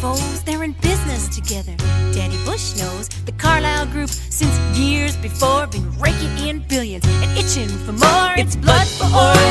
foes, 0.00 0.42
they're 0.44 0.64
in 0.64 0.72
business 0.80 1.28
together. 1.28 1.74
Danny 2.14 2.38
Bush 2.44 2.76
knows 2.78 3.08
the 3.26 3.32
Carlyle 3.32 3.86
Group 3.86 4.08
since 4.08 4.54
years 4.76 5.14
before 5.16 5.66
been 5.66 5.86
raking 5.98 6.48
in 6.48 6.60
billions 6.68 7.04
and 7.06 7.38
itching 7.38 7.68
for 7.84 7.92
more. 7.92 8.32
It's 8.36 8.56
blood 8.56 8.86
for 8.86 9.04
oil, 9.04 9.49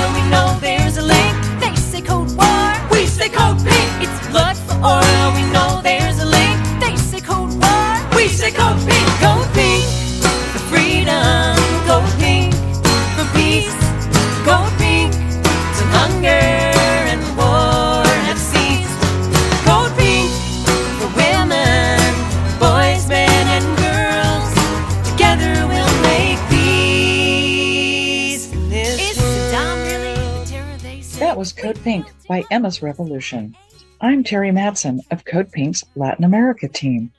Emma's 32.51 32.81
Revolution. 32.81 33.55
I'm 34.01 34.23
Terry 34.23 34.49
Madsen 34.49 35.01
of 35.11 35.23
Code 35.23 35.51
Pink's 35.51 35.83
Latin 35.95 36.25
America 36.25 36.67
team. 36.67 37.11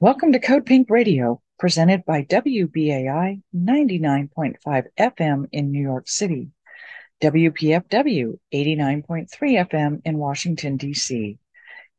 Welcome 0.00 0.32
to 0.32 0.40
Code 0.40 0.66
Pink 0.66 0.90
Radio, 0.90 1.40
presented 1.56 2.04
by 2.04 2.24
WBAI 2.24 3.42
99.5 3.54 4.86
FM 4.98 5.48
in 5.52 5.70
New 5.70 5.80
York 5.80 6.08
City, 6.08 6.48
WPFW 7.22 8.38
89.3 8.52 9.28
FM 9.30 10.02
in 10.04 10.18
Washington, 10.18 10.76
D.C., 10.76 11.38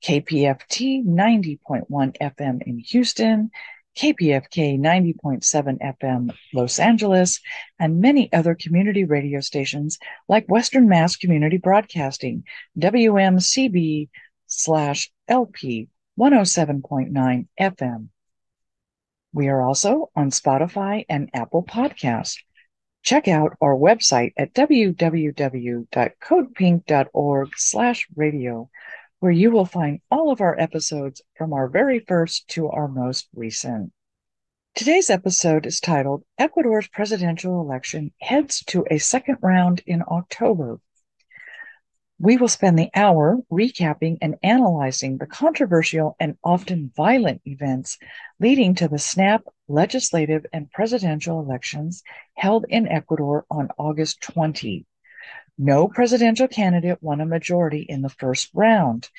KPFT 0.03 1.05
90.1 1.05 1.87
FM 2.19 2.61
in 2.63 2.79
Houston, 2.79 3.51
KPFK 3.97 4.79
90.7 4.79 5.95
FM 5.99 6.33
Los 6.53 6.79
Angeles, 6.79 7.39
and 7.79 7.99
many 7.99 8.31
other 8.31 8.55
community 8.55 9.03
radio 9.03 9.39
stations 9.39 9.97
like 10.27 10.47
Western 10.47 10.87
Mass 10.87 11.15
Community 11.15 11.57
Broadcasting, 11.57 12.43
WMCB 12.79 14.09
slash 14.47 15.11
LP 15.27 15.89
107.9 16.19 17.47
FM. 17.59 18.07
We 19.33 19.47
are 19.47 19.61
also 19.61 20.09
on 20.15 20.29
Spotify 20.29 21.05
and 21.07 21.29
Apple 21.33 21.63
Podcasts. 21.63 22.37
Check 23.03 23.27
out 23.27 23.57
our 23.61 23.75
website 23.75 24.33
at 24.37 24.53
www.codepink.org 24.53 27.49
slash 27.57 28.07
radio, 28.15 28.69
where 29.21 29.31
you 29.31 29.51
will 29.51 29.65
find 29.65 29.99
all 30.09 30.31
of 30.31 30.41
our 30.41 30.59
episodes 30.59 31.21
from 31.37 31.53
our 31.53 31.67
very 31.67 31.99
first 31.99 32.47
to 32.47 32.67
our 32.67 32.87
most 32.87 33.27
recent. 33.35 33.93
Today's 34.73 35.11
episode 35.11 35.67
is 35.67 35.79
titled 35.79 36.23
Ecuador's 36.39 36.87
Presidential 36.87 37.61
Election 37.61 38.11
Heads 38.19 38.63
to 38.65 38.83
a 38.89 38.97
Second 38.97 39.37
Round 39.43 39.83
in 39.85 40.01
October. 40.07 40.79
We 42.17 42.37
will 42.37 42.47
spend 42.47 42.79
the 42.79 42.89
hour 42.95 43.37
recapping 43.51 44.17
and 44.23 44.37
analyzing 44.41 45.19
the 45.19 45.27
controversial 45.27 46.15
and 46.19 46.35
often 46.43 46.91
violent 46.95 47.43
events 47.45 47.99
leading 48.39 48.73
to 48.75 48.87
the 48.87 48.97
snap 48.97 49.43
legislative 49.67 50.47
and 50.51 50.71
presidential 50.71 51.39
elections 51.39 52.01
held 52.33 52.65
in 52.69 52.87
Ecuador 52.87 53.45
on 53.51 53.69
August 53.77 54.21
20. 54.21 54.87
No 55.57 55.87
presidential 55.87 56.47
candidate 56.47 57.01
won 57.01 57.21
a 57.21 57.25
majority 57.25 57.85
in 57.87 58.01
the 58.01 58.09
first 58.09 58.49
round. 58.53 59.09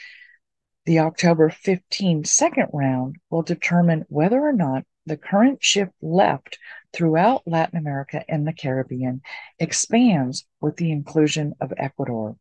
The 0.86 0.98
October 0.98 1.50
15 1.50 2.24
second 2.24 2.68
round 2.72 3.16
will 3.30 3.42
determine 3.42 4.04
whether 4.08 4.40
or 4.40 4.52
not 4.52 4.84
the 5.06 5.16
current 5.16 5.62
shift 5.62 5.92
left 6.00 6.58
throughout 6.92 7.46
Latin 7.46 7.78
America 7.78 8.24
and 8.28 8.46
the 8.46 8.52
Caribbean 8.52 9.22
expands 9.58 10.46
with 10.60 10.76
the 10.76 10.92
inclusion 10.92 11.54
of 11.60 11.72
Ecuador. 11.76 12.36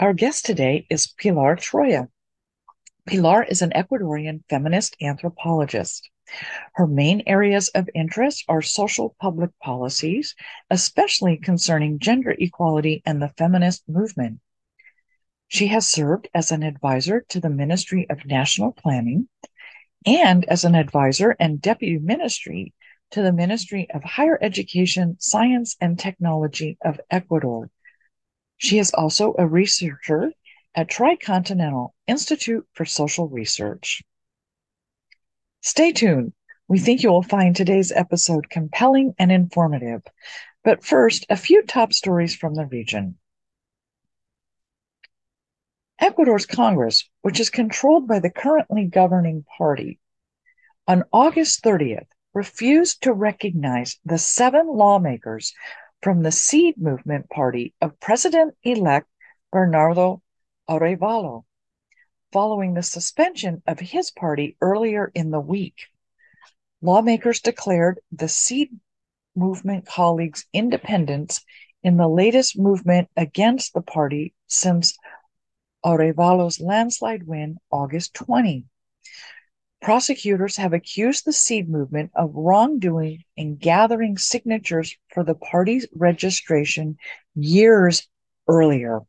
Our 0.00 0.12
guest 0.12 0.44
today 0.44 0.86
is 0.90 1.06
Pilar 1.06 1.56
Troya. 1.56 2.08
Pilar 3.06 3.42
is 3.42 3.62
an 3.62 3.70
Ecuadorian 3.70 4.42
feminist 4.48 4.96
anthropologist. 5.00 6.10
Her 6.74 6.86
main 6.86 7.22
areas 7.26 7.68
of 7.68 7.90
interest 7.94 8.44
are 8.48 8.62
social 8.62 9.14
public 9.20 9.50
policies, 9.60 10.34
especially 10.70 11.36
concerning 11.36 11.98
gender 11.98 12.34
equality 12.38 13.02
and 13.04 13.20
the 13.20 13.32
feminist 13.36 13.88
movement. 13.88 14.40
She 15.48 15.66
has 15.66 15.86
served 15.86 16.28
as 16.34 16.50
an 16.50 16.62
advisor 16.62 17.26
to 17.28 17.40
the 17.40 17.50
Ministry 17.50 18.06
of 18.08 18.24
National 18.24 18.72
Planning 18.72 19.28
and 20.06 20.44
as 20.46 20.64
an 20.64 20.74
advisor 20.74 21.36
and 21.38 21.60
deputy 21.60 21.98
ministry 21.98 22.72
to 23.10 23.22
the 23.22 23.32
Ministry 23.32 23.86
of 23.92 24.02
Higher 24.02 24.38
Education, 24.40 25.16
Science, 25.20 25.76
and 25.80 25.98
Technology 25.98 26.78
of 26.82 26.98
Ecuador. 27.10 27.70
She 28.56 28.78
is 28.78 28.92
also 28.92 29.34
a 29.38 29.46
researcher 29.46 30.32
at 30.74 30.88
Tricontinental 30.88 31.90
Institute 32.06 32.66
for 32.72 32.86
Social 32.86 33.28
Research. 33.28 34.02
Stay 35.62 35.92
tuned. 35.92 36.32
We 36.66 36.80
think 36.80 37.02
you 37.02 37.10
will 37.10 37.22
find 37.22 37.54
today's 37.54 37.92
episode 37.92 38.50
compelling 38.50 39.14
and 39.18 39.30
informative. 39.30 40.02
But 40.64 40.84
first, 40.84 41.24
a 41.30 41.36
few 41.36 41.62
top 41.62 41.92
stories 41.92 42.34
from 42.34 42.54
the 42.54 42.66
region. 42.66 43.16
Ecuador's 46.00 46.46
Congress, 46.46 47.08
which 47.20 47.38
is 47.38 47.48
controlled 47.48 48.08
by 48.08 48.18
the 48.18 48.30
currently 48.30 48.86
governing 48.86 49.44
party, 49.56 50.00
on 50.88 51.04
August 51.12 51.62
30th 51.62 52.08
refused 52.34 53.04
to 53.04 53.12
recognize 53.12 54.00
the 54.04 54.18
seven 54.18 54.66
lawmakers 54.66 55.54
from 56.02 56.22
the 56.22 56.32
Seed 56.32 56.76
Movement 56.76 57.30
Party 57.30 57.72
of 57.80 58.00
President 58.00 58.56
elect 58.64 59.06
Bernardo 59.52 60.22
Arevalo, 60.68 61.44
following 62.32 62.74
the 62.74 62.82
suspension 62.82 63.62
of 63.66 63.78
his 63.78 64.10
party 64.10 64.56
earlier 64.60 65.12
in 65.14 65.30
the 65.30 65.40
week. 65.40 65.88
Lawmakers 66.80 67.40
declared 67.40 68.00
the 68.10 68.28
Seed 68.28 68.70
Movement 69.36 69.86
colleagues' 69.86 70.46
independence 70.52 71.44
in 71.82 71.96
the 71.96 72.08
latest 72.08 72.58
movement 72.58 73.08
against 73.16 73.72
the 73.72 73.80
party 73.80 74.34
since 74.46 74.96
Arevalo's 75.84 76.60
landslide 76.60 77.26
win 77.26 77.58
August 77.70 78.14
20. 78.14 78.66
Prosecutors 79.80 80.56
have 80.56 80.72
accused 80.72 81.24
the 81.24 81.32
Seed 81.32 81.68
movement 81.68 82.12
of 82.14 82.30
wrongdoing 82.34 83.24
in 83.36 83.56
gathering 83.56 84.16
signatures 84.16 84.96
for 85.08 85.24
the 85.24 85.34
party's 85.34 85.86
registration 85.94 86.98
years 87.34 88.06
earlier. 88.46 89.00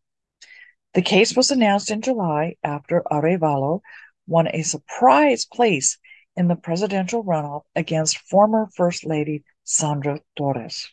The 0.94 1.02
case 1.02 1.36
was 1.36 1.50
announced 1.50 1.90
in 1.90 2.02
July 2.02 2.56
after 2.64 3.02
Arevalo 3.12 3.82
won 4.28 4.48
a 4.48 4.62
surprise 4.62 5.46
place 5.46 5.98
in 6.36 6.48
the 6.48 6.56
presidential 6.56 7.24
runoff 7.24 7.64
against 7.76 8.20
former 8.20 8.70
First 8.76 9.04
Lady 9.04 9.44
Sandra 9.64 10.20
Torres. 10.36 10.88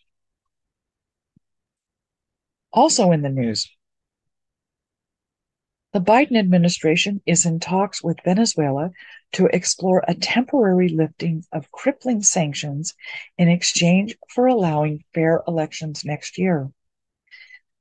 Also 2.73 3.13
in 3.13 3.21
the 3.21 3.29
news, 3.29 3.69
the 5.93 6.01
Biden 6.01 6.39
administration 6.39 7.21
is 7.27 7.45
in 7.45 7.59
talks 7.59 8.03
with 8.03 8.23
Venezuela 8.25 8.93
to 9.33 9.47
explore 9.47 10.05
a 10.07 10.15
temporary 10.15 10.89
lifting 10.89 11.45
of 11.53 11.73
crippling 11.73 12.23
sanctions 12.23 12.95
in 13.37 13.49
exchange 13.49 14.17
for 14.29 14.47
allowing 14.47 15.05
fair 15.13 15.43
elections 15.49 16.05
next 16.05 16.39
year. 16.39 16.71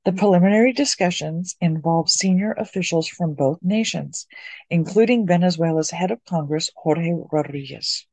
The 0.04 0.12
preliminary 0.12 0.72
discussions 0.72 1.56
involve 1.60 2.08
senior 2.08 2.52
officials 2.52 3.06
from 3.06 3.34
both 3.34 3.58
nations, 3.62 4.26
including 4.70 5.26
Venezuela's 5.26 5.90
head 5.90 6.10
of 6.10 6.24
Congress, 6.24 6.70
Jorge 6.74 7.12
Rodriguez. 7.30 8.06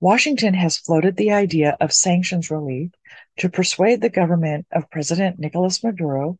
Washington 0.00 0.54
has 0.54 0.76
floated 0.76 1.16
the 1.16 1.30
idea 1.30 1.76
of 1.80 1.92
sanctions 1.92 2.50
relief 2.50 2.90
to 3.38 3.48
persuade 3.48 4.00
the 4.00 4.10
government 4.10 4.66
of 4.72 4.90
President 4.90 5.38
Nicolas 5.38 5.82
Maduro 5.84 6.36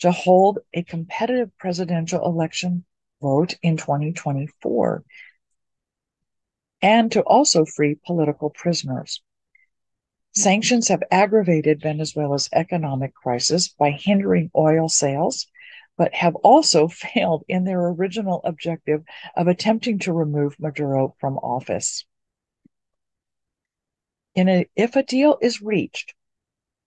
to 0.00 0.10
hold 0.10 0.58
a 0.74 0.82
competitive 0.82 1.56
presidential 1.56 2.24
election 2.26 2.84
vote 3.22 3.54
in 3.62 3.76
2024 3.76 5.04
and 6.82 7.12
to 7.12 7.22
also 7.22 7.64
free 7.64 7.96
political 8.04 8.50
prisoners. 8.50 9.22
Sanctions 10.36 10.88
have 10.88 11.02
aggravated 11.10 11.80
Venezuela's 11.80 12.50
economic 12.52 13.14
crisis 13.14 13.68
by 13.68 13.90
hindering 13.90 14.50
oil 14.54 14.86
sales, 14.86 15.46
but 15.96 16.12
have 16.12 16.34
also 16.36 16.88
failed 17.14 17.42
in 17.48 17.64
their 17.64 17.88
original 17.88 18.42
objective 18.44 19.02
of 19.34 19.48
attempting 19.48 19.98
to 20.00 20.12
remove 20.12 20.60
Maduro 20.60 21.16
from 21.20 21.38
office. 21.38 22.04
A, 24.36 24.68
if 24.76 24.94
a 24.94 25.02
deal 25.02 25.38
is 25.40 25.62
reached, 25.62 26.12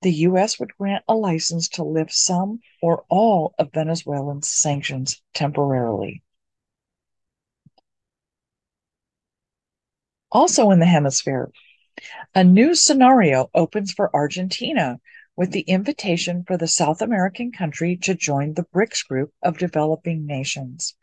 the 0.03 0.13
U.S. 0.13 0.59
would 0.59 0.77
grant 0.77 1.03
a 1.07 1.15
license 1.15 1.67
to 1.69 1.83
lift 1.83 2.13
some 2.13 2.59
or 2.83 3.03
all 3.09 3.55
of 3.57 3.73
Venezuelan 3.73 4.43
sanctions 4.43 5.23
temporarily. 5.33 6.21
Also 10.31 10.69
in 10.69 10.77
the 10.77 10.85
hemisphere, 10.85 11.51
a 12.35 12.43
new 12.43 12.75
scenario 12.75 13.49
opens 13.53 13.91
for 13.91 14.13
Argentina 14.15 14.99
with 15.35 15.51
the 15.51 15.61
invitation 15.61 16.43
for 16.43 16.57
the 16.57 16.67
South 16.67 17.01
American 17.01 17.51
country 17.51 17.95
to 17.95 18.13
join 18.13 18.53
the 18.53 18.65
BRICS 18.73 19.07
group 19.07 19.33
of 19.41 19.57
developing 19.57 20.25
nations. 20.25 20.95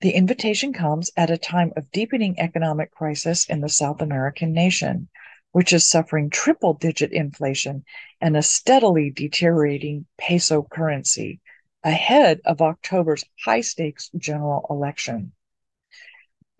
The 0.00 0.10
invitation 0.10 0.72
comes 0.72 1.10
at 1.16 1.30
a 1.30 1.38
time 1.38 1.72
of 1.76 1.90
deepening 1.90 2.38
economic 2.38 2.90
crisis 2.90 3.48
in 3.48 3.60
the 3.60 3.68
South 3.68 4.02
American 4.02 4.52
nation, 4.52 5.08
which 5.52 5.72
is 5.72 5.86
suffering 5.86 6.30
triple 6.30 6.74
digit 6.74 7.12
inflation 7.12 7.84
and 8.20 8.36
a 8.36 8.42
steadily 8.42 9.10
deteriorating 9.10 10.06
peso 10.18 10.62
currency 10.62 11.40
ahead 11.84 12.40
of 12.44 12.60
October's 12.60 13.24
high 13.44 13.60
stakes 13.60 14.10
general 14.16 14.66
election. 14.68 15.32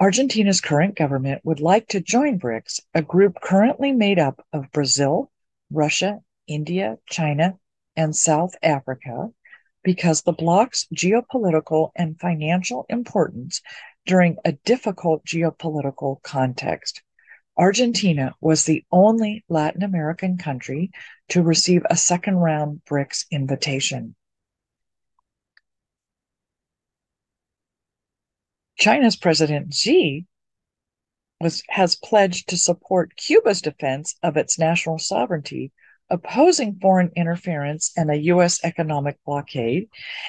Argentina's 0.01 0.61
current 0.61 0.97
government 0.97 1.41
would 1.45 1.61
like 1.61 1.87
to 1.89 2.01
join 2.01 2.37
BRICS, 2.39 2.81
a 2.95 3.03
group 3.03 3.41
currently 3.41 3.93
made 3.93 4.19
up 4.19 4.45
of 4.53 4.73
Brazil, 4.73 5.31
Russia, 5.71 6.21
India, 6.49 6.99
China, 7.07 7.59
and 7.95 8.15
South 8.15 8.57
Africa, 8.61 9.31
because 9.85 10.23
the 10.23 10.33
bloc's 10.33 10.89
geopolitical 10.93 11.91
and 11.95 12.19
financial 12.19 12.87
importance 12.89 13.63
during 14.05 14.37
a 14.45 14.53
difficult 14.53 15.25
geopolitical 15.25 16.21
context. 16.23 17.03
Argentina 17.57 18.35
was 18.41 18.65
the 18.65 18.85
only 18.91 19.45
Latin 19.49 19.85
American 19.85 20.39
country 20.39 20.91
to 21.29 21.41
receive 21.41 21.83
a 21.89 21.97
second 21.97 22.35
round 22.35 22.83
BRICS 22.85 23.27
invitation. 23.31 24.17
China's 28.77 29.17
President 29.17 29.73
Xi 29.73 30.27
was, 31.41 31.63
has 31.69 31.97
pledged 31.97 32.49
to 32.49 32.57
support 32.57 33.17
Cuba's 33.17 33.61
defense 33.61 34.17
of 34.23 34.37
its 34.37 34.59
national 34.59 34.99
sovereignty, 34.99 35.73
opposing 36.11 36.79
foreign 36.81 37.11
interference 37.17 37.93
and 37.97 38.11
a 38.11 38.17
U.S. 38.17 38.61
economic 38.65 39.19
blockade, 39.25 39.89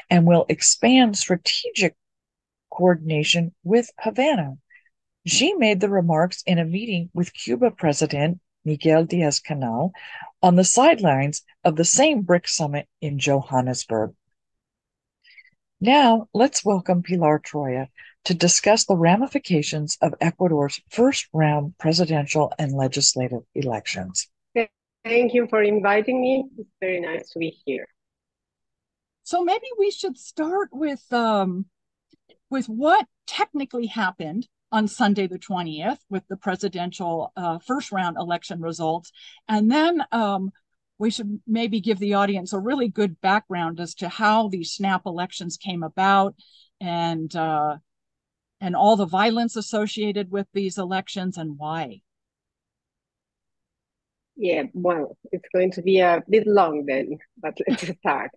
and 0.09 0.25
will 0.25 0.45
expand 0.49 1.17
strategic 1.17 1.95
coordination 2.71 3.53
with 3.63 3.89
Havana. 3.99 4.57
Xi 5.25 5.53
made 5.53 5.79
the 5.79 5.89
remarks 5.89 6.43
in 6.45 6.59
a 6.59 6.65
meeting 6.65 7.09
with 7.13 7.33
Cuba 7.33 7.71
President 7.71 8.39
Miguel 8.63 9.05
Diaz 9.05 9.39
Canel 9.39 9.91
on 10.41 10.55
the 10.55 10.63
sidelines 10.63 11.43
of 11.63 11.75
the 11.75 11.85
same 11.85 12.23
BRICS 12.23 12.49
summit 12.49 12.87
in 13.01 13.19
Johannesburg. 13.19 14.13
Now, 15.79 16.29
let's 16.33 16.65
welcome 16.65 17.03
Pilar 17.03 17.39
Troya 17.39 17.87
to 18.25 18.33
discuss 18.33 18.85
the 18.85 18.95
ramifications 18.95 19.97
of 20.01 20.13
Ecuador's 20.19 20.81
first 20.89 21.27
round 21.33 21.77
presidential 21.77 22.51
and 22.59 22.73
legislative 22.73 23.43
elections. 23.53 24.27
Thank 25.05 25.35
you 25.35 25.47
for 25.47 25.61
inviting 25.61 26.19
me. 26.19 26.45
It's 26.57 26.69
very 26.81 26.99
nice 26.99 27.29
to 27.29 27.39
be 27.39 27.55
here. 27.65 27.87
So 29.23 29.43
maybe 29.43 29.67
we 29.77 29.91
should 29.91 30.17
start 30.17 30.69
with 30.71 31.01
um, 31.13 31.65
with 32.49 32.65
what 32.65 33.05
technically 33.27 33.85
happened 33.85 34.47
on 34.71 34.87
Sunday 34.87 35.27
the 35.27 35.37
20th 35.37 35.99
with 36.09 36.27
the 36.27 36.37
presidential 36.37 37.31
uh, 37.37 37.59
first 37.59 37.91
round 37.91 38.17
election 38.17 38.61
results, 38.61 39.11
and 39.47 39.71
then 39.71 40.03
um, 40.11 40.51
we 40.97 41.11
should 41.11 41.39
maybe 41.45 41.81
give 41.81 41.99
the 41.99 42.15
audience 42.15 42.51
a 42.51 42.59
really 42.59 42.87
good 42.87 43.21
background 43.21 43.79
as 43.79 43.93
to 43.95 44.09
how 44.09 44.47
these 44.47 44.71
snap 44.71 45.03
elections 45.05 45.57
came 45.57 45.83
about 45.83 46.35
and 46.81 47.35
uh, 47.35 47.77
and 48.65 48.75
all 48.75 48.95
the 48.95 49.05
violence 49.05 49.55
associated 49.55 50.31
with 50.31 50.47
these 50.51 50.79
elections 50.79 51.37
and 51.37 51.55
why. 51.59 52.01
Yeah, 54.35 54.63
well, 54.73 55.17
it's 55.31 55.47
going 55.53 55.71
to 55.73 55.83
be 55.83 55.99
a 55.99 56.23
bit 56.27 56.47
long 56.47 56.85
then, 56.87 57.19
but 57.37 57.55
let's 57.67 57.87
start. 57.99 58.31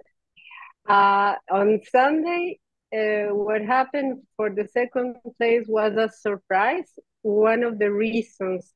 Uh, 0.86 1.34
on 1.50 1.80
Sunday, 1.90 2.60
uh, 2.94 3.34
what 3.34 3.62
happened 3.62 4.20
for 4.36 4.50
the 4.50 4.68
second 4.68 5.16
place 5.38 5.64
was 5.66 5.96
a 5.96 6.10
surprise. 6.10 6.90
One 7.22 7.62
of 7.62 7.78
the 7.78 7.90
reasons, 7.90 8.74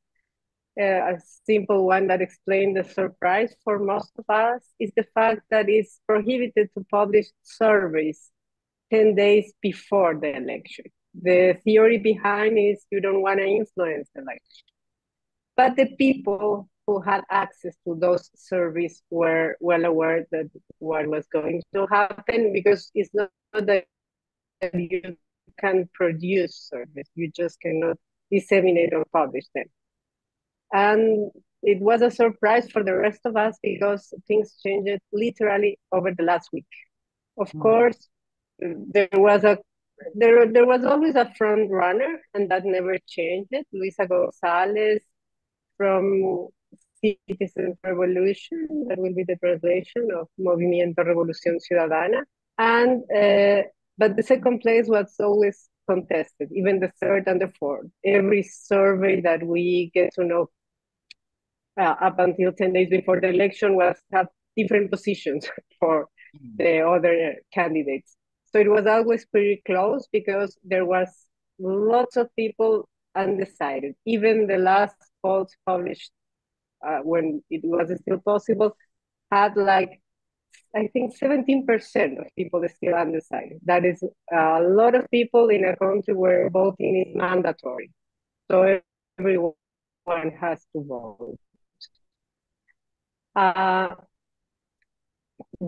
uh, 0.80 0.84
a 1.12 1.18
simple 1.44 1.84
one 1.84 2.06
that 2.06 2.22
explained 2.22 2.78
the 2.78 2.84
surprise 2.84 3.54
for 3.62 3.78
most 3.78 4.12
of 4.18 4.24
us, 4.30 4.62
is 4.80 4.90
the 4.96 5.06
fact 5.14 5.42
that 5.50 5.68
it's 5.68 6.00
prohibited 6.06 6.70
to 6.78 6.84
publish 6.90 7.26
surveys 7.42 8.30
10 8.90 9.14
days 9.16 9.52
before 9.60 10.18
the 10.18 10.34
election. 10.34 10.86
The 11.20 11.58
theory 11.64 11.98
behind 11.98 12.58
is 12.58 12.84
you 12.90 13.00
don't 13.00 13.22
want 13.22 13.38
to 13.38 13.46
influence 13.46 14.08
the 14.14 14.22
election. 14.22 14.66
But 15.56 15.76
the 15.76 15.94
people 15.96 16.68
who 16.86 17.00
had 17.00 17.22
access 17.30 17.76
to 17.86 17.94
those 17.94 18.30
surveys 18.34 19.02
were 19.10 19.56
well 19.60 19.84
aware 19.84 20.26
that 20.32 20.50
what 20.78 21.06
was 21.06 21.26
going 21.32 21.62
to 21.74 21.86
happen 21.86 22.52
because 22.52 22.90
it's 22.94 23.10
not 23.12 23.30
that 23.52 23.84
you 24.74 25.16
can 25.58 25.88
produce 25.92 26.68
surveys, 26.72 27.08
you 27.14 27.30
just 27.30 27.60
cannot 27.60 27.98
disseminate 28.30 28.94
or 28.94 29.04
publish 29.12 29.44
them. 29.54 29.66
And 30.72 31.30
it 31.62 31.80
was 31.80 32.02
a 32.02 32.10
surprise 32.10 32.70
for 32.70 32.82
the 32.82 32.96
rest 32.96 33.20
of 33.24 33.36
us 33.36 33.58
because 33.62 34.12
things 34.26 34.58
changed 34.64 35.00
literally 35.12 35.78
over 35.92 36.12
the 36.16 36.24
last 36.24 36.48
week. 36.52 36.66
Of 37.38 37.52
mm. 37.52 37.60
course, 37.60 38.08
there 38.58 39.08
was 39.12 39.44
a 39.44 39.58
there, 40.14 40.46
there 40.50 40.66
was 40.66 40.84
always 40.84 41.14
a 41.14 41.32
front 41.36 41.70
runner, 41.70 42.20
and 42.34 42.50
that 42.50 42.64
never 42.64 42.96
changed. 43.06 43.52
Luisa 43.72 44.06
Gonzalez 44.06 45.02
from 45.76 46.48
Citizen 47.02 47.76
Revolution, 47.84 48.86
that 48.88 48.98
will 48.98 49.14
be 49.14 49.24
the 49.24 49.36
translation 49.36 50.08
of 50.16 50.28
Movimiento 50.38 50.98
Revolución 50.98 51.58
Ciudadana. 51.58 52.22
And 52.58 53.02
uh, 53.10 53.68
but 53.98 54.16
the 54.16 54.22
second 54.22 54.60
place 54.60 54.88
was 54.88 55.14
always 55.20 55.68
contested, 55.88 56.50
even 56.52 56.80
the 56.80 56.92
third 57.00 57.24
and 57.26 57.40
the 57.40 57.52
fourth. 57.58 57.86
Every 58.04 58.42
survey 58.42 59.20
that 59.22 59.42
we 59.42 59.90
get 59.94 60.14
to 60.14 60.24
know 60.24 60.50
uh, 61.78 61.94
up 62.00 62.18
until 62.18 62.52
10 62.52 62.72
days 62.72 62.90
before 62.90 63.20
the 63.20 63.28
election 63.28 63.76
was 63.76 63.96
have 64.12 64.28
different 64.56 64.90
positions 64.90 65.48
for 65.80 66.08
mm. 66.36 66.56
the 66.56 66.80
other 66.80 67.36
candidates. 67.52 68.16
So 68.52 68.58
it 68.60 68.70
was 68.70 68.86
always 68.86 69.24
pretty 69.26 69.62
close 69.66 70.06
because 70.12 70.56
there 70.64 70.84
was 70.84 71.08
lots 71.58 72.16
of 72.16 72.34
people 72.36 72.88
undecided. 73.14 73.94
Even 74.06 74.46
the 74.46 74.58
last 74.58 74.96
polls 75.22 75.54
published 75.66 76.12
uh, 76.86 76.98
when 77.00 77.42
it 77.50 77.62
was 77.64 77.90
still 78.00 78.18
possible 78.20 78.76
had 79.30 79.56
like 79.56 80.00
I 80.74 80.88
think 80.88 81.16
17% 81.16 82.18
of 82.18 82.26
people 82.36 82.62
still 82.68 82.94
undecided. 82.94 83.60
That 83.64 83.84
is 83.84 84.02
a 84.32 84.60
lot 84.62 84.94
of 84.94 85.10
people 85.10 85.48
in 85.50 85.64
a 85.64 85.76
country 85.76 86.14
where 86.14 86.48
voting 86.50 87.04
is 87.06 87.14
mandatory. 87.14 87.90
So 88.50 88.80
everyone 89.18 89.54
has 90.40 90.64
to 90.74 90.82
vote. 90.84 91.38
Uh, 93.34 93.94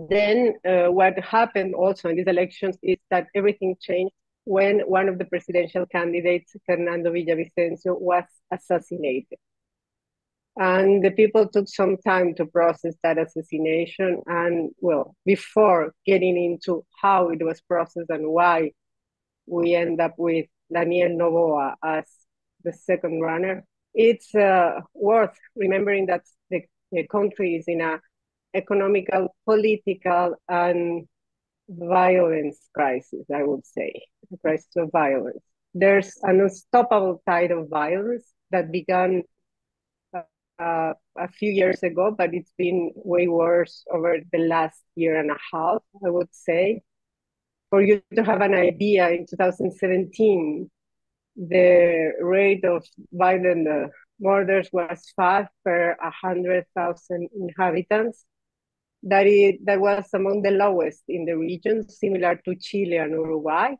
then 0.09 0.55
uh, 0.67 0.91
what 0.91 1.17
happened 1.19 1.73
also 1.73 2.09
in 2.09 2.17
these 2.17 2.27
elections 2.27 2.77
is 2.83 2.97
that 3.11 3.27
everything 3.33 3.77
changed 3.79 4.13
when 4.43 4.81
one 4.81 5.07
of 5.07 5.17
the 5.17 5.25
presidential 5.25 5.85
candidates, 5.85 6.53
Fernando 6.65 7.11
Villavicencio, 7.11 7.97
was 7.99 8.25
assassinated. 8.51 9.39
And 10.57 11.03
the 11.03 11.11
people 11.11 11.47
took 11.47 11.69
some 11.69 11.95
time 11.97 12.35
to 12.35 12.45
process 12.45 12.95
that 13.03 13.17
assassination. 13.17 14.21
And 14.27 14.71
well, 14.79 15.15
before 15.25 15.93
getting 16.05 16.37
into 16.43 16.85
how 17.01 17.29
it 17.29 17.41
was 17.41 17.61
processed 17.61 18.09
and 18.09 18.27
why 18.27 18.71
we 19.47 19.75
end 19.75 20.01
up 20.01 20.15
with 20.17 20.47
Daniel 20.73 21.09
Noboa 21.09 21.75
as 21.81 22.05
the 22.65 22.73
second 22.73 23.21
runner, 23.21 23.63
it's 23.93 24.35
uh, 24.35 24.81
worth 24.93 25.37
remembering 25.55 26.07
that 26.07 26.23
the, 26.49 26.63
the 26.91 27.07
country 27.07 27.55
is 27.55 27.65
in 27.67 27.79
a 27.79 28.01
economical, 28.55 29.35
political, 29.45 30.35
and 30.47 31.07
violence 31.69 32.69
crisis, 32.73 33.25
I 33.33 33.43
would 33.43 33.65
say, 33.65 33.91
a 34.31 34.37
crisis 34.37 34.69
of 34.77 34.91
violence. 34.91 35.43
There's 35.73 36.17
an 36.23 36.39
unstoppable 36.39 37.21
tide 37.27 37.51
of 37.51 37.69
violence 37.69 38.31
that 38.51 38.71
began 38.71 39.23
uh, 40.13 40.93
a 41.17 41.27
few 41.27 41.51
years 41.51 41.83
ago, 41.83 42.15
but 42.17 42.33
it's 42.33 42.53
been 42.57 42.91
way 42.95 43.27
worse 43.27 43.83
over 43.91 44.19
the 44.31 44.39
last 44.39 44.79
year 44.95 45.19
and 45.19 45.31
a 45.31 45.37
half, 45.51 45.81
I 46.05 46.09
would 46.09 46.33
say. 46.33 46.81
For 47.69 47.81
you 47.81 48.01
to 48.15 48.23
have 48.23 48.41
an 48.41 48.53
idea, 48.53 49.09
in 49.09 49.25
2017, 49.27 50.69
the 51.35 52.13
rate 52.21 52.63
of 52.63 52.85
violent 53.11 53.67
uh, 53.67 53.87
murders 54.19 54.69
was 54.71 55.11
five 55.15 55.47
per 55.65 55.97
100,000 55.99 57.29
inhabitants 57.37 58.25
that 59.05 59.27
it 59.27 59.63
that 59.65 59.79
was 59.79 60.05
among 60.13 60.41
the 60.41 60.51
lowest 60.51 61.03
in 61.07 61.25
the 61.25 61.37
region, 61.37 61.87
similar 61.87 62.35
to 62.43 62.55
Chile 62.55 62.97
and 62.97 63.11
Uruguay. 63.11 63.75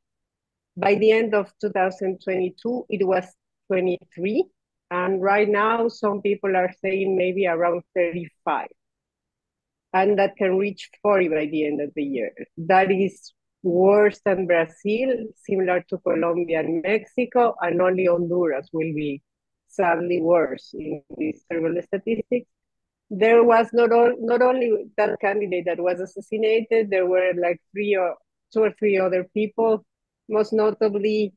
By 0.77 0.95
the 0.95 1.11
end 1.11 1.33
of 1.33 1.51
2022, 1.61 2.85
it 2.89 3.05
was 3.05 3.25
23, 3.67 4.45
and 4.91 5.21
right 5.21 5.49
now 5.49 5.87
some 5.87 6.21
people 6.21 6.55
are 6.55 6.71
saying 6.81 7.17
maybe 7.17 7.47
around 7.47 7.81
35, 7.95 8.67
and 9.93 10.19
that 10.19 10.35
can 10.37 10.57
reach 10.57 10.89
40 11.01 11.29
by 11.29 11.47
the 11.47 11.65
end 11.65 11.81
of 11.81 11.91
the 11.95 12.03
year. 12.03 12.31
That 12.57 12.91
is 12.91 13.33
worse 13.63 14.19
than 14.25 14.45
Brazil, 14.45 15.25
similar 15.43 15.83
to 15.89 15.97
Colombia 15.97 16.59
and 16.59 16.83
Mexico, 16.83 17.55
and 17.61 17.81
only 17.81 18.05
Honduras 18.05 18.69
will 18.71 18.93
be 18.93 19.23
sadly 19.67 20.21
worse 20.21 20.69
in 20.73 21.01
these 21.17 21.43
terrible 21.49 21.81
statistics 21.81 22.47
there 23.09 23.43
was 23.43 23.67
not 23.73 23.91
all, 23.91 24.13
not 24.19 24.41
only 24.41 24.85
that 24.97 25.19
candidate 25.19 25.65
that 25.65 25.79
was 25.79 25.99
assassinated, 25.99 26.89
there 26.89 27.05
were 27.05 27.31
like 27.37 27.61
three 27.71 27.95
or 27.95 28.15
two 28.53 28.63
or 28.63 28.71
three 28.71 28.97
other 28.97 29.25
people, 29.33 29.85
most 30.29 30.53
notably 30.53 31.33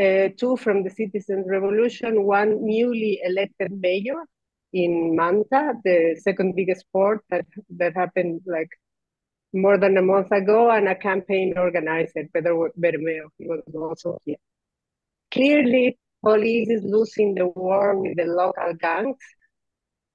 uh, 0.00 0.28
two 0.36 0.56
from 0.56 0.82
the 0.82 0.90
Citizens 0.90 1.46
Revolution, 1.48 2.24
one 2.24 2.64
newly 2.64 3.20
elected 3.24 3.70
mayor 3.80 4.24
in 4.72 5.14
Manta, 5.14 5.74
the 5.84 6.18
second 6.20 6.56
biggest 6.56 6.84
port 6.92 7.22
that, 7.30 7.46
that 7.76 7.94
happened 7.94 8.40
like 8.46 8.70
more 9.52 9.78
than 9.78 9.96
a 9.96 10.02
month 10.02 10.32
ago, 10.32 10.70
and 10.70 10.88
a 10.88 10.96
campaign 10.96 11.54
organizer, 11.56 12.28
Pedro 12.34 12.70
Bermeo, 12.76 13.28
he 13.38 13.46
was 13.46 13.62
also 13.72 14.18
here. 14.24 14.36
Clearly, 15.30 15.96
police 16.24 16.68
is 16.70 16.82
losing 16.82 17.34
the 17.34 17.46
war 17.46 17.96
with 17.96 18.16
the 18.16 18.24
local 18.24 18.74
gangs 18.80 19.16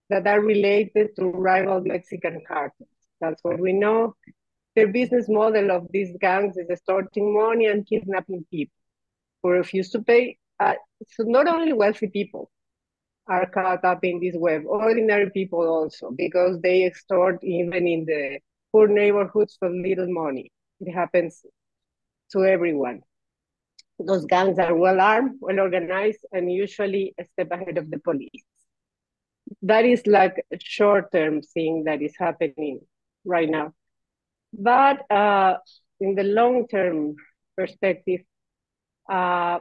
that 0.09 0.25
are 0.27 0.41
related 0.41 1.15
to 1.15 1.25
rival 1.25 1.81
Mexican 1.81 2.41
cartels. 2.47 2.89
That's 3.21 3.43
what 3.43 3.59
we 3.59 3.73
know. 3.73 4.15
Their 4.75 4.87
business 4.87 5.27
model 5.29 5.71
of 5.71 5.87
these 5.91 6.15
gangs 6.19 6.57
is 6.57 6.69
extorting 6.69 7.33
money 7.33 7.65
and 7.65 7.85
kidnapping 7.85 8.45
people 8.49 8.75
who 9.41 9.49
refuse 9.49 9.89
to 9.91 10.01
pay. 10.01 10.37
Uh, 10.59 10.75
so 11.07 11.23
not 11.23 11.47
only 11.47 11.73
wealthy 11.73 12.07
people 12.07 12.49
are 13.27 13.45
caught 13.45 13.85
up 13.85 14.03
in 14.03 14.19
this 14.19 14.35
web, 14.37 14.63
ordinary 14.65 15.29
people 15.29 15.67
also, 15.67 16.11
because 16.11 16.59
they 16.61 16.85
extort 16.85 17.43
even 17.43 17.87
in 17.87 18.05
the 18.05 18.39
poor 18.71 18.87
neighborhoods 18.87 19.55
for 19.59 19.69
little 19.69 20.11
money. 20.11 20.51
It 20.79 20.91
happens 20.91 21.45
to 22.31 22.45
everyone. 22.45 23.01
Those 23.99 24.25
gangs 24.25 24.57
are 24.59 24.73
well 24.73 24.99
armed, 25.01 25.37
well 25.41 25.59
organized, 25.59 26.25
and 26.31 26.51
usually 26.51 27.13
a 27.19 27.25
step 27.25 27.51
ahead 27.51 27.77
of 27.77 27.91
the 27.91 27.99
police 27.99 28.43
that 29.61 29.85
is 29.85 30.05
like 30.05 30.43
a 30.51 30.57
short-term 30.59 31.41
thing 31.41 31.83
that 31.85 32.01
is 32.01 32.13
happening 32.17 32.81
right 33.25 33.49
now. 33.49 33.73
But 34.53 35.09
uh, 35.11 35.57
in 35.99 36.15
the 36.15 36.23
long-term 36.23 37.15
perspective, 37.57 38.21
uh, 39.09 39.59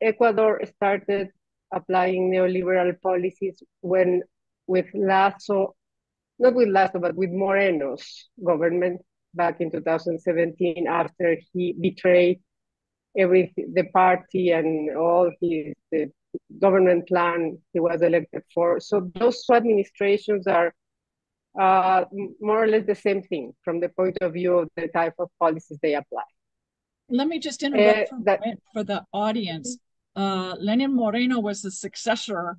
Ecuador 0.00 0.62
started 0.76 1.28
applying 1.72 2.30
neoliberal 2.30 3.00
policies 3.00 3.62
when 3.80 4.22
with 4.66 4.86
Lasso, 4.94 5.76
not 6.38 6.54
with 6.54 6.68
Lasso, 6.68 6.98
but 6.98 7.14
with 7.14 7.30
Moreno's 7.30 8.28
government 8.44 9.02
back 9.34 9.60
in 9.60 9.70
2017 9.70 10.86
after 10.88 11.36
he 11.52 11.74
betrayed 11.78 12.40
every 13.16 13.52
the 13.56 13.84
party 13.92 14.50
and 14.50 14.96
all 14.96 15.30
his 15.40 15.74
the 15.90 16.10
government 16.60 17.08
plan 17.08 17.58
he 17.72 17.80
was 17.80 18.02
elected 18.02 18.42
for. 18.52 18.80
So 18.80 19.10
those 19.14 19.44
two 19.44 19.54
administrations 19.54 20.46
are 20.46 20.74
uh, 21.58 22.04
more 22.40 22.62
or 22.64 22.66
less 22.66 22.86
the 22.86 22.94
same 22.94 23.22
thing 23.22 23.52
from 23.64 23.80
the 23.80 23.88
point 23.88 24.18
of 24.20 24.34
view 24.34 24.58
of 24.58 24.68
the 24.76 24.88
type 24.88 25.14
of 25.18 25.28
policies 25.38 25.78
they 25.82 25.94
apply. 25.94 26.22
Let 27.08 27.26
me 27.26 27.40
just 27.40 27.62
interrupt 27.62 28.12
uh, 28.12 28.16
for, 28.16 28.24
that, 28.24 28.40
for 28.72 28.84
the 28.84 29.04
audience. 29.12 29.78
Uh, 30.14 30.54
Lenin 30.58 30.94
Moreno 30.94 31.40
was 31.40 31.62
the 31.62 31.70
successor 31.70 32.56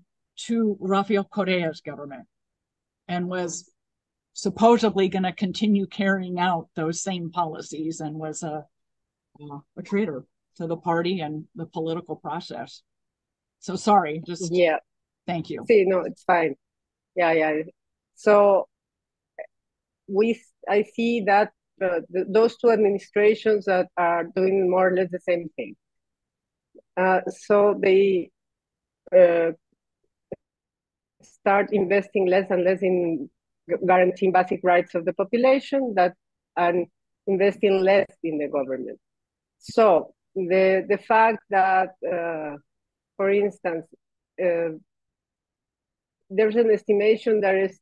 to 0.47 0.77
Rafael 0.79 1.23
Correa's 1.23 1.81
government 1.81 2.27
and 3.07 3.27
was 3.27 3.71
supposedly 4.33 5.07
going 5.09 5.23
to 5.23 5.31
continue 5.33 5.85
carrying 5.85 6.39
out 6.39 6.67
those 6.75 7.01
same 7.01 7.31
policies 7.31 7.99
and 7.99 8.15
was 8.15 8.43
a, 8.43 8.65
uh, 9.41 9.59
a 9.77 9.81
traitor 9.83 10.25
to 10.55 10.67
the 10.67 10.77
party 10.77 11.21
and 11.21 11.45
the 11.55 11.65
political 11.65 12.15
process. 12.15 12.81
So 13.61 13.75
sorry, 13.75 14.21
just 14.25 14.53
yeah. 14.53 14.77
Thank 15.27 15.49
you. 15.49 15.63
See, 15.67 15.85
no, 15.85 15.99
it's 16.01 16.23
fine. 16.23 16.55
Yeah, 17.15 17.31
yeah. 17.31 17.61
So 18.15 18.67
we, 20.07 20.41
I 20.67 20.83
see 20.83 21.21
that 21.21 21.51
uh, 21.81 22.01
the, 22.09 22.25
those 22.27 22.57
two 22.57 22.71
administrations 22.71 23.65
that 23.65 23.87
are 23.97 24.25
doing 24.35 24.69
more 24.69 24.89
or 24.89 24.95
less 24.95 25.09
the 25.11 25.19
same 25.19 25.49
thing. 25.55 25.75
Uh, 26.97 27.21
so 27.29 27.79
they 27.79 28.31
uh, 29.15 29.51
start 31.21 31.71
investing 31.71 32.27
less 32.27 32.49
and 32.49 32.63
less 32.63 32.81
in 32.81 33.29
guaranteeing 33.87 34.31
basic 34.31 34.59
rights 34.63 34.95
of 34.95 35.05
the 35.05 35.13
population 35.13 35.93
that 35.95 36.13
and 36.57 36.87
investing 37.27 37.83
less 37.83 38.07
in 38.23 38.39
the 38.39 38.47
government. 38.47 38.99
So 39.59 40.13
the 40.35 40.85
the 40.87 40.97
fact 40.97 41.43
that 41.51 41.89
uh, 42.05 42.57
for 43.21 43.29
instance, 43.29 43.85
uh, 44.43 44.71
there's 46.31 46.55
an 46.55 46.71
estimation 46.71 47.41
that 47.41 47.53
is 47.53 47.79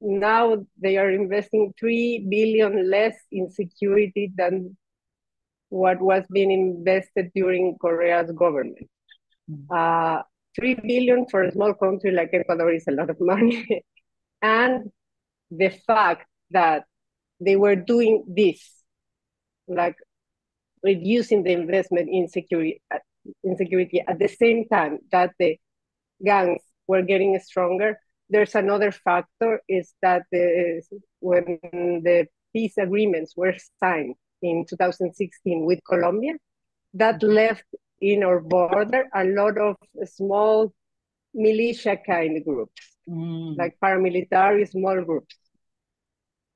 now 0.00 0.56
they 0.80 0.96
are 0.96 1.10
investing 1.10 1.74
3 1.78 2.26
billion 2.30 2.88
less 2.90 3.14
in 3.30 3.50
security 3.50 4.32
than 4.34 4.74
what 5.68 6.00
was 6.00 6.24
being 6.32 6.50
invested 6.50 7.30
during 7.34 7.76
Correa's 7.78 8.32
government. 8.32 8.88
Mm. 9.50 9.66
Uh, 9.68 10.22
3 10.58 10.76
billion 10.76 11.26
for 11.28 11.42
a 11.42 11.52
small 11.52 11.74
country 11.74 12.10
like 12.10 12.30
Ecuador 12.32 12.72
is 12.72 12.88
a 12.88 12.92
lot 12.92 13.10
of 13.10 13.18
money. 13.20 13.84
and 14.40 14.90
the 15.50 15.68
fact 15.86 16.26
that 16.52 16.84
they 17.38 17.56
were 17.56 17.76
doing 17.76 18.24
this, 18.26 18.82
like 19.68 19.96
reducing 20.82 21.42
the 21.42 21.52
investment 21.52 22.08
in 22.10 22.28
security, 22.28 22.80
insecurity 23.44 24.02
at 24.06 24.18
the 24.18 24.28
same 24.28 24.66
time 24.68 24.98
that 25.12 25.32
the 25.38 25.56
gangs 26.24 26.62
were 26.86 27.02
getting 27.02 27.38
stronger 27.38 27.98
there's 28.30 28.54
another 28.54 28.92
factor 28.92 29.60
is 29.68 29.92
that 30.02 30.22
the, 30.30 30.82
when 31.18 31.58
the 31.62 32.26
peace 32.54 32.78
agreements 32.78 33.34
were 33.36 33.54
signed 33.82 34.14
in 34.40 34.64
2016 34.68 35.66
with 35.66 35.80
Colombia, 35.86 36.34
that 36.94 37.22
left 37.22 37.64
in 38.00 38.22
our 38.22 38.40
border 38.40 39.08
a 39.14 39.24
lot 39.24 39.58
of 39.58 39.76
small 40.04 40.72
militia 41.34 41.98
kind 42.06 42.38
of 42.38 42.44
groups, 42.44 42.96
mm. 43.08 43.56
like 43.58 43.76
paramilitary 43.82 44.68
small 44.68 45.02
groups. 45.02 45.36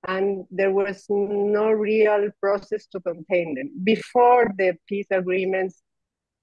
And 0.06 0.44
there 0.50 0.70
was 0.70 1.06
no 1.08 1.70
real 1.70 2.28
process 2.40 2.86
to 2.88 3.00
contain 3.00 3.54
them. 3.54 3.70
Before 3.82 4.52
the 4.56 4.74
peace 4.86 5.06
agreements, 5.10 5.82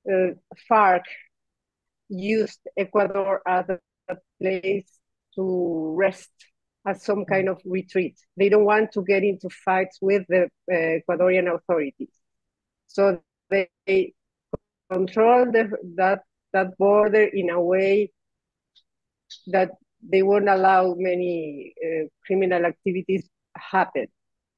uh, 0.09 0.33
FARC 0.69 1.03
used 2.09 2.59
Ecuador 2.77 3.41
as 3.47 3.65
a 4.09 4.17
place 4.41 4.87
to 5.35 5.93
rest, 5.97 6.31
as 6.85 7.03
some 7.03 7.25
kind 7.25 7.47
of 7.49 7.61
retreat. 7.65 8.19
They 8.37 8.49
don't 8.49 8.65
want 8.65 8.91
to 8.93 9.03
get 9.03 9.23
into 9.23 9.49
fights 9.49 9.97
with 10.01 10.23
the 10.27 10.49
uh, 10.71 10.99
Ecuadorian 10.99 11.53
authorities. 11.53 12.13
So 12.87 13.21
they 13.49 14.13
control 14.91 15.51
the, 15.51 15.71
that, 15.95 16.23
that 16.53 16.77
border 16.77 17.23
in 17.23 17.49
a 17.49 17.61
way 17.61 18.11
that 19.47 19.71
they 20.01 20.21
won't 20.23 20.49
allow 20.49 20.95
many 20.97 21.73
uh, 21.83 22.07
criminal 22.25 22.65
activities 22.65 23.29
happen. 23.55 24.07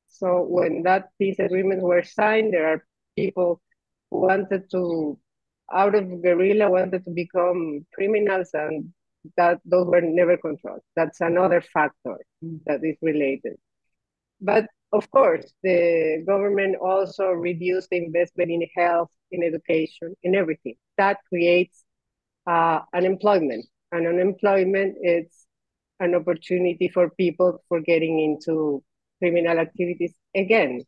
So 0.08 0.46
when 0.48 0.84
that 0.84 1.10
peace 1.20 1.40
agreements 1.40 1.84
were 1.84 2.04
signed, 2.04 2.54
there 2.54 2.68
are 2.68 2.86
people 3.16 3.62
who 4.10 4.22
wanted 4.22 4.70
to 4.72 5.20
out 5.72 5.96
of 5.96 6.22
guerrilla 6.22 6.70
wanted 6.70 7.04
to 7.06 7.12
become 7.12 7.86
criminals 7.94 8.50
and 8.54 8.94
that 9.38 9.60
those 9.66 9.88
were 9.88 10.02
never 10.02 10.38
controlled. 10.38 10.82
That's 10.96 11.22
another 11.22 11.62
factor 11.62 12.18
that 12.66 12.84
is 12.84 12.98
related. 13.02 13.58
But 14.42 14.68
of 14.92 15.10
course, 15.10 15.52
the 15.64 16.24
government 16.28 16.76
also 16.82 17.30
reduced 17.30 17.90
the 17.90 17.98
investment 17.98 18.52
in 18.52 18.68
health, 18.76 19.10
in 19.32 19.44
education, 19.44 20.16
in 20.24 20.36
everything. 20.36 20.76
That 20.98 21.18
creates 21.30 21.84
uh, 22.46 22.82
unemployment. 22.94 23.66
And 23.92 24.08
unemployment 24.08 24.98
is 25.02 25.46
an 26.00 26.16
opportunity 26.16 26.90
for 26.90 27.10
people 27.12 27.64
for 27.70 27.80
getting 27.80 28.20
into 28.20 28.84
criminal 29.20 29.60
activities 29.60 30.14
again. 30.36 30.84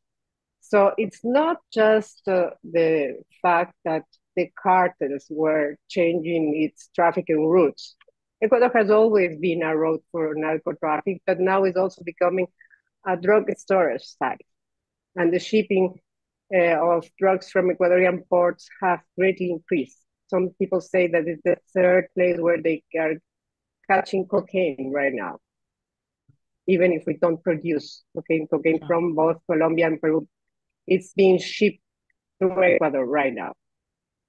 So 0.59 0.93
it's 0.97 1.21
not 1.23 1.57
just 1.73 2.27
uh, 2.27 2.49
the 2.63 3.21
fact 3.41 3.73
that 3.85 4.03
the 4.35 4.51
cartels 4.61 5.27
were 5.29 5.77
changing 5.87 6.61
its 6.61 6.89
trafficking 6.95 7.47
routes. 7.47 7.95
Ecuador 8.41 8.71
has 8.75 8.89
always 8.89 9.37
been 9.39 9.63
a 9.63 9.75
road 9.75 10.01
for 10.11 10.33
narco 10.35 10.73
traffic, 10.73 11.21
but 11.25 11.39
now 11.39 11.63
is 11.63 11.75
also 11.75 12.03
becoming 12.03 12.47
a 13.07 13.15
drug 13.15 13.45
storage 13.57 14.03
site, 14.03 14.45
and 15.15 15.33
the 15.33 15.39
shipping 15.39 15.99
uh, 16.53 16.77
of 16.95 17.09
drugs 17.17 17.49
from 17.49 17.69
Ecuadorian 17.69 18.27
ports 18.29 18.67
have 18.81 18.99
greatly 19.17 19.51
increased. 19.51 19.99
Some 20.27 20.49
people 20.59 20.81
say 20.81 21.07
that 21.07 21.27
it's 21.27 21.41
the 21.43 21.57
third 21.73 22.07
place 22.15 22.37
where 22.39 22.61
they 22.61 22.83
are 22.99 23.13
catching 23.89 24.25
cocaine 24.27 24.91
right 24.93 25.13
now, 25.13 25.37
even 26.67 26.91
if 26.91 27.03
we 27.05 27.17
don't 27.17 27.41
produce 27.43 28.03
cocaine, 28.15 28.47
cocaine 28.47 28.83
from 28.85 29.15
both 29.15 29.37
Colombia 29.49 29.87
and 29.87 30.01
Peru. 30.01 30.27
It's 30.87 31.13
being 31.13 31.39
shipped 31.39 31.79
to 32.41 32.51
Ecuador 32.61 33.05
right 33.05 33.33
now. 33.33 33.53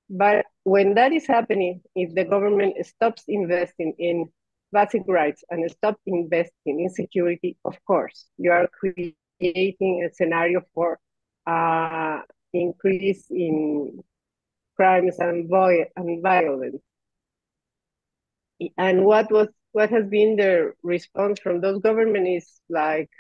But 0.08 0.46
when 0.64 0.94
that 0.94 1.12
is 1.12 1.26
happening, 1.26 1.82
if 1.94 2.14
the 2.14 2.25
government 2.25 2.75
stops 2.86 3.25
investing 3.28 3.94
in 3.98 4.28
basic 4.72 5.02
rights 5.08 5.42
and 5.50 5.68
stops 5.70 6.00
investing 6.06 6.80
in 6.80 6.90
security, 6.90 7.56
of 7.64 7.76
course, 7.84 8.26
you 8.38 8.52
are 8.52 8.68
creating 8.68 10.04
a 10.04 10.12
scenario 10.12 10.62
for 10.75 10.98
uh, 11.46 12.20
increase 12.52 13.26
in 13.30 14.02
crimes 14.76 15.18
and, 15.18 15.50
and 15.96 16.22
violence. 16.22 16.82
And 18.78 19.04
what 19.04 19.30
was 19.30 19.48
what 19.72 19.90
has 19.90 20.06
been 20.06 20.36
the 20.36 20.72
response 20.82 21.38
from 21.40 21.60
those 21.60 21.82
governments 21.82 22.46
is 22.46 22.60
like 22.70 23.10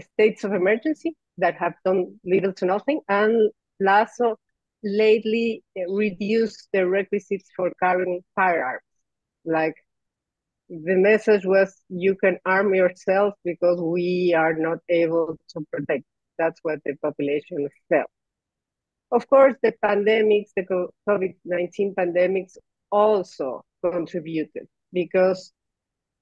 states 0.00 0.44
of 0.44 0.52
emergency 0.54 1.14
that 1.38 1.56
have 1.56 1.74
done 1.84 2.18
little 2.24 2.52
to 2.54 2.64
nothing, 2.64 3.00
and 3.08 3.50
Lasso 3.78 4.38
lately 4.86 5.62
uh, 5.78 5.92
reduced 5.92 6.68
the 6.72 6.86
requisites 6.86 7.50
for 7.56 7.72
carrying 7.82 8.22
firearms. 8.34 8.82
Like 9.44 9.74
the 10.68 10.96
message 10.96 11.44
was, 11.44 11.74
you 11.88 12.16
can 12.16 12.38
arm 12.44 12.74
yourself 12.74 13.34
because 13.44 13.80
we 13.80 14.34
are 14.36 14.54
not 14.54 14.78
able 14.88 15.36
to 15.50 15.66
protect. 15.72 16.04
That's 16.38 16.60
what 16.62 16.80
the 16.84 16.94
population 17.02 17.68
felt. 17.88 18.10
Of 19.12 19.28
course, 19.28 19.54
the 19.62 19.72
pandemics, 19.84 20.50
the 20.56 20.64
COVID-19 21.08 21.94
pandemics 21.94 22.56
also 22.90 23.64
contributed 23.82 24.66
because 24.92 25.52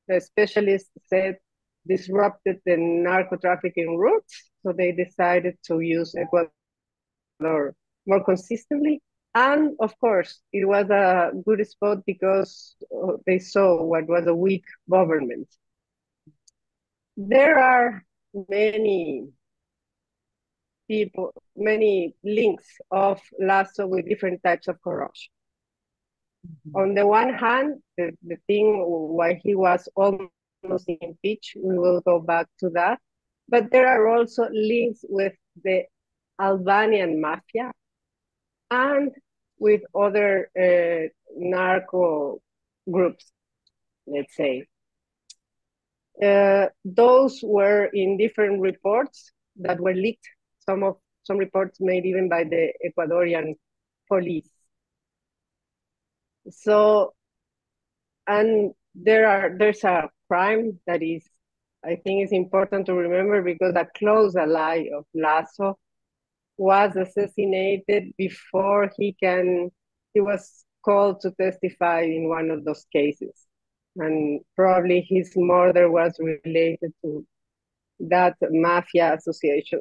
the 0.07 0.21
specialists 0.21 0.91
said 1.07 1.37
disrupted 1.87 2.61
the 2.65 2.77
narco 2.77 3.37
trafficking 3.37 3.97
routes. 3.97 4.51
So 4.63 4.73
they 4.73 4.93
decided 4.93 5.57
to 5.67 5.81
use 5.81 6.15
Ecuador 6.15 7.75
more 8.07 8.23
consistently. 8.25 9.03
And 9.35 9.77
of 9.81 9.99
course, 9.99 10.41
it 10.53 10.67
was 10.67 10.89
a 10.91 11.33
good 11.45 11.67
spot 11.67 12.07
because 12.07 12.77
uh, 12.95 13.15
they 13.27 13.41
saw 13.41 13.83
what 13.83 14.07
was 14.07 14.27
a 14.27 14.35
weak 14.35 14.65
government. 14.89 15.49
There 17.17 17.59
are 17.59 18.05
many 18.49 19.29
people, 20.89 21.33
many 21.57 22.15
links 22.23 22.67
of 22.91 23.21
Lasso 23.41 23.87
with 23.87 24.09
different 24.09 24.43
types 24.45 24.69
of 24.69 24.81
corruption. 24.83 25.31
Mm-hmm. 26.47 26.77
On 26.77 26.95
the 26.95 27.07
one 27.07 27.35
hand, 27.35 27.83
the, 27.97 28.13
the 28.25 28.37
thing 28.47 28.85
why 28.87 29.41
he 29.43 29.55
was 29.55 29.89
almost 29.97 30.31
impeached, 30.87 31.57
we 31.57 31.79
will 31.79 32.01
go 32.03 32.21
back 32.21 32.47
to 32.61 32.71
that. 32.71 33.01
But 33.49 33.71
there 33.71 33.89
are 33.89 34.09
also 34.09 34.49
links 34.51 35.05
with 35.09 35.35
the 35.63 35.85
Albanian 36.41 37.21
mafia 37.21 37.73
and 38.75 39.13
with 39.59 39.83
other 39.95 40.51
uh, 40.59 41.09
narco 41.37 42.41
groups, 42.91 43.31
let's 44.07 44.35
say. 44.37 44.67
Uh, 46.23 46.67
those 46.85 47.41
were 47.43 47.87
in 47.93 48.17
different 48.17 48.61
reports 48.61 49.33
that 49.57 49.81
were 49.81 49.95
leaked. 49.95 50.29
Some 50.69 50.83
of 50.83 50.97
some 51.25 51.39
reports 51.39 51.79
made 51.81 52.05
even 52.05 52.29
by 52.29 52.45
the 52.45 52.73
Ecuadorian 52.87 53.55
police. 54.09 54.49
So, 56.51 57.15
and 58.27 58.73
there 58.95 59.27
are 59.29 59.57
there's 59.59 59.83
a 59.85 60.11
crime 60.29 60.79
that 60.87 61.03
is, 61.03 61.25
I 61.85 61.97
think, 61.97 62.25
is 62.25 62.33
important 62.33 62.87
to 62.87 62.95
remember 62.95 63.43
because 63.43 63.75
a 63.75 63.89
close 63.99 64.37
ally 64.37 64.87
of 64.97 65.05
Lasso 65.15 65.79
was 66.57 66.97
assassinated 66.97 68.13
before 68.17 68.91
he 68.97 69.13
can 69.21 69.71
he 70.13 70.21
was 70.21 70.65
called 70.85 71.21
to 71.21 71.33
testify 71.33 72.03
in 72.03 72.29
one 72.29 72.51
of 72.51 72.65
those 72.65 72.85
cases. 72.93 73.47
And 73.97 74.41
probably 74.57 75.01
his 75.09 75.33
murder 75.37 75.91
was 75.91 76.19
related 76.19 76.93
to 77.03 77.27
that 78.01 78.37
mafia 78.41 79.15
association. 79.15 79.81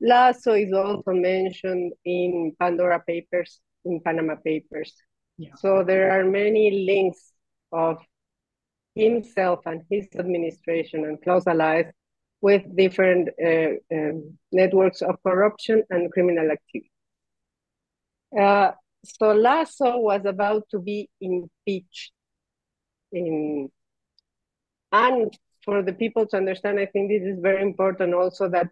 Lasso 0.00 0.52
is 0.52 0.72
also 0.72 1.12
mentioned 1.12 1.92
in 2.04 2.54
pandora 2.58 3.00
papers 3.06 3.60
in 3.84 4.00
panama 4.00 4.36
papers. 4.36 4.92
Yeah. 5.38 5.54
so 5.56 5.82
there 5.82 6.10
are 6.12 6.24
many 6.24 6.84
links 6.86 7.32
of 7.72 7.98
himself 8.94 9.60
and 9.64 9.82
his 9.90 10.06
administration 10.18 11.04
and 11.04 11.20
close 11.22 11.46
allies 11.46 11.86
with 12.42 12.62
different 12.76 13.28
uh, 13.42 13.70
um, 13.94 14.36
networks 14.50 15.00
of 15.00 15.22
corruption 15.22 15.84
and 15.90 16.12
criminal 16.12 16.50
activity. 16.50 16.90
Uh, 18.38 18.72
so 19.04 19.32
Lasso 19.32 19.98
was 19.98 20.22
about 20.26 20.68
to 20.70 20.80
be 20.80 21.08
impeached. 21.20 22.12
In, 23.12 23.70
and 24.90 25.32
for 25.64 25.82
the 25.82 25.92
people 25.92 26.26
to 26.26 26.36
understand, 26.36 26.80
I 26.80 26.86
think 26.86 27.10
this 27.10 27.22
is 27.22 27.38
very 27.40 27.62
important 27.62 28.12
also 28.12 28.48
that 28.48 28.68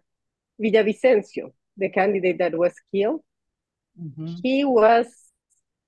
Villavicencio, 0.61 1.53
the 1.77 1.89
candidate 1.89 2.39
that 2.39 2.57
was 2.57 2.73
killed, 2.93 3.21
mm-hmm. 3.99 4.33
he 4.43 4.65
was 4.65 5.07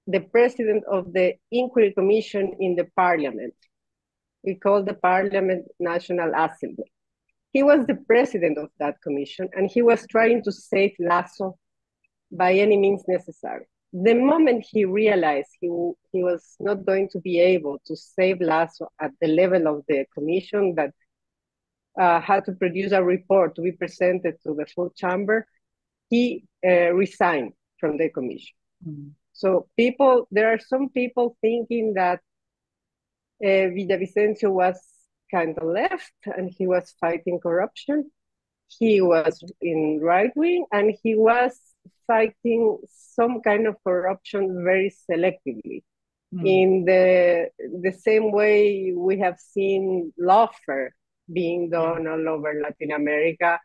the 0.07 0.21
president 0.21 0.83
of 0.89 1.11
the 1.11 1.35
inquiry 1.51 1.93
commission 1.93 2.53
in 2.59 2.75
the 2.75 2.87
parliament. 2.95 3.55
We 4.43 4.55
call 4.55 4.83
the 4.83 4.93
parliament 4.93 5.67
National 5.79 6.31
Assembly. 6.35 6.91
He 7.53 7.61
was 7.63 7.85
the 7.85 7.95
president 8.07 8.57
of 8.57 8.69
that 8.79 8.95
commission 9.01 9.47
and 9.53 9.69
he 9.69 9.81
was 9.81 10.05
trying 10.07 10.43
to 10.43 10.51
save 10.51 10.93
Lasso 10.99 11.57
by 12.31 12.53
any 12.53 12.77
means 12.77 13.03
necessary. 13.07 13.65
The 13.93 14.15
moment 14.15 14.65
he 14.67 14.85
realized 14.85 15.49
he, 15.61 15.67
he 16.11 16.23
was 16.23 16.55
not 16.59 16.83
going 16.83 17.09
to 17.09 17.19
be 17.19 17.39
able 17.39 17.79
to 17.85 17.95
save 17.95 18.41
Lasso 18.41 18.89
at 18.99 19.11
the 19.21 19.27
level 19.27 19.67
of 19.67 19.83
the 19.87 20.05
commission 20.15 20.73
that 20.75 20.93
uh, 21.99 22.19
had 22.19 22.43
to 22.45 22.53
produce 22.53 22.91
a 22.91 23.03
report 23.03 23.55
to 23.55 23.61
be 23.61 23.71
presented 23.71 24.35
to 24.41 24.55
the 24.55 24.65
full 24.65 24.89
chamber, 24.95 25.45
he 26.09 26.43
uh, 26.65 26.91
resigned 26.91 27.53
from 27.79 27.97
the 27.97 28.09
commission. 28.09 28.55
Mm-hmm. 28.87 29.09
So 29.33 29.67
people, 29.77 30.27
there 30.31 30.51
are 30.51 30.59
some 30.59 30.89
people 30.89 31.37
thinking 31.41 31.93
that 31.93 32.19
uh, 33.43 33.69
Villavicencio 33.75 34.49
was 34.51 34.79
kind 35.33 35.57
of 35.57 35.67
left 35.67 36.13
and 36.25 36.49
he 36.57 36.67
was 36.67 36.93
fighting 36.99 37.39
corruption. 37.39 38.11
He 38.67 39.01
was 39.01 39.43
in 39.61 39.99
right 40.01 40.31
wing 40.35 40.65
and 40.71 40.95
he 41.03 41.15
was 41.15 41.59
fighting 42.07 42.77
some 42.89 43.41
kind 43.41 43.67
of 43.67 43.75
corruption 43.83 44.63
very 44.63 44.93
selectively. 45.09 45.83
Mm. 46.33 46.47
In 46.47 46.85
the 46.85 47.49
the 47.81 47.91
same 47.91 48.31
way 48.31 48.91
we 48.95 49.19
have 49.19 49.39
seen 49.39 50.13
lawfare 50.19 50.89
being 51.31 51.69
done 51.69 52.07
all 52.07 52.27
over 52.27 52.59
Latin 52.61 52.91
America, 52.91 53.59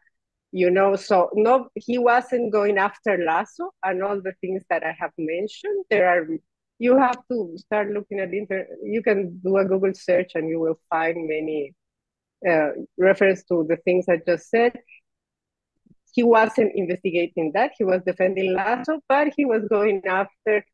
you 0.52 0.70
know. 0.70 0.94
So 0.96 1.31
no, 1.35 1.68
he 1.74 1.96
wasn't 1.98 2.52
going 2.52 2.76
after 2.78 3.16
Lasso 3.16 3.70
and 3.83 4.02
all 4.02 4.20
the 4.20 4.35
things 4.40 4.62
that 4.68 4.85
I 4.85 4.94
have 4.98 5.12
mentioned. 5.16 5.85
There 5.90 6.09
are 6.09 6.26
you 6.78 6.96
have 6.96 7.18
to 7.30 7.54
start 7.56 7.90
looking 7.90 8.20
at 8.20 8.30
the 8.30 8.38
internet. 8.38 8.68
You 8.82 9.02
can 9.02 9.40
do 9.44 9.56
a 9.56 9.64
Google 9.64 9.92
search 9.94 10.32
and 10.34 10.48
you 10.48 10.60
will 10.60 10.78
find 10.88 11.28
many 11.28 11.74
uh, 12.48 12.70
reference 12.96 13.42
to 13.44 13.66
the 13.68 13.76
things 13.84 14.06
I 14.08 14.20
just 14.26 14.48
said. 14.48 14.78
He 16.12 16.22
wasn't 16.22 16.72
investigating 16.74 17.52
that. 17.54 17.72
He 17.76 17.84
was 17.84 18.02
defending 18.06 18.54
Lasso, 18.54 19.00
but 19.08 19.32
he 19.36 19.44
was 19.44 19.62
going 19.68 20.02
after 20.08 20.64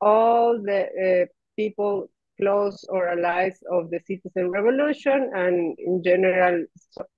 all 0.00 0.60
the 0.62 1.22
uh, 1.22 1.26
people 1.56 2.08
close 2.40 2.84
or 2.88 3.08
allies 3.08 3.58
of 3.70 3.90
the 3.90 4.00
citizen 4.06 4.50
revolution 4.50 5.30
and 5.34 5.76
in 5.78 6.02
general 6.02 6.64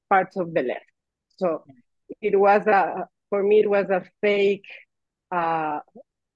parts 0.09 0.37
of 0.37 0.53
the 0.55 0.63
left. 0.63 0.87
So 1.37 1.65
it 2.21 2.39
was 2.39 2.67
a, 2.67 3.07
for 3.31 3.43
me, 3.43 3.61
it 3.61 3.71
was 3.71 3.89
a 3.91 4.05
fake 4.21 4.67
uh, 5.31 5.81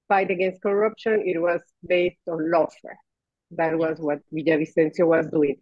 fight 0.09 0.31
against 0.31 0.63
corruption, 0.63 1.23
it 1.27 1.41
was 1.41 1.61
based 1.87 2.21
on 2.29 2.39
lawfare. 2.53 2.99
That 3.53 3.79
was 3.79 3.99
what 3.99 4.21
Villavicencio 4.33 5.07
was 5.07 5.27
doing. 5.29 5.57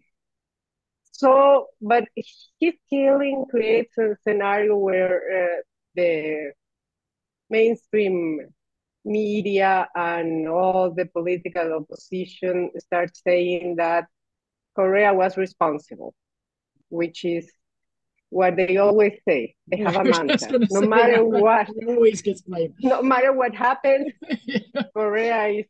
So, 1.13 1.69
but 1.81 2.05
his 2.59 2.75
killing 2.91 3.45
creates 3.51 3.97
a 3.99 4.17
scenario 4.27 4.77
where 4.77 5.21
uh, 5.59 5.63
the 5.95 6.53
mainstream 7.51 8.41
media 9.05 9.87
and 9.95 10.49
all 10.49 10.93
the 10.93 11.07
political 11.07 11.73
opposition 11.75 12.71
start 12.79 13.17
saying 13.17 13.77
that 13.77 14.07
Correa 14.75 15.15
was 15.15 15.37
responsible, 15.37 16.15
which 16.89 17.25
is 17.25 17.51
what 18.35 18.57
they 18.57 18.77
always 18.79 19.13
say. 19.27 19.55
They 19.69 19.77
have 19.77 19.95
a 19.95 20.03
mantra. 20.03 20.59
No 20.59 20.81
say, 20.81 20.87
matter 20.87 21.13
yeah, 21.13 21.21
what, 21.47 21.69
always 21.87 22.21
gets 22.21 22.43
blamed. 22.43 22.75
No 22.81 23.01
matter 23.01 23.33
what 23.33 23.55
happens, 23.55 24.13
yeah. 24.45 24.59
Correa 24.97 25.47
is 25.61 25.67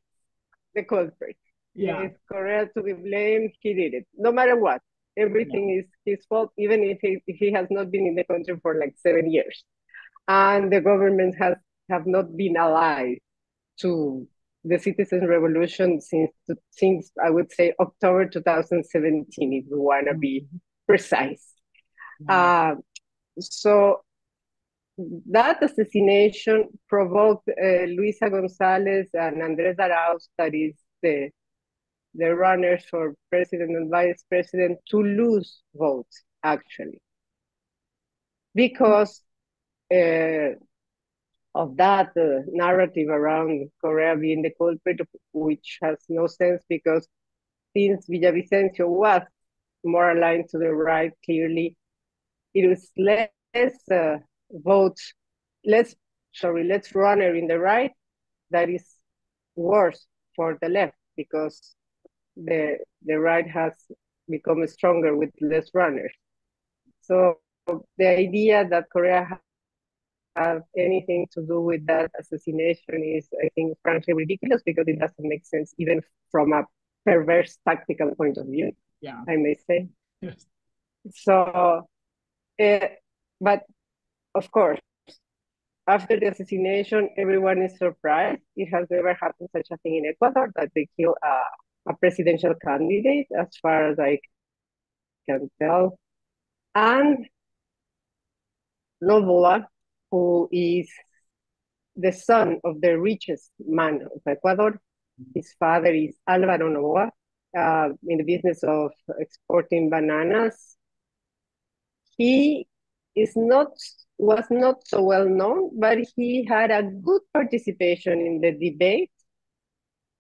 the 0.74 0.83
culprit. 0.85 1.37
Yeah. 1.74 2.05
If 2.05 2.12
Correa 2.27 2.70
to 2.74 2.83
be 2.83 2.94
blamed, 2.94 3.53
he 3.61 3.74
did 3.74 3.92
it. 3.92 4.07
No 4.16 4.33
matter 4.33 4.57
what, 4.57 4.81
everything 5.14 5.68
yeah. 5.68 5.81
is 5.81 5.87
his 6.07 6.24
fault, 6.27 6.53
even 6.57 6.83
if 6.83 6.98
he, 7.03 7.22
if 7.27 7.37
he 7.37 7.53
has 7.53 7.66
not 7.70 7.90
been 7.90 8.07
in 8.07 8.14
the 8.14 8.24
country 8.24 8.59
for 8.62 8.79
like 8.81 8.94
seven 8.96 9.31
years, 9.31 9.62
and 10.27 10.72
the 10.72 10.81
government 10.81 11.35
has 11.38 11.57
have 11.90 12.07
not 12.07 12.35
been 12.35 12.57
allied 12.57 13.18
to 13.81 14.27
the 14.64 14.79
citizen 14.79 15.27
revolution 15.29 16.00
since 16.00 16.33
since 16.70 17.12
I 17.22 17.29
would 17.29 17.53
say 17.53 17.74
October 17.79 18.27
2017, 18.27 19.53
if 19.53 19.64
we 19.70 19.79
want 19.79 20.07
to 20.09 20.14
be 20.16 20.46
mm-hmm. 20.46 20.57
precise. 20.87 21.53
Mm-hmm. 22.28 22.78
Uh, 22.78 22.80
so 23.40 24.00
that 25.30 25.62
assassination 25.62 26.68
provoked 26.88 27.48
uh, 27.48 27.84
Luisa 27.84 28.30
Gonzalez 28.30 29.08
and 29.12 29.42
Andres 29.42 29.76
Arauz, 29.76 30.28
that 30.38 30.54
is 30.54 30.74
the 31.02 31.30
the 32.16 32.32
runners 32.32 32.84
for 32.88 33.14
president 33.28 33.70
and 33.70 33.90
vice 33.90 34.24
president, 34.28 34.78
to 34.88 35.02
lose 35.02 35.62
votes 35.74 36.22
actually, 36.44 37.00
because 38.54 39.20
uh, 39.92 40.50
of 41.56 41.76
that 41.76 42.10
uh, 42.16 42.42
narrative 42.48 43.08
around 43.08 43.68
Correa 43.80 44.16
being 44.16 44.42
the 44.42 44.52
culprit, 44.56 45.00
which 45.32 45.78
has 45.82 45.98
no 46.08 46.28
sense 46.28 46.62
because 46.68 47.08
since 47.76 48.08
Villavicencio 48.08 48.88
was 48.88 49.22
more 49.84 50.12
aligned 50.12 50.48
to 50.50 50.58
the 50.58 50.72
right, 50.72 51.12
clearly, 51.24 51.76
it 52.54 52.68
was 52.68 52.90
less 52.96 53.30
uh, 53.90 54.18
votes, 54.50 55.12
less, 55.64 55.94
sorry, 56.32 56.64
less 56.64 56.94
runner 56.94 57.34
in 57.34 57.46
the 57.46 57.58
right 57.58 57.92
that 58.50 58.68
is 58.68 58.84
worse 59.56 60.06
for 60.36 60.58
the 60.60 60.68
left 60.68 60.96
because 61.16 61.74
the 62.36 62.78
the 63.04 63.18
right 63.18 63.48
has 63.48 63.72
become 64.28 64.66
stronger 64.66 65.16
with 65.16 65.30
less 65.40 65.70
runners. 65.74 66.12
So 67.02 67.38
the 67.98 68.06
idea 68.06 68.66
that 68.68 68.86
Correa 68.92 69.40
have 70.36 70.62
anything 70.76 71.26
to 71.32 71.42
do 71.46 71.60
with 71.60 71.86
that 71.86 72.10
assassination 72.18 73.02
is, 73.04 73.28
I 73.42 73.48
think, 73.54 73.76
frankly 73.82 74.14
ridiculous 74.14 74.62
because 74.64 74.88
it 74.88 74.98
doesn't 74.98 75.28
make 75.28 75.44
sense 75.46 75.74
even 75.78 76.02
from 76.30 76.52
a 76.52 76.64
perverse 77.04 77.58
tactical 77.66 78.14
point 78.16 78.36
of 78.38 78.46
view. 78.46 78.72
Yeah, 79.00 79.20
I 79.28 79.36
may 79.36 79.56
say. 79.66 79.88
Yes. 80.20 80.46
So, 81.12 81.86
uh, 82.62 82.88
but 83.40 83.62
of 84.34 84.50
course, 84.50 84.80
after 85.86 86.18
the 86.18 86.28
assassination, 86.28 87.10
everyone 87.16 87.62
is 87.62 87.76
surprised. 87.78 88.40
It 88.56 88.66
has 88.72 88.86
never 88.90 89.14
happened 89.14 89.50
such 89.52 89.68
a 89.70 89.76
thing 89.78 89.96
in 89.96 90.06
Ecuador 90.06 90.50
that 90.56 90.70
they 90.74 90.88
kill 90.98 91.14
a, 91.22 91.90
a 91.90 91.96
presidential 91.96 92.54
candidate, 92.54 93.26
as 93.38 93.48
far 93.60 93.90
as 93.90 93.98
I 93.98 94.18
can 95.28 95.50
tell. 95.60 95.98
And 96.74 97.26
Noboa, 99.02 99.66
who 100.10 100.48
is 100.50 100.88
the 101.96 102.12
son 102.12 102.60
of 102.64 102.80
the 102.80 102.98
richest 102.98 103.50
man 103.60 104.00
of 104.02 104.20
Ecuador. 104.26 104.80
His 105.34 105.54
father 105.58 105.92
is 105.92 106.16
Alvaro 106.26 106.68
Noboa, 106.68 107.10
uh, 107.56 107.94
in 108.08 108.18
the 108.18 108.24
business 108.24 108.62
of 108.64 108.90
exporting 109.18 109.90
bananas. 109.90 110.76
He 112.16 112.66
is 113.16 113.33
not 113.37 113.68
was 114.18 114.46
not 114.50 114.87
so 114.87 115.03
well 115.03 115.29
known, 115.29 115.79
but 115.79 115.98
he 116.16 116.44
had 116.44 116.70
a 116.70 116.83
good 116.83 117.22
participation 117.33 118.20
in 118.20 118.40
the 118.40 118.53
debate, 118.53 119.11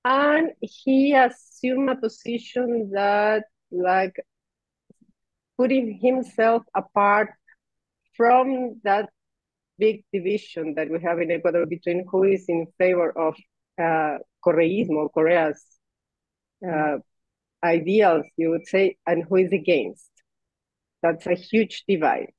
and 0.04 0.50
he 0.60 1.14
assumed 1.14 1.90
a 1.90 1.96
position 1.96 2.90
that, 2.92 3.44
like, 3.70 4.14
putting 5.56 5.98
himself 6.00 6.62
apart 6.74 7.30
from 8.16 8.80
that 8.84 9.08
big 9.78 10.04
division 10.12 10.74
that 10.74 10.90
we 10.90 11.00
have 11.00 11.20
in 11.20 11.30
Ecuador 11.30 11.66
between 11.66 12.04
who 12.10 12.24
is 12.24 12.44
in 12.48 12.66
favor 12.78 13.10
of 13.18 13.34
uh, 13.80 14.18
Correismo, 14.44 15.08
Correa's 15.12 15.64
uh, 16.68 16.98
ideals, 17.64 18.24
you 18.36 18.50
would 18.50 18.66
say, 18.66 18.96
and 19.06 19.24
who 19.28 19.36
is 19.36 19.52
against. 19.52 20.10
That's 21.04 21.26
a 21.26 21.34
huge 21.34 21.84
divide. 21.86 22.32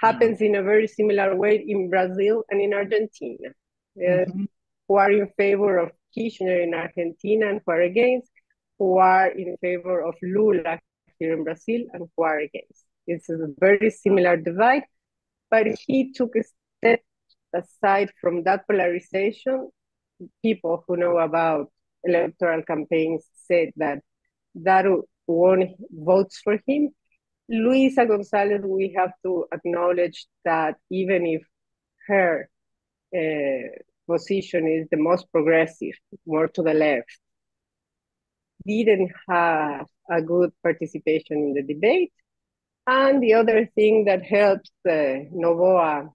Happens 0.00 0.38
mm-hmm. 0.38 0.56
in 0.56 0.60
a 0.60 0.62
very 0.64 0.88
similar 0.88 1.36
way 1.36 1.64
in 1.64 1.88
Brazil 1.88 2.42
and 2.50 2.60
in 2.60 2.74
Argentina. 2.74 3.50
Mm-hmm. 3.96 4.44
Who 4.88 4.96
are 4.96 5.12
in 5.12 5.28
favor 5.36 5.78
of 5.78 5.92
Kirchner 6.12 6.60
in 6.60 6.74
Argentina 6.74 7.48
and 7.50 7.60
who 7.64 7.72
are 7.72 7.82
against, 7.82 8.32
who 8.78 8.98
are 8.98 9.28
in 9.28 9.56
favor 9.60 10.02
of 10.02 10.14
Lula 10.20 10.80
here 11.20 11.34
in 11.34 11.44
Brazil 11.44 11.82
and 11.92 12.08
who 12.16 12.22
are 12.24 12.40
against. 12.40 12.84
It's 13.06 13.28
a 13.28 13.36
very 13.58 13.90
similar 13.90 14.36
divide, 14.36 14.82
but 15.48 15.68
he 15.86 16.12
took 16.12 16.34
a 16.34 16.42
step 16.78 17.00
aside 17.54 18.10
from 18.20 18.42
that 18.44 18.66
polarization, 18.66 19.70
people 20.42 20.82
who 20.88 20.96
know 20.96 21.18
about 21.18 21.70
electoral 22.02 22.62
campaigns 22.62 23.24
said 23.46 23.70
that 23.76 23.98
that 24.56 24.86
won 25.26 25.74
votes 25.92 26.40
for 26.42 26.58
him. 26.66 26.90
Luisa 27.50 28.06
Gonzalez, 28.06 28.62
we 28.64 28.94
have 28.96 29.12
to 29.24 29.46
acknowledge 29.52 30.26
that 30.44 30.76
even 30.88 31.26
if 31.26 31.42
her 32.06 32.48
uh, 33.14 33.68
position 34.08 34.68
is 34.68 34.86
the 34.90 34.96
most 34.96 35.30
progressive, 35.32 35.94
more 36.26 36.46
to 36.46 36.62
the 36.62 36.74
left, 36.74 37.18
didn't 38.64 39.10
have 39.28 39.86
a 40.08 40.22
good 40.22 40.52
participation 40.62 41.38
in 41.38 41.54
the 41.54 41.74
debate. 41.74 42.12
And 42.86 43.20
the 43.22 43.34
other 43.34 43.66
thing 43.74 44.04
that 44.04 44.22
helps 44.24 44.70
uh, 44.88 45.26
Noboa 45.34 46.08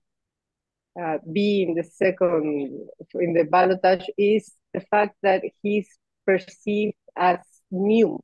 uh, 1.02 1.17
be 1.32 1.63
in 1.63 1.76
the 1.76 1.84
second 1.84 2.88
in 3.15 3.34
the 3.34 3.43
ballotage 3.43 4.06
is 4.17 4.54
the 4.74 4.80
fact 4.80 5.15
that 5.21 5.43
he's 5.62 5.89
perceived 6.26 6.95
as 7.17 7.39
new. 7.71 8.19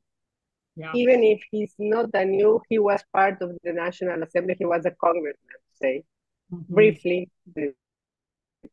Yeah. 0.82 0.92
Even 0.96 1.24
if 1.24 1.42
he's 1.52 1.74
not 1.78 2.10
a 2.14 2.26
new, 2.26 2.62
he 2.70 2.80
was 2.80 3.02
part 3.14 3.42
of 3.42 3.52
the 3.64 3.74
National 3.74 4.22
Assembly. 4.24 4.56
He 4.58 4.66
was 4.66 4.86
a 4.86 4.92
congressman, 4.92 5.62
say 5.82 6.04
mm-hmm. 6.52 6.74
briefly. 6.74 7.30
The, 7.56 7.74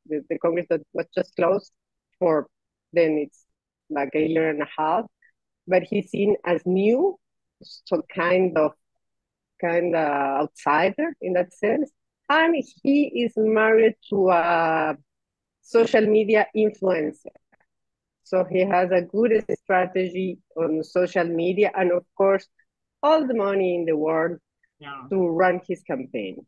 the, 0.06 0.24
the 0.28 0.38
Congress 0.38 0.66
that 0.70 0.80
was 0.92 1.06
just 1.14 1.34
closed 1.36 1.72
for 2.18 2.46
then 2.92 3.18
it's 3.18 3.44
like 3.90 4.10
a 4.14 4.26
year 4.26 4.48
and 4.48 4.62
a 4.62 4.68
half, 4.76 5.04
but 5.66 5.82
he's 5.82 6.10
seen 6.10 6.36
as 6.44 6.62
new, 6.64 7.16
so 7.62 8.02
kind 8.14 8.56
of 8.56 8.72
kind 9.60 9.94
of 9.94 10.08
outsider 10.42 11.14
in 11.20 11.32
that 11.32 11.52
sense 11.52 11.90
and 12.28 12.54
he 12.82 13.24
is 13.24 13.32
married 13.36 13.94
to 14.10 14.30
a 14.30 14.96
social 15.62 16.02
media 16.02 16.46
influencer. 16.56 17.32
So 18.28 18.44
he 18.44 18.60
has 18.60 18.90
a 18.90 19.00
good 19.00 19.42
strategy 19.62 20.38
on 20.54 20.84
social 20.84 21.24
media 21.24 21.72
and, 21.74 21.90
of 21.92 22.04
course, 22.14 22.46
all 23.02 23.26
the 23.26 23.32
money 23.32 23.74
in 23.74 23.86
the 23.86 23.96
world 23.96 24.36
yeah. 24.78 25.04
to 25.08 25.28
run 25.28 25.62
his 25.66 25.82
campaign. 25.82 26.44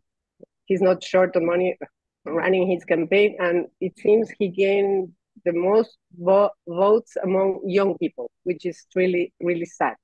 He's 0.66 0.82
not 0.82 1.02
short 1.02 1.34
of 1.36 1.42
money 1.42 1.78
running 2.26 2.70
his 2.70 2.84
campaign, 2.84 3.36
and 3.38 3.66
it 3.80 3.98
seems 3.98 4.28
he 4.38 4.48
gained 4.48 5.12
the 5.46 5.54
most 5.54 5.96
vo- 6.18 6.50
votes 6.68 7.16
among 7.24 7.62
young 7.64 7.96
people, 7.96 8.30
which 8.42 8.66
is 8.66 8.86
really, 8.94 9.32
really 9.40 9.64
sad. 9.64 9.94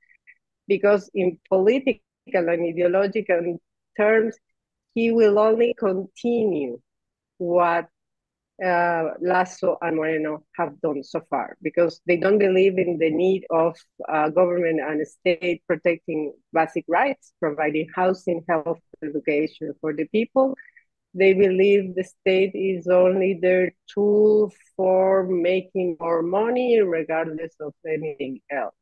Because 0.66 1.10
in 1.12 1.38
political 1.46 2.00
and 2.24 2.66
ideological 2.72 3.60
terms, 3.98 4.34
he 4.94 5.12
will 5.12 5.38
only 5.38 5.74
continue 5.78 6.80
what 7.36 7.86
uh, 8.64 9.10
Lasso 9.20 9.76
and 9.82 9.96
Moreno 9.96 10.44
have 10.56 10.80
done 10.80 11.02
so 11.04 11.20
far 11.28 11.56
because 11.62 12.00
they 12.06 12.16
don't 12.16 12.38
believe 12.38 12.78
in 12.78 12.98
the 12.98 13.10
need 13.10 13.44
of 13.50 13.76
uh, 14.08 14.30
government 14.30 14.80
and 14.80 15.06
state 15.06 15.62
protecting 15.66 16.32
basic 16.52 16.84
rights, 16.88 17.32
providing 17.40 17.88
housing, 17.94 18.44
health, 18.48 18.80
education 19.02 19.74
for 19.80 19.92
the 19.92 20.06
people. 20.06 20.56
They 21.14 21.32
believe 21.32 21.94
the 21.94 22.04
state 22.04 22.52
is 22.54 22.88
only 22.88 23.38
their 23.40 23.72
tool 23.92 24.52
for 24.76 25.26
making 25.26 25.96
more 25.98 26.22
money, 26.22 26.80
regardless 26.80 27.54
of 27.60 27.74
anything 27.86 28.40
else. 28.50 28.74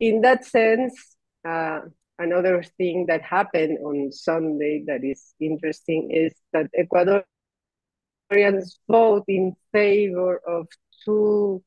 In 0.00 0.20
that 0.22 0.44
sense, 0.44 1.16
uh, 1.46 1.80
another 2.18 2.62
thing 2.62 3.06
that 3.06 3.22
happened 3.22 3.78
on 3.84 4.12
Sunday 4.12 4.84
that 4.86 5.04
is 5.04 5.34
interesting 5.40 6.10
is 6.10 6.34
that 6.52 6.68
Ecuadorians 8.32 8.78
vote 8.88 9.24
in 9.28 9.54
favor 9.72 10.40
of 10.46 10.66
two 11.04 11.62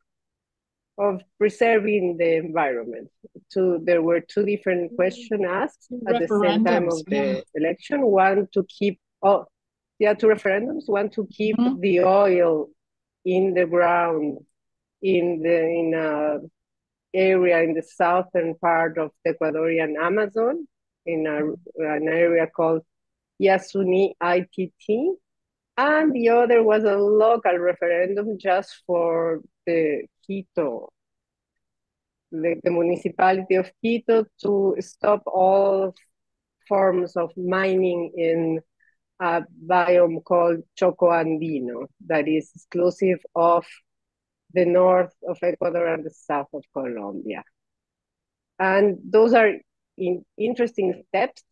of 0.98 1.22
preserving 1.38 2.16
the 2.18 2.38
environment. 2.38 3.10
Two, 3.52 3.82
there 3.84 4.02
were 4.02 4.22
two 4.22 4.46
different 4.46 4.96
questions 4.96 5.44
asked 5.46 5.92
at 6.08 6.22
the 6.22 6.40
same 6.42 6.64
time 6.64 6.88
of 6.88 7.04
the 7.06 7.16
yeah. 7.16 7.42
election. 7.54 8.02
One 8.06 8.48
to 8.54 8.66
keep, 8.70 9.00
oh, 9.22 9.46
yeah, 10.00 10.14
two 10.14 10.28
referendums. 10.28 10.88
One 10.88 11.10
to 11.12 11.28
keep 11.28 11.58
mm-hmm. 11.58 11.82
the 11.82 12.02
oil 12.02 12.70
in 13.26 13.54
the 13.54 13.66
ground 13.66 14.40
in 15.02 15.42
the 15.42 15.62
in 15.62 15.94
a 15.94 16.40
area 17.14 17.62
in 17.62 17.74
the 17.74 17.82
southern 17.82 18.56
part 18.56 18.98
of 18.98 19.12
the 19.24 19.34
Ecuadorian 19.34 19.96
Amazon, 19.98 20.68
in 21.06 21.26
a, 21.28 21.84
an 21.84 22.08
area 22.08 22.48
called 22.48 22.82
Yasuni 23.42 24.14
ITT, 24.22 25.18
and 25.78 26.14
the 26.14 26.30
other 26.30 26.64
was 26.64 26.84
a 26.84 26.96
local 26.96 27.58
referendum 27.58 28.38
just 28.38 28.82
for 28.88 29.42
the 29.66 30.06
Quito, 30.26 30.90
the, 32.32 32.56
the 32.64 32.72
municipality 32.72 33.56
of 33.56 33.70
Quito, 33.82 34.26
to 34.42 34.76
stop 34.80 35.24
all 35.26 35.94
forms 36.68 37.16
of 37.16 37.32
mining 37.38 38.12
in 38.16 38.62
a 39.20 39.44
biome 39.66 40.24
called 40.24 40.62
Choco 40.76 41.10
Andino 41.10 41.88
that 42.08 42.28
is 42.28 42.52
exclusive 42.56 43.20
of 43.36 43.66
the 44.54 44.66
north 44.66 45.14
of 45.28 45.38
Ecuador 45.42 45.88
and 45.88 46.06
the 46.06 46.10
south 46.10 46.48
of 46.54 46.64
Colombia. 46.74 47.44
And 48.60 48.98
those 49.04 49.34
are 49.34 49.52
in 49.98 50.26
interesting 50.38 51.04
steps, 51.10 51.44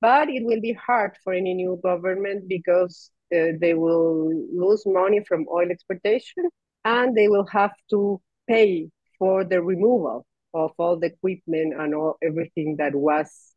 but 0.00 0.28
it 0.28 0.44
will 0.44 0.60
be 0.60 0.72
hard 0.72 1.16
for 1.22 1.32
any 1.32 1.54
new 1.54 1.80
government 1.82 2.48
because 2.48 3.10
Uh, 3.34 3.52
they 3.60 3.74
will 3.74 4.32
lose 4.52 4.84
money 4.86 5.20
from 5.26 5.46
oil 5.52 5.68
exploitation 5.70 6.48
and 6.84 7.16
they 7.16 7.28
will 7.28 7.46
have 7.46 7.72
to 7.90 8.20
pay 8.48 8.88
for 9.18 9.44
the 9.44 9.60
removal 9.60 10.24
of 10.54 10.72
all 10.78 10.96
the 10.98 11.06
equipment 11.06 11.74
and 11.78 11.94
all 11.94 12.16
everything 12.22 12.76
that 12.78 12.94
was 12.94 13.52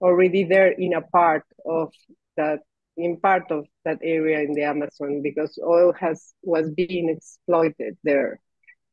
already 0.00 0.44
there 0.44 0.68
in 0.70 0.92
a 0.92 1.00
part 1.00 1.44
of 1.64 1.92
that 2.36 2.60
in 2.96 3.18
part 3.18 3.50
of 3.50 3.66
that 3.84 3.98
area 4.02 4.40
in 4.40 4.52
the 4.52 4.62
Amazon 4.62 5.22
because 5.22 5.58
oil 5.62 5.92
has 5.92 6.34
was 6.42 6.70
being 6.70 7.08
exploited 7.08 7.96
there 8.04 8.40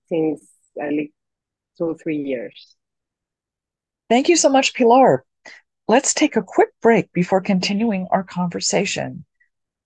since 0.07 0.45
at 0.81 0.91
least 0.91 1.13
two 1.77 1.86
or 1.86 1.95
three 1.95 2.17
years. 2.17 2.75
Thank 4.09 4.29
you 4.29 4.36
so 4.36 4.49
much, 4.49 4.73
Pilar. 4.73 5.23
Let's 5.88 6.13
take 6.13 6.36
a 6.36 6.43
quick 6.43 6.69
break 6.81 7.12
before 7.13 7.41
continuing 7.41 8.07
our 8.12 8.23
conversation. 8.23 9.25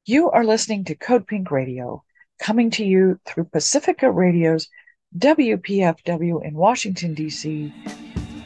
You 0.09 0.31
are 0.31 0.45
listening 0.45 0.85
to 0.85 0.95
Code 0.95 1.27
Pink 1.27 1.51
Radio, 1.51 2.01
coming 2.39 2.71
to 2.71 2.85
you 2.85 3.19
through 3.25 3.43
Pacifica 3.43 4.09
Radio's 4.09 4.69
WPFW 5.17 6.45
in 6.45 6.53
Washington, 6.53 7.13
D.C., 7.13 7.73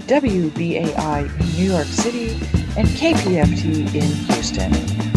WBAI 0.08 1.40
in 1.40 1.64
New 1.64 1.72
York 1.72 1.86
City, 1.86 2.32
and 2.76 2.88
KPFT 2.88 3.94
in 3.94 4.12
Houston. 4.26 5.11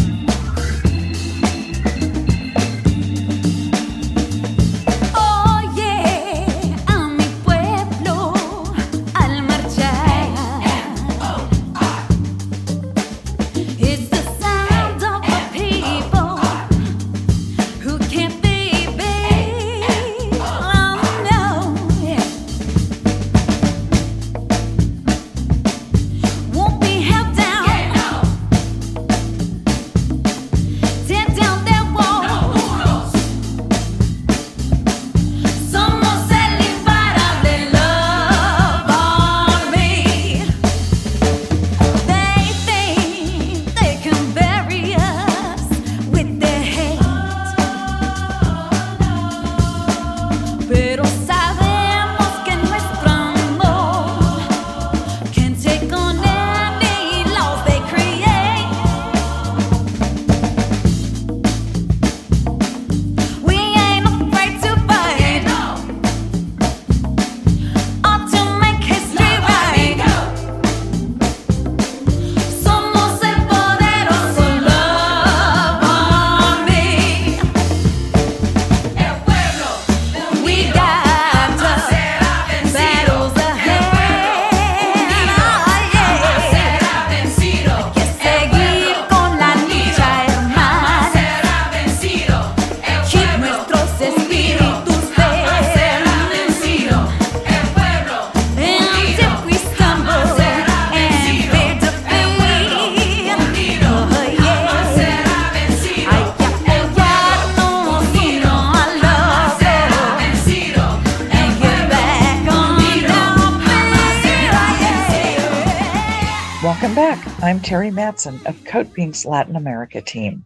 Of 118.05 118.63
Code 118.65 118.93
Pink's 118.93 119.25
Latin 119.25 119.55
America 119.55 119.99
team. 119.99 120.45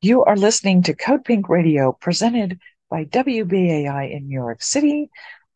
You 0.00 0.24
are 0.24 0.38
listening 0.38 0.84
to 0.84 0.94
Code 0.94 1.22
Pink 1.22 1.50
Radio 1.50 1.92
presented 1.92 2.58
by 2.88 3.04
WBAI 3.04 4.10
in 4.10 4.26
New 4.26 4.32
York 4.32 4.62
City, 4.62 5.10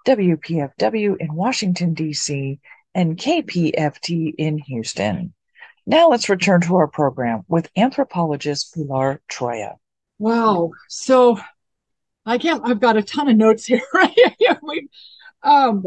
WPFW 0.07 1.17
in 1.19 1.35
Washington, 1.35 1.95
D.C., 1.95 2.61
and 2.95 3.17
KPFT 3.17 4.35
in 4.37 4.59
Houston. 4.59 5.33
Now 5.87 6.11
let's 6.11 6.29
return 6.29 6.61
to 6.61 6.77
our 6.77 6.87
program 6.87 7.45
with 7.49 7.71
anthropologist 7.79 8.75
Pilar 8.75 9.23
Troya. 9.33 9.77
Wow. 10.19 10.73
So 10.91 11.41
I 12.27 12.37
can't, 12.37 12.61
I've 12.63 12.81
got 12.81 12.99
a 12.99 13.03
ton 13.03 13.29
of 13.31 13.39
notes 13.39 13.65
here. 13.65 13.81
um, 15.43 15.83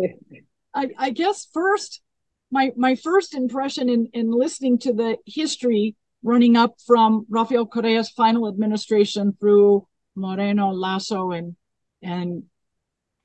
I, 0.74 0.90
I 0.98 1.12
guess 1.12 1.48
first, 1.54 2.02
my 2.52 2.72
my 2.76 2.96
first 2.96 3.34
impression 3.34 3.90
in 3.90 4.10
in 4.14 4.32
listening 4.32 4.78
to 4.80 4.94
the 4.94 5.18
history 5.26 5.96
running 6.24 6.56
up 6.56 6.76
from 6.86 7.26
Rafael 7.30 7.66
Correa's 7.66 8.10
final 8.10 8.48
administration 8.48 9.36
through 9.40 9.88
Moreno, 10.16 10.72
Lasso, 10.72 11.32
and 11.32 11.56
and 12.02 12.44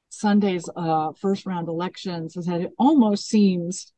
Sunday's 0.09 0.69
uh, 0.75 1.13
first 1.21 1.47
round 1.47 1.69
elections 1.69 2.37
is 2.37 2.47
that 2.47 2.61
it 2.61 2.73
almost 2.79 3.27
seems, 3.29 3.93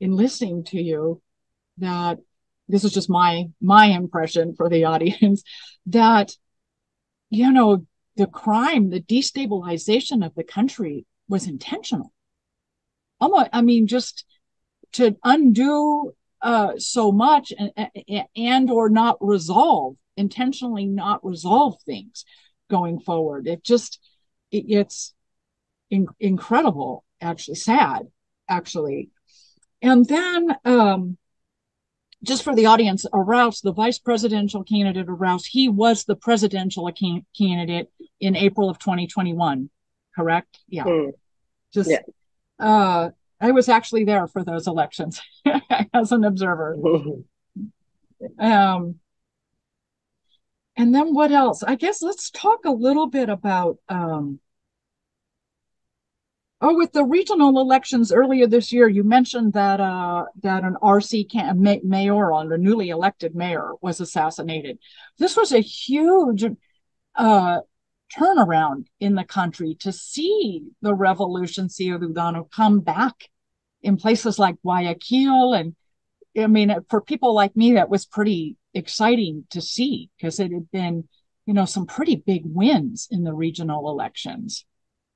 in 0.00 0.16
listening 0.16 0.64
to 0.64 0.80
you, 0.80 1.22
that 1.78 2.18
this 2.68 2.84
is 2.84 2.92
just 2.92 3.08
my 3.08 3.46
my 3.60 3.86
impression 3.86 4.54
for 4.54 4.68
the 4.68 4.84
audience 4.92 5.42
that 5.86 6.32
you 7.30 7.50
know 7.50 7.86
the 8.16 8.26
crime, 8.26 8.90
the 8.90 9.00
destabilization 9.00 10.24
of 10.24 10.34
the 10.34 10.44
country 10.44 11.06
was 11.28 11.46
intentional. 11.46 12.12
Almost, 13.20 13.48
I 13.52 13.62
mean, 13.62 13.86
just 13.86 14.26
to 14.92 15.16
undo 15.24 16.12
uh, 16.40 16.72
so 16.76 17.12
much 17.12 17.52
and, 17.56 18.26
and 18.36 18.70
or 18.70 18.88
not 18.88 19.16
resolve 19.20 19.96
intentionally 20.16 20.84
not 20.84 21.24
resolve 21.24 21.76
things 21.86 22.24
going 22.68 22.98
forward 22.98 23.46
it 23.46 23.64
just 23.64 23.98
it, 24.50 24.64
it's 24.68 25.14
in, 25.90 26.06
incredible 26.20 27.04
actually 27.20 27.54
sad 27.54 28.08
actually 28.48 29.08
and 29.80 30.06
then 30.06 30.54
um 30.64 31.16
just 32.22 32.44
for 32.44 32.54
the 32.54 32.66
audience 32.66 33.06
Arauz 33.14 33.62
the 33.62 33.72
vice 33.72 33.98
presidential 33.98 34.64
candidate 34.64 35.06
Arauz 35.06 35.46
he 35.46 35.68
was 35.68 36.04
the 36.04 36.16
presidential 36.16 36.90
can- 36.92 37.24
candidate 37.38 37.88
in 38.20 38.36
april 38.36 38.68
of 38.68 38.78
2021 38.78 39.70
correct 40.14 40.58
yeah 40.68 40.84
mm. 40.84 41.12
Just, 41.72 41.90
yeah. 41.90 42.00
uh, 42.58 43.10
I 43.42 43.50
was 43.50 43.68
actually 43.68 44.04
there 44.04 44.26
for 44.28 44.44
those 44.44 44.66
elections 44.68 45.20
as 45.92 46.12
an 46.12 46.24
observer. 46.24 46.76
um, 48.38 48.94
and 50.76 50.94
then 50.94 51.12
what 51.12 51.32
else? 51.32 51.62
I 51.62 51.74
guess 51.74 52.02
let's 52.02 52.30
talk 52.30 52.64
a 52.64 52.70
little 52.70 53.08
bit 53.08 53.28
about 53.28 53.78
um, 53.88 54.38
Oh, 56.64 56.76
with 56.76 56.92
the 56.92 57.04
regional 57.04 57.60
elections 57.60 58.12
earlier 58.12 58.46
this 58.46 58.72
year, 58.72 58.86
you 58.86 59.02
mentioned 59.02 59.52
that 59.54 59.80
uh, 59.80 60.26
that 60.44 60.62
an 60.62 60.76
RC 60.80 61.28
can- 61.28 61.60
mayor 61.82 62.30
on 62.30 62.48
the 62.48 62.56
newly 62.56 62.90
elected 62.90 63.34
mayor 63.34 63.72
was 63.80 64.00
assassinated. 64.00 64.78
This 65.18 65.36
was 65.36 65.50
a 65.50 65.58
huge 65.58 66.44
uh, 67.16 67.60
turnaround 68.16 68.86
in 69.00 69.16
the 69.16 69.24
country 69.24 69.76
to 69.80 69.90
see 69.90 70.62
the 70.82 70.94
revolution 70.94 71.66
ciudadano 71.66 72.48
come 72.48 72.78
back 72.78 73.28
in 73.82 73.96
places 73.96 74.38
like 74.38 74.60
Guayaquil, 74.62 75.54
and 75.54 75.74
I 76.38 76.46
mean, 76.46 76.74
for 76.88 77.00
people 77.00 77.34
like 77.34 77.56
me, 77.56 77.74
that 77.74 77.90
was 77.90 78.06
pretty 78.06 78.56
exciting 78.74 79.44
to 79.50 79.60
see 79.60 80.10
because 80.16 80.40
it 80.40 80.52
had 80.52 80.70
been, 80.70 81.08
you 81.46 81.54
know, 81.54 81.64
some 81.64 81.86
pretty 81.86 82.16
big 82.16 82.42
wins 82.44 83.08
in 83.10 83.24
the 83.24 83.34
regional 83.34 83.90
elections. 83.90 84.64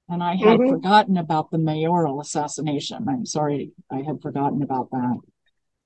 And 0.08 0.22
I 0.22 0.36
had 0.36 0.60
mm-hmm. 0.60 0.70
forgotten 0.70 1.16
about 1.16 1.50
the 1.50 1.58
mayoral 1.58 2.20
assassination. 2.20 3.06
I'm 3.08 3.26
sorry, 3.26 3.72
I 3.90 4.02
had 4.02 4.22
forgotten 4.22 4.62
about 4.62 4.90
that. 4.90 5.18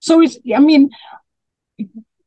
So 0.00 0.20
it's, 0.20 0.38
I 0.54 0.58
mean, 0.58 0.90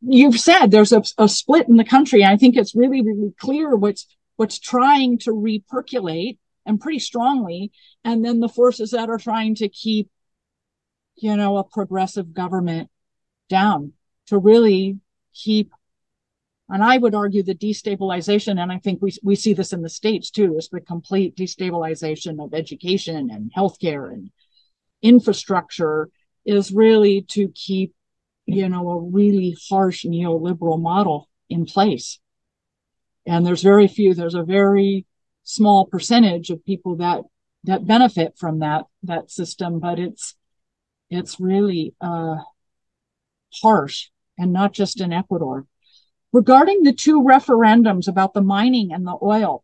you've 0.01 0.39
said 0.39 0.67
there's 0.67 0.91
a, 0.91 1.03
a 1.17 1.27
split 1.27 1.67
in 1.67 1.77
the 1.77 1.83
country. 1.83 2.23
I 2.23 2.37
think 2.37 2.55
it's 2.55 2.75
really, 2.75 3.01
really 3.01 3.33
clear 3.37 3.75
what's 3.75 4.07
what's 4.35 4.57
trying 4.57 5.19
to 5.19 5.31
repercolate 5.31 6.39
and 6.65 6.79
pretty 6.79 6.99
strongly, 6.99 7.71
and 8.03 8.25
then 8.25 8.39
the 8.39 8.49
forces 8.49 8.91
that 8.91 9.09
are 9.09 9.17
trying 9.17 9.53
to 9.55 9.69
keep, 9.69 10.09
you 11.15 11.36
know, 11.36 11.58
a 11.58 11.63
progressive 11.63 12.34
government 12.34 12.89
down 13.49 13.93
to 14.28 14.38
really 14.38 14.99
keep 15.34 15.71
and 16.69 16.84
I 16.84 16.97
would 16.97 17.13
argue 17.13 17.43
the 17.43 17.54
destabilization, 17.54 18.60
and 18.60 18.71
I 18.71 18.80
think 18.80 19.02
we, 19.02 19.12
we 19.21 19.36
see 19.36 19.54
this 19.54 19.73
in 19.73 19.82
the 19.82 19.89
States 19.89 20.32
too, 20.32 20.58
is 20.58 20.69
the 20.69 20.82
complete 20.82 21.36
destabilization 21.36 22.43
of 22.43 22.54
education 22.54 23.30
and 23.30 23.52
healthcare 23.56 24.12
and 24.12 24.32
infrastructure 25.02 26.10
is 26.45 26.71
really 26.71 27.21
to 27.30 27.49
keep, 27.49 27.93
you 28.45 28.67
know, 28.69 28.89
a 28.89 29.02
really 29.02 29.56
harsh 29.69 30.06
neoliberal 30.06 30.82
model 30.82 31.30
in 31.49 31.65
place. 31.65 32.19
And 33.26 33.45
there's 33.45 33.62
very 33.62 33.88
few, 33.88 34.13
there's 34.13 34.34
a 34.34 34.43
very 34.43 35.06
small 35.43 35.86
percentage 35.86 36.49
of 36.49 36.65
people 36.65 36.95
that 36.97 37.21
that 37.65 37.86
benefit 37.86 38.38
from 38.38 38.60
that 38.60 38.86
that 39.04 39.30
system, 39.30 39.80
but 39.80 39.99
it's 39.99 40.36
it's 41.17 41.39
really 41.39 41.93
uh 42.02 42.38
harsh 43.62 44.10
and 44.38 44.52
not 44.52 44.73
just 44.73 44.99
in 44.99 45.13
Ecuador. 45.13 45.65
Regarding 46.32 46.82
the 46.82 46.93
two 46.93 47.21
referendums 47.21 48.08
about 48.08 48.34
the 48.34 48.41
mining 48.41 48.91
and 48.91 49.06
the 49.06 49.17
oil, 49.21 49.63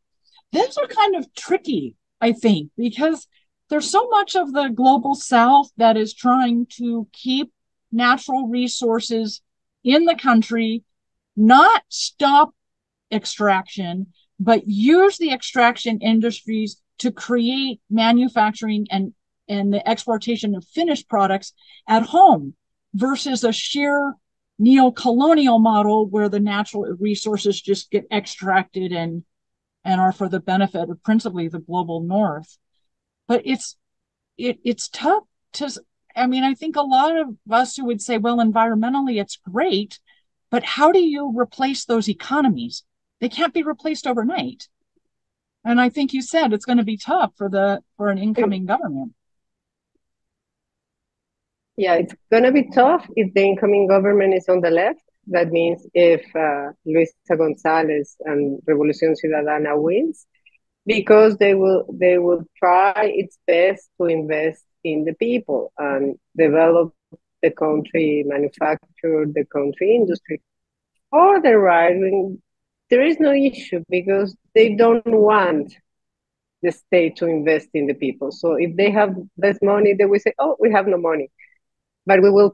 those 0.52 0.78
are 0.78 0.88
kind 0.88 1.16
of 1.16 1.34
tricky, 1.34 1.96
I 2.22 2.34
think, 2.34 2.72
because 2.78 3.28
there's 3.70 3.90
so 3.90 4.08
much 4.10 4.36
of 4.36 4.54
the 4.54 4.70
global 4.70 5.16
south 5.16 5.70
that 5.78 5.98
is 5.98 6.14
trying 6.14 6.68
to 6.78 7.08
keep 7.12 7.52
natural 7.92 8.48
resources 8.48 9.42
in 9.84 10.06
the 10.06 10.16
country, 10.16 10.84
not 11.36 11.84
stop 11.90 12.54
extraction, 13.12 14.08
but 14.40 14.68
use 14.68 15.18
the 15.18 15.32
extraction 15.32 16.00
industries 16.02 16.82
to 17.00 17.12
create 17.12 17.82
manufacturing 17.90 18.86
and, 18.92 19.14
and 19.50 19.74
the 19.74 19.88
exportation 19.90 20.56
of 20.56 20.64
finished 20.64 21.10
products 21.10 21.54
at 21.88 22.04
home 22.04 22.54
versus 22.94 23.44
a 23.44 23.52
sheer 23.52 24.14
neo-colonial 24.60 25.60
model 25.60 26.06
where 26.06 26.30
the 26.30 26.40
natural 26.40 26.84
resources 27.00 27.60
just 27.60 27.92
get 27.92 28.06
extracted 28.12 28.92
and 28.92 29.24
and 29.86 30.00
are 30.00 30.12
for 30.12 30.30
the 30.30 30.40
benefit 30.40 30.90
of 30.90 31.04
principally 31.04 31.48
the 31.48 31.60
global 31.60 32.02
north. 32.02 32.58
But 33.28 33.42
it's 33.46 33.76
it 34.38 34.60
it's 34.64 34.88
tough 34.90 35.24
to 35.54 35.70
i 36.16 36.26
mean 36.28 36.44
i 36.44 36.54
think 36.54 36.76
a 36.76 36.82
lot 36.82 37.16
of 37.18 37.28
us 37.52 37.76
who 37.76 37.86
would 37.86 38.02
say 38.02 38.18
well 38.18 38.38
environmentally 38.38 39.20
it's 39.20 39.38
great 39.38 40.00
but 40.50 40.64
how 40.64 40.92
do 40.92 41.00
you 41.00 41.32
replace 41.38 41.86
those 41.86 42.10
economies? 42.10 42.84
They 43.22 43.30
can't 43.30 43.54
be 43.54 43.62
replaced 43.62 44.08
overnight. 44.08 44.68
And 45.64 45.80
i 45.80 45.90
think 45.90 46.14
you 46.14 46.22
said 46.22 46.54
it's 46.54 46.66
going 46.66 46.78
to 46.78 46.84
be 46.84 46.98
tough 46.98 47.34
for 47.38 47.50
the 47.50 47.82
for 47.98 48.10
an 48.10 48.18
incoming 48.18 48.66
government 48.66 49.14
yeah, 51.80 51.96
it's 51.96 52.13
going 52.32 52.44
to 52.44 52.52
be 52.52 52.70
tough 52.72 53.08
if 53.15 53.34
the 53.34 53.44
incoming 53.44 53.88
government 53.88 54.36
is 54.36 54.50
on 54.50 54.62
the 54.62 54.72
left. 54.72 55.02
That 55.28 55.50
means 55.52 55.88
if 55.94 56.24
uh, 56.36 56.74
Luisa 56.86 57.38
Gonzalez 57.38 58.18
and 58.26 58.62
Revolución 58.70 59.15
Ciudadana 59.15 59.82
wins, 59.82 60.28
because 60.86 61.38
they 61.38 61.56
will 61.56 61.86
they 61.94 62.18
will 62.20 62.44
try 62.58 62.94
its 63.15 63.38
best 63.48 63.89
to 64.00 64.08
invest 64.08 64.63
in 64.84 65.06
the 65.06 65.13
people 65.15 65.72
and 65.78 66.18
develop 66.38 66.94
the 67.44 67.52
country, 67.52 68.24
manufacture 68.28 69.26
the 69.26 69.46
country 69.54 69.96
industry. 69.96 70.42
For 71.12 71.42
the 71.42 71.58
right 71.58 71.98
wing, 71.98 72.42
there 72.89 73.06
is 73.06 73.20
no 73.20 73.34
issue 73.34 73.84
because 73.89 74.36
they 74.56 74.76
don't 74.76 75.06
want 75.06 75.74
the 76.62 76.72
state 76.72 77.18
to 77.18 77.28
invest 77.28 77.70
in 77.74 77.88
the 77.88 77.94
people. 77.94 78.32
So 78.32 78.54
if 78.56 78.76
they 78.76 78.92
have 78.92 79.15
less 79.38 79.58
money, 79.62 79.94
they 79.94 80.06
will 80.06 80.20
say, 80.20 80.34
"Oh, 80.39 80.58
we 80.60 80.72
have 80.72 80.88
no 80.88 80.98
money." 80.98 81.30
But 82.10 82.22
we 82.24 82.32
will 82.32 82.52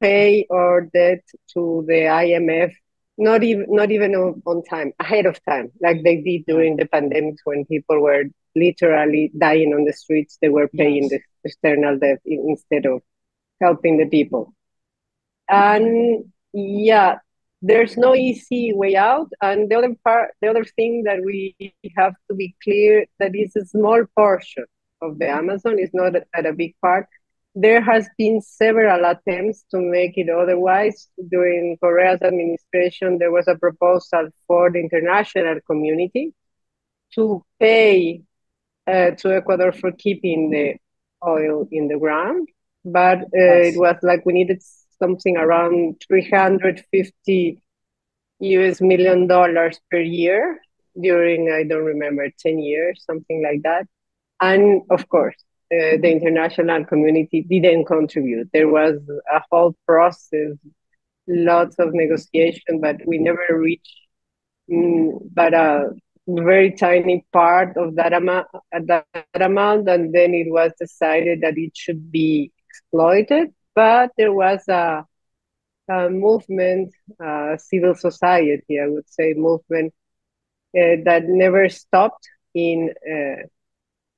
pay 0.00 0.46
our 0.50 0.82
debt 0.82 1.24
to 1.54 1.84
the 1.88 2.00
IMF 2.22 2.72
not 3.16 3.42
even 3.44 3.66
not 3.68 3.90
even 3.90 4.14
on, 4.14 4.62
time 4.64 4.92
ahead 5.00 5.26
of 5.26 5.42
time 5.44 5.70
like 5.80 6.02
they 6.02 6.16
did 6.20 6.44
during 6.46 6.74
mm. 6.74 6.80
the 6.80 6.86
pandemic 6.86 7.36
when 7.44 7.64
people 7.64 8.00
were 8.00 8.24
literally 8.56 9.32
dying 9.36 9.72
on 9.74 9.84
the 9.84 9.92
streets. 9.92 10.38
They 10.40 10.48
were 10.48 10.68
paying 10.68 11.04
yes. 11.04 11.10
the 11.10 11.20
external 11.44 11.98
debt 11.98 12.20
instead 12.24 12.86
of 12.86 13.02
helping 13.60 13.98
the 13.98 14.06
people. 14.06 14.52
And 15.48 16.24
yeah 16.52 17.16
there's 17.66 17.96
no 17.96 18.14
easy 18.14 18.74
way 18.74 18.94
out. 18.94 19.30
And 19.40 19.70
the 19.70 19.76
other 19.76 19.94
part 20.04 20.32
the 20.40 20.48
other 20.48 20.64
thing 20.64 21.04
that 21.04 21.20
we 21.24 21.56
have 21.96 22.14
to 22.28 22.34
be 22.34 22.54
clear 22.62 23.06
that 23.20 23.34
is 23.34 23.56
a 23.56 23.64
small 23.64 24.04
portion 24.16 24.66
of 25.02 25.18
the 25.18 25.26
mm. 25.26 25.38
amazon 25.42 25.78
is 25.78 25.90
not 25.92 26.14
at 26.16 26.46
a 26.46 26.52
big 26.52 26.74
part 26.80 27.06
there 27.54 27.80
has 27.80 28.08
been 28.18 28.40
several 28.40 29.04
attempts 29.04 29.64
to 29.70 29.80
make 29.80 30.18
it 30.18 30.28
otherwise. 30.28 31.08
During 31.30 31.76
Correa's 31.82 32.22
administration, 32.22 33.18
there 33.18 33.30
was 33.30 33.46
a 33.48 33.56
proposal 33.56 34.28
for 34.46 34.70
the 34.70 34.80
international 34.80 35.60
community 35.66 36.34
to 37.14 37.44
pay 37.60 38.22
uh, 38.86 39.12
to 39.12 39.36
Ecuador 39.36 39.72
for 39.72 39.92
keeping 39.92 40.50
the 40.50 40.74
oil 41.26 41.68
in 41.70 41.88
the 41.88 41.98
ground, 41.98 42.48
but 42.84 43.18
uh, 43.18 43.28
yes. 43.32 43.74
it 43.74 43.78
was 43.78 43.96
like 44.02 44.26
we 44.26 44.32
needed 44.32 44.62
something 44.98 45.36
around 45.36 46.02
350 46.06 47.62
US 48.40 48.80
million 48.80 49.26
dollars 49.26 49.80
per 49.90 50.00
year 50.00 50.60
during 51.00 51.50
I 51.52 51.64
don't 51.64 51.84
remember 51.84 52.28
10 52.38 52.58
years, 52.58 53.02
something 53.06 53.42
like 53.42 53.62
that. 53.62 53.86
And 54.40 54.82
of 54.90 55.08
course, 55.08 55.36
the 55.70 56.10
international 56.10 56.84
community 56.84 57.42
didn't 57.48 57.86
contribute. 57.86 58.48
There 58.52 58.68
was 58.68 58.96
a 59.32 59.40
whole 59.50 59.74
process, 59.86 60.56
lots 61.26 61.76
of 61.78 61.94
negotiation, 61.94 62.80
but 62.80 62.96
we 63.06 63.18
never 63.18 63.44
reached 63.50 63.96
mm, 64.70 65.18
but 65.34 65.54
a 65.54 65.90
very 66.26 66.72
tiny 66.72 67.24
part 67.32 67.76
of 67.76 67.96
that 67.96 68.12
amount, 68.12 68.46
that 68.72 69.06
amount, 69.34 69.88
and 69.88 70.14
then 70.14 70.34
it 70.34 70.46
was 70.50 70.72
decided 70.78 71.40
that 71.42 71.56
it 71.56 71.72
should 71.76 72.10
be 72.10 72.52
exploited. 72.68 73.52
But 73.74 74.10
there 74.16 74.32
was 74.32 74.62
a, 74.68 75.04
a 75.88 76.08
movement, 76.10 76.94
uh, 77.22 77.56
civil 77.56 77.94
society, 77.94 78.80
I 78.80 78.88
would 78.88 79.08
say, 79.08 79.34
movement 79.34 79.92
uh, 80.76 81.02
that 81.04 81.24
never 81.26 81.68
stopped 81.68 82.28
in, 82.54 82.90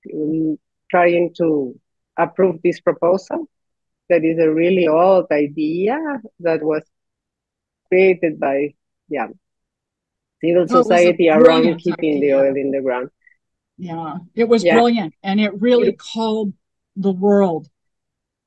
in 0.04 0.58
trying 0.90 1.34
to 1.36 1.78
approve 2.16 2.60
this 2.62 2.80
proposal 2.80 3.48
that 4.08 4.24
is 4.24 4.38
a 4.38 4.50
really 4.50 4.86
old 4.86 5.26
idea 5.30 5.98
that 6.40 6.62
was 6.62 6.82
created 7.88 8.38
by 8.40 8.74
yeah 9.08 9.28
civil 10.42 10.66
society 10.66 11.28
around 11.28 11.78
keeping 11.78 12.16
idea. 12.16 12.36
the 12.36 12.40
oil 12.40 12.56
in 12.56 12.70
the 12.70 12.80
ground 12.80 13.10
yeah 13.78 14.16
it 14.34 14.48
was 14.48 14.64
yeah. 14.64 14.74
brilliant 14.74 15.14
and 15.22 15.40
it 15.40 15.52
really 15.60 15.88
it, 15.88 15.98
called 15.98 16.52
the 16.96 17.12
world 17.12 17.68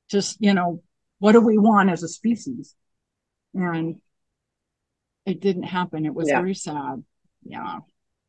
just 0.09 0.37
you 0.39 0.53
know 0.53 0.81
what 1.19 1.33
do 1.33 1.41
we 1.41 1.57
want 1.57 1.89
as 1.89 2.03
a 2.03 2.07
species 2.07 2.75
and 3.53 3.97
it 5.25 5.39
didn't 5.39 5.63
happen 5.63 6.05
it 6.05 6.13
was 6.13 6.27
yeah. 6.29 6.39
very 6.39 6.55
sad 6.55 7.03
yeah 7.43 7.77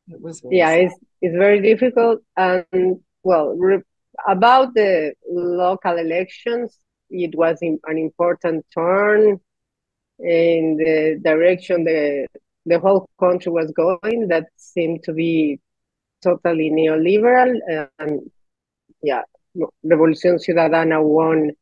it 0.08 0.20
was 0.20 0.42
yeah 0.50 0.68
sad. 0.68 0.84
it's 0.84 0.94
it's 1.22 1.36
very 1.36 1.60
difficult 1.62 2.20
and 2.36 3.00
well 3.22 3.56
re- 3.56 3.82
about 4.28 4.74
the 4.74 5.14
local 5.28 5.98
elections, 5.98 6.76
it 7.10 7.34
was 7.34 7.58
an 7.62 7.78
important 7.98 8.64
turn 8.74 9.40
in 10.18 10.76
the 10.76 11.20
direction 11.22 11.84
the 11.84 12.26
the 12.66 12.78
whole 12.78 13.08
country 13.18 13.50
was 13.50 13.72
going. 13.72 14.28
That 14.28 14.46
seemed 14.56 15.02
to 15.04 15.12
be 15.12 15.60
totally 16.22 16.70
neoliberal, 16.70 17.54
and 17.98 18.30
yeah, 19.02 19.22
Revolución 19.84 20.38
Ciudadana 20.38 21.02
won 21.02 21.52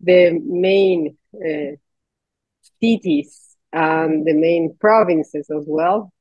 the 0.00 0.38
main 0.44 1.16
uh, 1.34 1.76
cities 2.80 3.56
and 3.72 4.26
the 4.26 4.34
main 4.34 4.76
provinces 4.78 5.48
as 5.50 5.64
well. 5.66 6.12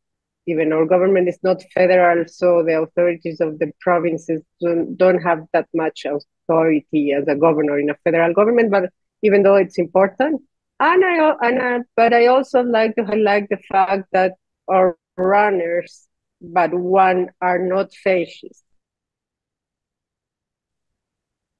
Even 0.47 0.73
our 0.73 0.85
government 0.85 1.29
is 1.29 1.37
not 1.43 1.61
federal, 1.73 2.25
so 2.27 2.63
the 2.63 2.81
authorities 2.81 3.39
of 3.41 3.59
the 3.59 3.71
provinces 3.79 4.41
don't, 4.59 4.97
don't 4.97 5.21
have 5.21 5.45
that 5.53 5.67
much 5.73 6.05
authority 6.05 7.13
as 7.13 7.27
a 7.27 7.35
governor 7.35 7.79
in 7.79 7.89
a 7.89 7.95
federal 8.03 8.33
government. 8.33 8.71
But 8.71 8.89
even 9.21 9.43
though 9.43 9.55
it's 9.55 9.77
important, 9.77 10.41
and 10.79 11.05
I, 11.05 11.33
and 11.41 11.61
I, 11.61 11.79
but 11.95 12.13
I 12.13 12.25
also 12.27 12.61
like 12.63 12.95
to 12.95 13.05
highlight 13.05 13.49
the 13.49 13.59
fact 13.71 14.07
that 14.13 14.33
our 14.67 14.97
runners, 15.15 16.07
but 16.41 16.73
one 16.73 17.29
are 17.39 17.59
not 17.59 17.93
fascist 17.93 18.63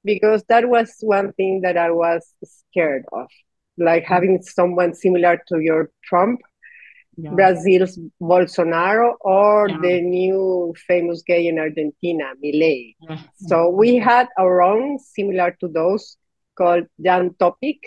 because 0.04 0.42
that 0.48 0.68
was 0.68 0.94
one 1.00 1.32
thing 1.34 1.60
that 1.62 1.76
I 1.76 1.90
was 1.90 2.26
scared 2.44 3.04
of, 3.12 3.28
like 3.78 4.04
having 4.04 4.42
someone 4.42 4.94
similar 4.94 5.40
to 5.48 5.60
your 5.60 5.90
Trump, 6.04 6.40
yeah. 7.16 7.30
Brazil's 7.30 7.98
Bolsonaro, 8.20 9.14
or 9.20 9.68
yeah. 9.68 9.78
the 9.82 10.00
new 10.00 10.74
famous 10.86 11.22
gay 11.22 11.46
in 11.46 11.58
Argentina, 11.58 12.32
Milei. 12.42 12.94
Yeah. 13.00 13.18
So 13.36 13.68
we 13.68 13.96
had 13.96 14.28
our 14.38 14.62
own 14.62 14.98
similar 14.98 15.56
to 15.60 15.68
those 15.68 16.16
called 16.56 16.84
Jan 17.04 17.34
Topic, 17.38 17.78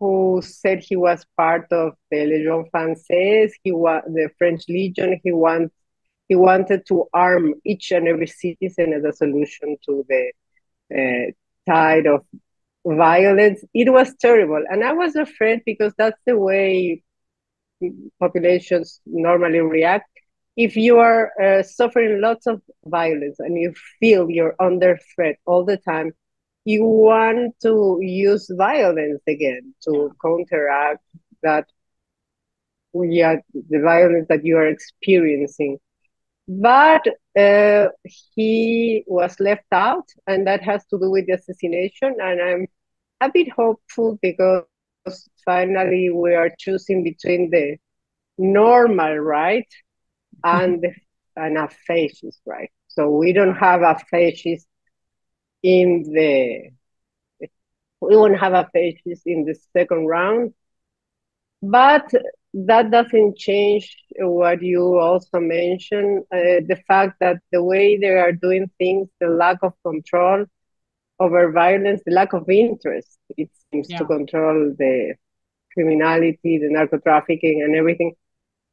who 0.00 0.42
said 0.44 0.80
he 0.82 0.96
was 0.96 1.24
part 1.36 1.66
of 1.70 1.92
the 2.10 2.16
Légion 2.16 2.68
Française, 2.70 3.52
he 3.62 3.72
was 3.72 4.02
the 4.06 4.28
French 4.38 4.64
Legion. 4.68 5.20
He 5.22 5.32
want 5.32 5.72
he 6.28 6.34
wanted 6.34 6.86
to 6.86 7.04
arm 7.12 7.54
each 7.64 7.90
and 7.90 8.08
every 8.08 8.26
citizen 8.26 8.94
as 8.94 9.04
a 9.04 9.12
solution 9.12 9.76
to 9.84 10.04
the 10.08 10.32
uh, 10.90 11.70
tide 11.70 12.06
of 12.06 12.24
violence. 12.86 13.62
It 13.74 13.92
was 13.92 14.14
terrible. 14.20 14.62
And 14.70 14.82
I 14.84 14.92
was 14.92 15.16
afraid 15.16 15.62
because 15.66 15.92
that's 15.98 16.20
the 16.26 16.38
way 16.38 17.02
populations 18.20 19.00
normally 19.06 19.60
react. 19.60 20.08
If 20.56 20.76
you 20.76 20.98
are 20.98 21.32
uh, 21.42 21.62
suffering 21.62 22.20
lots 22.20 22.46
of 22.46 22.62
violence 22.84 23.40
and 23.40 23.58
you 23.58 23.74
feel 24.00 24.30
you're 24.30 24.54
under 24.60 24.98
threat 25.14 25.36
all 25.46 25.64
the 25.64 25.78
time, 25.78 26.12
you 26.64 26.84
want 26.84 27.54
to 27.62 27.98
use 28.00 28.48
violence 28.56 29.22
again 29.26 29.74
to 29.84 30.12
counteract 30.22 31.02
that 31.42 31.66
yeah, 32.94 33.36
the 33.52 33.80
violence 33.80 34.26
that 34.28 34.44
you 34.44 34.56
are 34.56 34.66
experiencing. 34.68 35.78
But 36.46 37.06
uh, 37.38 37.88
he 38.34 39.04
was 39.06 39.40
left 39.40 39.64
out, 39.72 40.04
and 40.26 40.46
that 40.46 40.62
has 40.62 40.84
to 40.86 40.98
do 40.98 41.10
with 41.10 41.26
the 41.26 41.34
assassination. 41.34 42.16
And 42.20 42.40
I'm 42.40 42.66
a 43.20 43.30
bit 43.32 43.50
hopeful 43.50 44.18
because 44.20 44.64
finally 45.44 46.10
we 46.10 46.34
are 46.34 46.50
choosing 46.58 47.02
between 47.04 47.50
the 47.50 47.76
normal 48.38 49.16
right 49.18 49.68
and 50.42 50.82
mm-hmm. 50.82 51.42
and 51.42 51.58
a 51.58 51.68
fascist 51.86 52.40
right. 52.46 52.70
So 52.88 53.10
we 53.10 53.32
don't 53.32 53.56
have 53.56 53.82
a 53.82 53.98
fascist 54.10 54.66
in 55.62 56.02
the 56.12 56.70
we 58.00 58.16
won't 58.16 58.38
have 58.38 58.52
a 58.52 58.68
fascist 58.72 59.22
in 59.26 59.44
the 59.44 59.54
second 59.72 60.06
round, 60.06 60.52
but 61.62 62.10
that 62.54 62.90
doesn't 62.90 63.36
change 63.36 63.96
what 64.18 64.62
you 64.62 64.98
also 64.98 65.40
mentioned 65.40 66.22
uh, 66.32 66.62
the 66.68 66.78
fact 66.86 67.16
that 67.20 67.38
the 67.50 67.62
way 67.62 67.96
they 67.98 68.10
are 68.10 68.32
doing 68.32 68.70
things, 68.78 69.08
the 69.20 69.28
lack 69.28 69.58
of 69.62 69.72
control 69.84 70.44
over 71.18 71.50
violence, 71.50 72.02
the 72.04 72.12
lack 72.12 72.32
of 72.32 72.48
interest, 72.48 73.18
it 73.30 73.50
seems 73.54 73.63
yeah. 73.88 73.98
to 73.98 74.04
control 74.04 74.74
the 74.78 75.14
criminality, 75.72 76.58
the 76.58 76.68
narco 76.70 76.98
trafficking, 76.98 77.62
and 77.62 77.74
everything, 77.74 78.14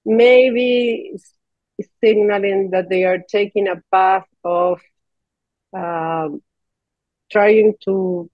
maybe 0.06 1.14
signaling 2.04 2.72
that 2.72 2.90
they 2.90 3.04
are 3.04 3.20
taking 3.28 3.68
a 3.68 3.82
path 3.92 4.28
of 4.44 4.80
um, 5.74 6.42
trying 7.32 7.74
to 7.86 8.30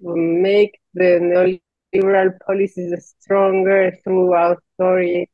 make 0.00 0.78
the 0.94 1.58
neoliberal 1.94 2.30
policies 2.46 3.14
stronger 3.20 3.92
through 4.04 4.56
authoritarianism, 4.80 5.26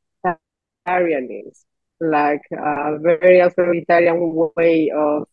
like 2.01 2.43
a 2.53 2.99
very 3.01 3.41
authoritarian 3.41 4.51
way 4.57 4.91
of 4.91 5.27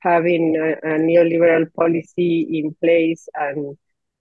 having 0.00 0.56
a, 0.56 0.72
a 0.86 0.98
neoliberal 0.98 1.72
policy 1.74 2.58
in 2.58 2.74
place 2.82 3.28
and 3.34 3.76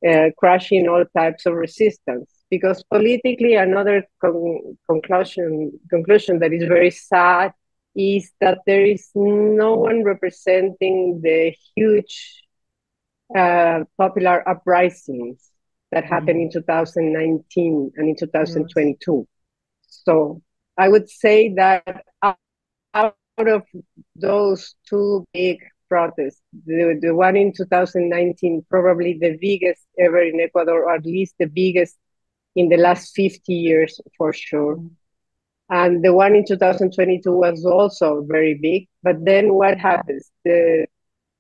uh, 0.08 0.30
crushing 0.38 0.88
all 0.88 1.04
types 1.18 1.46
of 1.46 1.54
resistance. 1.54 2.30
Because 2.50 2.84
politically, 2.84 3.56
another 3.56 4.06
con- 4.22 4.78
conclusion 4.90 5.72
conclusion 5.90 6.40
that 6.40 6.54
is 6.54 6.64
very 6.68 6.92
sad 6.92 7.52
is 7.96 8.32
that 8.42 8.60
there 8.66 8.86
is 8.86 9.10
no 9.16 9.76
one 9.76 10.04
representing 10.04 11.20
the 11.24 11.54
huge 11.76 12.42
uh, 13.36 13.80
popular 13.98 14.48
uprisings 14.48 15.52
that 15.92 16.06
happened 16.06 16.42
in 16.42 16.52
2019 16.52 17.92
and 17.96 18.10
in 18.10 18.16
2022. 18.16 19.28
So 19.88 20.42
I 20.78 20.90
would 20.90 21.10
say 21.10 21.54
that 21.56 22.04
out 22.22 23.18
of 23.48 23.64
those 24.16 24.76
two 24.88 25.26
big 25.34 25.60
protests, 25.90 26.42
the, 26.66 26.98
the 27.02 27.16
one 27.16 27.36
in 27.36 27.54
2019, 27.54 28.66
probably 28.70 29.18
the 29.20 29.38
biggest 29.40 29.84
ever 30.00 30.22
in 30.22 30.40
Ecuador, 30.40 30.86
or 30.86 30.96
at 30.96 31.06
least 31.06 31.36
the 31.40 31.46
biggest 31.46 31.98
in 32.56 32.70
the 32.70 32.78
last 32.78 33.14
50 33.16 33.54
years 33.54 34.00
for 34.18 34.34
sure. 34.34 34.80
And 35.70 36.04
the 36.04 36.14
one 36.14 36.36
in 36.36 36.46
2022 36.46 37.32
was 37.32 37.66
also 37.66 38.24
very 38.28 38.56
big. 38.56 38.88
But 39.02 39.24
then 39.26 39.54
what 39.54 39.78
happens? 39.78 40.30
The 40.44 40.88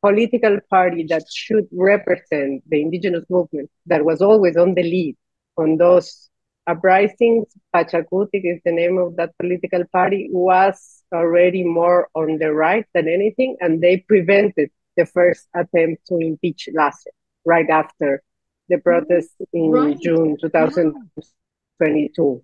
political 0.01 0.59
party 0.69 1.05
that 1.09 1.23
should 1.31 1.67
represent 1.71 2.63
the 2.69 2.81
indigenous 2.81 3.25
movement 3.29 3.69
that 3.85 4.03
was 4.03 4.21
always 4.21 4.57
on 4.57 4.73
the 4.73 4.83
lead 4.83 5.15
on 5.57 5.77
those 5.77 6.29
uprisings, 6.67 7.47
Pachakutik 7.73 8.41
is 8.43 8.61
the 8.63 8.71
name 8.71 8.97
of 8.97 9.15
that 9.17 9.37
political 9.37 9.83
party, 9.91 10.29
was 10.31 11.03
already 11.13 11.63
more 11.63 12.07
on 12.15 12.37
the 12.37 12.53
right 12.53 12.85
than 12.93 13.07
anything, 13.07 13.57
and 13.59 13.81
they 13.81 13.97
prevented 13.97 14.69
the 14.97 15.05
first 15.05 15.47
attempt 15.55 16.05
to 16.07 16.17
impeach 16.17 16.69
Lasso 16.73 17.11
right 17.45 17.69
after 17.69 18.23
the 18.69 18.75
mm-hmm. 18.75 18.83
protests 18.83 19.35
in 19.51 19.71
right. 19.71 19.99
June 19.99 20.37
2022. 20.39 22.43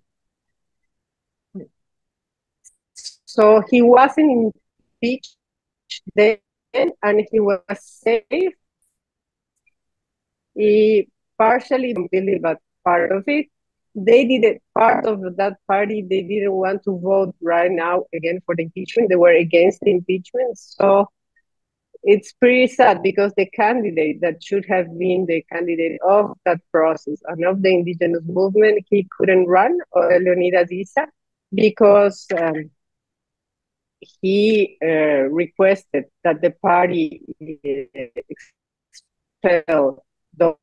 Yeah. 1.54 1.64
So 3.24 3.62
he 3.70 3.82
wasn't 3.82 4.54
impeached 5.02 5.36
then 6.14 6.38
and 6.74 7.26
he 7.30 7.40
was 7.40 7.60
safe. 7.78 8.52
He 10.54 11.08
partially 11.38 11.94
but 12.42 12.58
part 12.84 13.12
of 13.12 13.24
it. 13.26 13.46
They 13.94 14.24
did 14.24 14.44
it, 14.44 14.62
part 14.76 15.04
of 15.06 15.36
that 15.36 15.56
party, 15.66 16.02
they 16.08 16.22
didn't 16.22 16.52
want 16.52 16.84
to 16.84 16.98
vote 16.98 17.34
right 17.42 17.70
now 17.70 18.04
again 18.14 18.40
for 18.46 18.54
the 18.54 18.62
impeachment. 18.64 19.08
They 19.08 19.16
were 19.16 19.32
against 19.32 19.80
the 19.80 19.90
impeachment. 19.90 20.58
So 20.58 21.08
it's 22.02 22.32
pretty 22.32 22.66
sad 22.68 23.02
because 23.02 23.32
the 23.36 23.46
candidate 23.46 24.20
that 24.22 24.42
should 24.42 24.64
have 24.68 24.86
been 24.98 25.26
the 25.26 25.44
candidate 25.52 26.00
of 26.06 26.32
that 26.44 26.60
process 26.72 27.20
and 27.26 27.44
of 27.44 27.62
the 27.62 27.70
indigenous 27.70 28.22
movement, 28.26 28.84
he 28.88 29.06
couldn't 29.18 29.46
run, 29.46 29.76
or 29.92 30.18
Leonidas 30.18 30.70
Iza, 30.72 31.06
because 31.52 32.26
um, 32.38 32.70
he 34.22 34.78
uh, 34.82 35.28
requested 35.28 36.04
that 36.24 36.40
the 36.40 36.50
party 36.50 37.22
expel 39.42 40.04
those 40.36 40.56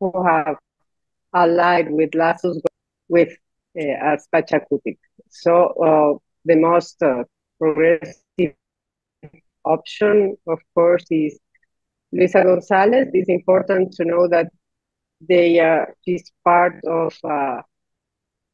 who 0.00 0.24
have 0.24 0.56
allied 1.34 1.90
with 1.90 2.14
Lasso's 2.14 2.60
with 3.08 3.30
uh, 3.78 3.92
as. 4.12 4.26
So 5.28 5.54
uh, 5.84 6.18
the 6.44 6.56
most 6.56 7.02
uh, 7.02 7.24
progressive 7.58 8.52
option, 9.64 10.36
of 10.46 10.58
course, 10.74 11.04
is 11.10 11.38
Luisa 12.12 12.42
Gonzalez. 12.42 13.08
It's 13.12 13.28
important 13.28 13.92
to 13.94 14.04
know 14.04 14.28
that 14.28 14.46
they 15.28 15.58
are 15.58 15.94
she's 16.04 16.32
part 16.44 16.74
of 16.86 17.14
uh, 17.24 17.60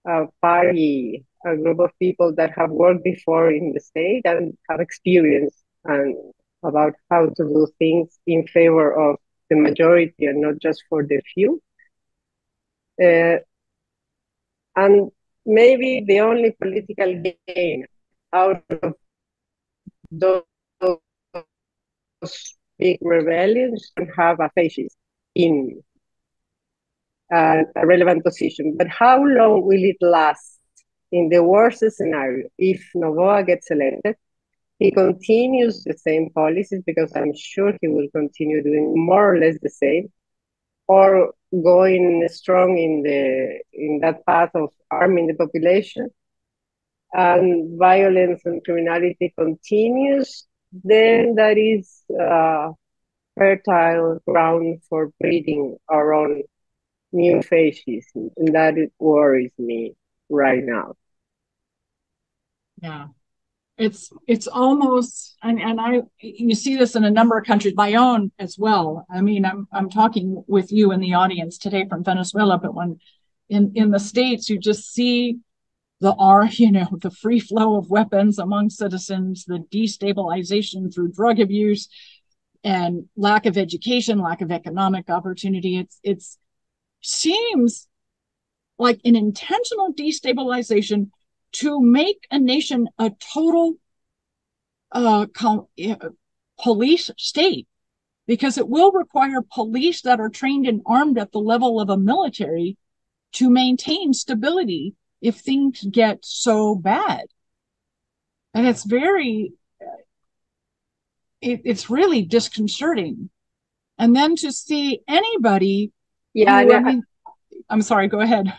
a 0.07 0.27
party 0.41 1.25
a 1.45 1.57
group 1.57 1.81
of 1.81 1.91
people 1.99 2.33
that 2.37 2.51
have 2.57 2.71
worked 2.71 3.03
before 3.05 3.51
in 3.51 3.73
the 3.73 3.81
state 3.81 4.23
and 4.25 4.57
have 4.69 4.81
experience 4.81 5.63
and 5.85 6.15
about 6.63 6.93
how 7.11 7.27
to 7.27 7.45
do 7.45 7.67
things 7.79 8.19
in 8.27 8.47
favor 8.47 8.93
of 8.93 9.17
the 9.51 9.57
majority 9.57 10.27
and 10.27 10.41
not 10.41 10.55
just 10.61 10.83
for 10.89 11.03
the 11.05 11.21
few. 11.35 11.61
Uh, 13.03 13.39
and 14.77 15.11
maybe 15.47 16.05
the 16.07 16.21
only 16.21 16.53
political 16.63 17.13
gain 17.23 17.67
out 18.33 18.53
of 18.53 18.69
those 20.13 20.43
big 20.69 20.79
rebellions 20.83 21.51
have 22.27 22.41
a 22.41 23.09
fascist 23.37 23.87
in 25.35 25.83
uh, 27.35 27.63
a 27.77 27.87
relevant 27.87 28.25
position. 28.25 28.75
But 28.77 28.89
how 28.89 29.23
long 29.25 29.65
will 29.67 29.83
it 29.83 29.97
last 30.01 30.59
in 31.11 31.29
the 31.29 31.43
worst 31.43 31.83
scenario 31.91 32.49
if 32.59 32.81
Noboa 32.97 33.47
gets 33.47 33.71
elected? 33.71 34.17
He 34.79 34.91
continues 34.91 35.83
the 35.85 35.95
same 35.97 36.31
policies 36.35 36.83
because 36.87 37.13
I'm 37.15 37.33
sure 37.35 37.73
he 37.81 37.89
will 37.89 38.09
continue 38.15 38.63
doing 38.63 38.93
more 38.97 39.35
or 39.35 39.39
less 39.39 39.59
the 39.63 39.71
same, 39.71 40.11
or 40.93 41.33
going 41.71 42.27
strong 42.29 42.79
in 42.79 43.03
the 43.03 43.61
in 43.73 44.01
that 44.03 44.25
path 44.27 44.51
of 44.55 44.71
arming 44.91 45.27
the 45.29 45.35
population, 45.35 46.09
and 47.13 47.79
violence 47.79 48.43
and 48.45 48.65
criminality 48.65 49.33
continues. 49.39 50.47
Then 50.85 51.35
that 51.37 51.57
is 51.59 52.05
fertile 53.39 54.21
ground 54.27 54.83
for 54.89 55.11
breeding 55.21 55.77
our 55.89 56.13
own 56.15 56.43
new 57.13 57.43
fascism, 57.43 58.31
and 58.37 58.55
that 58.55 58.75
worries 58.99 59.53
me 59.59 59.95
right 60.31 60.63
now. 60.65 60.95
Yeah, 62.83 63.09
it's 63.79 64.11
it's 64.27 64.47
almost 64.47 65.37
and 65.43 65.61
and 65.61 65.81
I 65.81 66.03
you 66.21 66.55
see 66.55 66.77
this 66.77 66.95
in 66.95 67.05
a 67.05 67.11
number 67.11 67.39
of 67.39 67.47
countries, 67.47 67.75
my 67.77 67.95
own 67.95 68.31
as 68.39 68.59
well. 68.59 69.07
I 69.11 69.21
mean, 69.23 69.45
I'm 69.45 69.67
I'm 69.73 69.89
talking 69.89 70.45
with 70.47 70.71
you 70.73 70.93
in 70.93 71.01
the 71.01 71.15
audience 71.15 71.59
today 71.59 71.87
from 71.89 72.05
Venezuela, 72.05 72.59
but 72.59 72.75
when 72.75 72.99
in 73.49 73.73
in 73.75 73.91
the 73.91 73.99
states 73.99 74.49
you 74.49 74.59
just 74.59 74.93
see 74.93 75.39
the 76.01 76.15
are 76.15 76.47
you 76.47 76.71
know 76.71 76.89
the 77.01 77.11
free 77.11 77.41
flow 77.41 77.79
of 77.79 77.91
weapons 77.91 78.39
among 78.39 78.71
citizens, 78.71 79.45
the 79.47 79.65
destabilization 79.73 80.93
through 80.93 81.13
drug 81.13 81.41
abuse 81.41 81.89
and 82.65 83.09
lack 83.17 83.47
of 83.47 83.57
education, 83.57 84.19
lack 84.19 84.43
of 84.43 84.53
economic 84.53 85.09
opportunity. 85.09 85.79
It's 85.79 85.99
it's 86.03 86.39
seems 87.01 87.89
like 88.79 89.01
an 89.05 89.17
intentional 89.17 89.95
destabilization 89.95 91.11
to 91.53 91.81
make 91.81 92.27
a 92.31 92.39
nation 92.39 92.89
a 92.99 93.11
total 93.33 93.75
uh, 94.93 95.27
police 96.61 97.11
state 97.19 97.67
because 98.27 98.57
it 98.59 98.69
will 98.69 98.93
require 98.93 99.43
police 99.43 100.03
that 100.03 100.21
are 100.21 100.29
trained 100.29 100.67
and 100.67 100.81
armed 100.87 101.19
at 101.19 101.33
the 101.33 101.39
level 101.39 101.81
of 101.81 101.91
a 101.91 101.97
military 101.97 102.77
to 103.33 103.51
maintain 103.51 104.13
stability 104.13 104.95
if 105.21 105.37
things 105.37 105.85
get 105.91 106.19
so 106.23 106.75
bad. 106.75 107.27
And 108.55 108.67
it's 108.67 108.85
very, 108.85 109.53
it, 111.41 111.63
it's 111.65 111.89
really 111.89 112.23
disconcerting. 112.23 113.31
And 113.99 114.15
then 114.15 114.37
to 114.37 114.53
see 114.53 115.01
anybody 115.09 115.93
yeah, 116.35 116.63
who, 116.63 116.73
I 116.73 116.81
mean, 116.81 117.03
I'm 117.69 117.83
sorry, 117.83 118.09
go 118.09 118.21
ahead. 118.21 118.53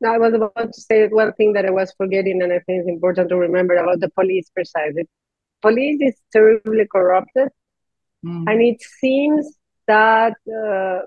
No, 0.00 0.14
I 0.14 0.18
was 0.18 0.32
about 0.32 0.72
to 0.72 0.80
say 0.80 1.06
one 1.08 1.32
thing 1.34 1.52
that 1.52 1.66
I 1.66 1.70
was 1.70 1.92
forgetting, 1.96 2.42
and 2.42 2.52
I 2.52 2.60
think 2.60 2.80
it's 2.80 2.88
important 2.88 3.28
to 3.28 3.36
remember 3.36 3.74
about 3.74 4.00
the 4.00 4.08
police 4.10 4.50
precisely. 4.50 5.08
Police 5.60 5.98
is 6.00 6.14
terribly 6.32 6.86
corrupted, 6.90 7.48
mm. 8.24 8.44
and 8.50 8.62
it 8.62 8.80
seems 8.80 9.58
that 9.86 10.36
uh, 10.48 11.00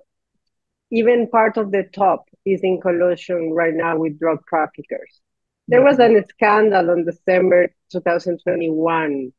even 0.91 1.27
part 1.27 1.57
of 1.57 1.71
the 1.71 1.83
top 1.83 2.25
is 2.45 2.61
in 2.61 2.79
collusion 2.79 3.51
right 3.51 3.73
now 3.73 3.97
with 3.97 4.19
drug 4.19 4.45
traffickers. 4.47 5.21
There 5.67 5.81
was 5.81 5.97
a 5.99 6.23
scandal 6.29 6.91
on 6.91 7.05
December 7.05 7.73
2021 7.91 9.31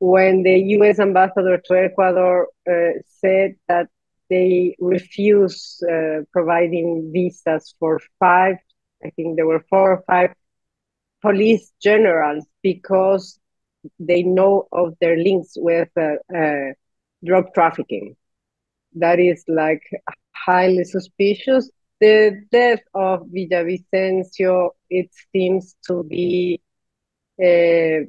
when 0.00 0.42
the 0.42 0.58
U.S. 0.78 0.98
ambassador 0.98 1.58
to 1.58 1.74
Ecuador 1.74 2.48
uh, 2.68 2.98
said 3.06 3.56
that 3.68 3.88
they 4.30 4.74
refuse 4.80 5.82
uh, 5.82 6.20
providing 6.32 7.10
visas 7.12 7.74
for 7.78 8.00
five, 8.18 8.56
I 9.04 9.10
think 9.10 9.36
there 9.36 9.46
were 9.46 9.64
four 9.68 9.92
or 9.92 10.04
five 10.06 10.34
police 11.22 11.72
generals 11.82 12.44
because 12.62 13.38
they 13.98 14.22
know 14.22 14.68
of 14.72 14.94
their 15.00 15.16
links 15.16 15.52
with 15.56 15.88
uh, 15.96 16.16
uh 16.36 16.72
drug 17.24 17.52
trafficking. 17.54 18.16
That 18.94 19.20
is 19.20 19.44
like 19.48 19.82
highly 20.34 20.84
suspicious. 20.84 21.70
The 22.00 22.42
death 22.50 22.80
of 22.94 23.26
Villavicencio, 23.26 24.70
it 24.88 25.10
seems 25.32 25.76
to 25.86 26.02
be 26.02 26.60
uh, 27.40 28.04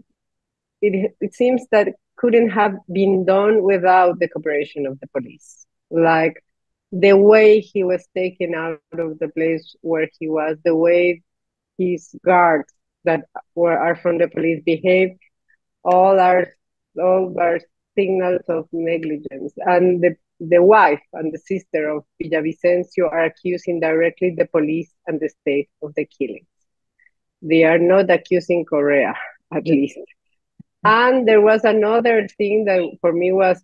it, 0.82 1.16
it 1.20 1.34
seems 1.36 1.66
that 1.72 1.90
couldn't 2.16 2.50
have 2.50 2.76
been 2.92 3.26
done 3.26 3.64
without 3.64 4.20
the 4.20 4.28
cooperation 4.28 4.86
of 4.86 5.00
the 5.00 5.08
police. 5.08 5.66
Like 5.90 6.44
the 6.92 7.14
way 7.14 7.60
he 7.60 7.84
was 7.84 8.06
taken 8.16 8.54
out 8.54 8.82
of 8.94 9.20
the 9.20 9.30
place 9.30 9.76
where 9.82 10.10
he 10.20 10.28
was, 10.28 10.58
the 10.64 10.76
way 10.76 11.24
his 11.78 12.16
guards 12.26 12.72
that 13.06 13.26
were 13.56 13.78
are 13.78 13.96
from 13.96 14.18
the 14.18 14.28
police 14.28 14.62
behave, 14.66 15.18
all 15.84 16.20
are 16.20 16.48
all 17.02 17.34
are 17.40 17.60
signals 17.98 18.42
of 18.50 18.68
negligence. 18.72 19.54
And 19.58 20.02
the 20.02 20.16
the 20.40 20.62
wife 20.64 21.02
and 21.14 21.32
the 21.32 21.40
sister 21.40 21.90
of 21.90 22.04
Villavicencio 22.22 23.12
are 23.12 23.26
accusing 23.26 23.80
directly 23.80 24.34
the 24.36 24.48
police 24.48 24.94
and 25.08 25.20
the 25.20 25.30
state 25.30 25.70
of 25.82 25.94
the 25.96 26.06
killings. 26.06 26.48
They 27.42 27.64
are 27.64 27.78
not 27.80 28.10
accusing 28.10 28.66
Correa, 28.66 29.14
at 29.54 29.66
least. 29.66 30.00
And 30.84 31.28
there 31.28 31.42
was 31.42 31.64
another 31.64 32.28
thing 32.28 32.66
that 32.66 32.82
for 33.02 33.14
me 33.14 33.32
was 33.32 33.64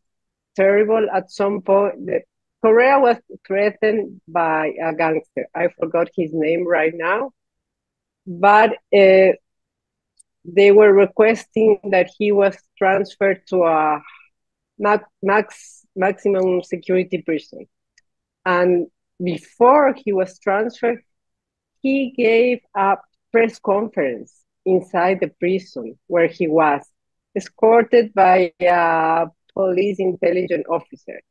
terrible. 0.55 1.07
At 1.13 1.31
some 1.31 1.61
point, 1.61 2.09
Correa 2.61 2.99
was 2.99 3.17
threatened 3.45 4.21
by 4.27 4.73
a 4.83 4.93
gangster. 4.93 5.47
I 5.53 5.69
forgot 5.79 6.09
his 6.15 6.31
name 6.33 6.67
right 6.67 6.93
now, 6.93 7.31
but 8.25 8.71
uh, 8.93 9.33
they 10.43 10.71
were 10.71 10.91
requesting 10.93 11.79
that 11.91 12.09
he 12.17 12.31
was 12.31 12.57
transferred 12.77 13.45
to 13.47 13.63
a 13.63 14.01
max 15.21 15.85
maximum 15.95 16.63
security 16.63 17.21
prison. 17.21 17.67
And 18.45 18.87
before 19.23 19.93
he 19.93 20.13
was 20.13 20.39
transferred, 20.39 21.01
he 21.81 22.11
gave 22.11 22.59
a 22.75 22.97
press 23.31 23.59
conference 23.59 24.33
inside 24.65 25.19
the 25.19 25.29
prison 25.39 25.97
where 26.07 26.27
he 26.27 26.47
was 26.47 26.81
escorted 27.35 28.13
by 28.13 28.53
a 28.61 29.27
police 29.53 29.99
intelligence 29.99 30.65
officer. 30.69 31.21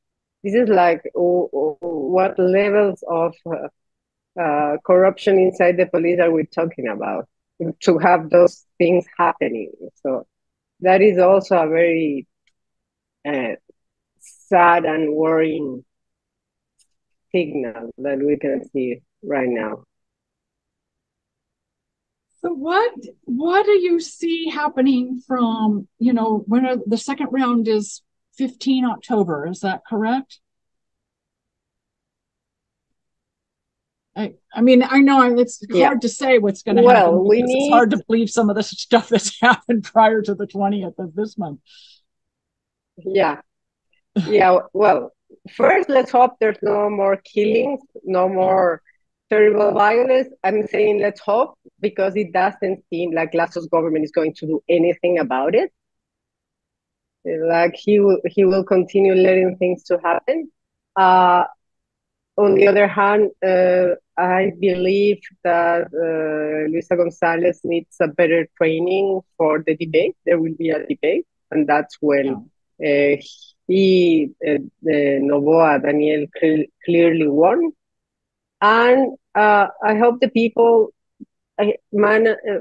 This 0.42 0.54
is 0.54 0.68
like 0.68 1.02
oh, 1.16 1.50
oh, 1.52 1.78
what 1.80 2.38
levels 2.38 3.02
of 3.08 3.34
uh, 3.46 4.40
uh, 4.40 4.76
corruption 4.84 5.38
inside 5.38 5.76
the 5.76 5.86
police 5.86 6.20
are 6.20 6.30
we 6.30 6.44
talking 6.46 6.88
about 6.88 7.28
to 7.82 7.98
have 7.98 8.30
those 8.30 8.64
things 8.78 9.04
happening? 9.16 9.72
So 10.02 10.26
that 10.80 11.00
is 11.00 11.18
also 11.18 11.56
a 11.56 11.68
very 11.68 12.26
uh, 13.26 13.56
sad 14.20 14.84
and 14.84 15.14
worrying 15.14 15.84
signal 17.32 17.90
that 17.98 18.18
we 18.18 18.36
can 18.36 18.68
see 18.70 19.00
right 19.22 19.48
now. 19.48 19.84
So 22.42 22.52
what 22.52 22.92
what 23.24 23.66
do 23.66 23.72
you 23.72 23.98
see 23.98 24.48
happening 24.48 25.20
from 25.26 25.88
you 25.98 26.12
know 26.12 26.44
when 26.46 26.66
are, 26.66 26.76
the 26.86 26.98
second 26.98 27.28
round 27.32 27.66
is 27.66 28.02
15 28.36 28.84
October? 28.84 29.46
Is 29.46 29.60
that 29.60 29.82
correct? 29.88 30.40
I, 34.16 34.34
I 34.54 34.62
mean, 34.62 34.82
I 34.82 35.00
know 35.00 35.38
it's 35.38 35.62
yeah. 35.68 35.86
hard 35.86 36.00
to 36.00 36.08
say 36.08 36.38
what's 36.38 36.62
going 36.62 36.76
to 36.76 36.82
well, 36.82 36.96
happen. 36.96 37.28
We 37.28 37.42
need... 37.42 37.66
It's 37.66 37.72
hard 37.72 37.90
to 37.90 38.02
believe 38.06 38.30
some 38.30 38.48
of 38.48 38.56
the 38.56 38.62
stuff 38.62 39.08
that's 39.08 39.38
happened 39.40 39.84
prior 39.84 40.22
to 40.22 40.34
the 40.34 40.46
20th 40.46 40.98
of 40.98 41.14
this 41.14 41.36
month. 41.36 41.60
Yeah. 42.96 43.40
Yeah. 44.26 44.60
well, 44.72 45.12
first, 45.52 45.90
let's 45.90 46.10
hope 46.10 46.36
there's 46.40 46.56
no 46.62 46.88
more 46.88 47.16
killings, 47.18 47.80
no 48.04 48.28
more 48.28 48.80
terrible 49.28 49.72
violence. 49.72 50.28
I'm 50.42 50.66
saying 50.66 51.00
let's 51.00 51.20
hope 51.20 51.58
because 51.80 52.16
it 52.16 52.32
doesn't 52.32 52.84
seem 52.88 53.12
like 53.12 53.34
Lasso's 53.34 53.66
government 53.66 54.04
is 54.04 54.12
going 54.12 54.34
to 54.34 54.46
do 54.46 54.62
anything 54.68 55.18
about 55.18 55.54
it. 55.54 55.72
Like 57.26 57.74
he 57.74 58.00
will, 58.00 58.20
he 58.26 58.44
will 58.44 58.64
continue 58.64 59.14
letting 59.14 59.56
things 59.56 59.84
to 59.84 59.98
happen. 60.02 60.50
Uh, 60.96 61.44
on 62.38 62.54
the 62.54 62.68
other 62.68 62.86
hand, 62.86 63.30
uh, 63.44 63.96
I 64.16 64.52
believe 64.60 65.18
that 65.44 65.86
uh, 65.92 66.70
Luisa 66.70 66.96
Gonzalez 66.96 67.60
needs 67.64 67.96
a 68.00 68.08
better 68.08 68.46
training 68.56 69.20
for 69.36 69.62
the 69.66 69.76
debate. 69.76 70.16
There 70.24 70.38
will 70.38 70.54
be 70.58 70.70
a 70.70 70.86
debate, 70.86 71.26
and 71.50 71.66
that's 71.66 71.96
when 72.00 72.50
uh, 72.84 73.16
he, 73.66 74.30
uh, 74.46 74.58
Noboa, 74.84 75.82
Daniel, 75.82 76.26
clearly 76.84 77.28
won. 77.28 77.72
And 78.60 79.16
uh, 79.34 79.68
I 79.82 79.96
hope 79.96 80.20
the 80.20 80.28
people 80.28 80.90
uh, 81.58 81.66
man, 81.92 82.28
uh, 82.28 82.60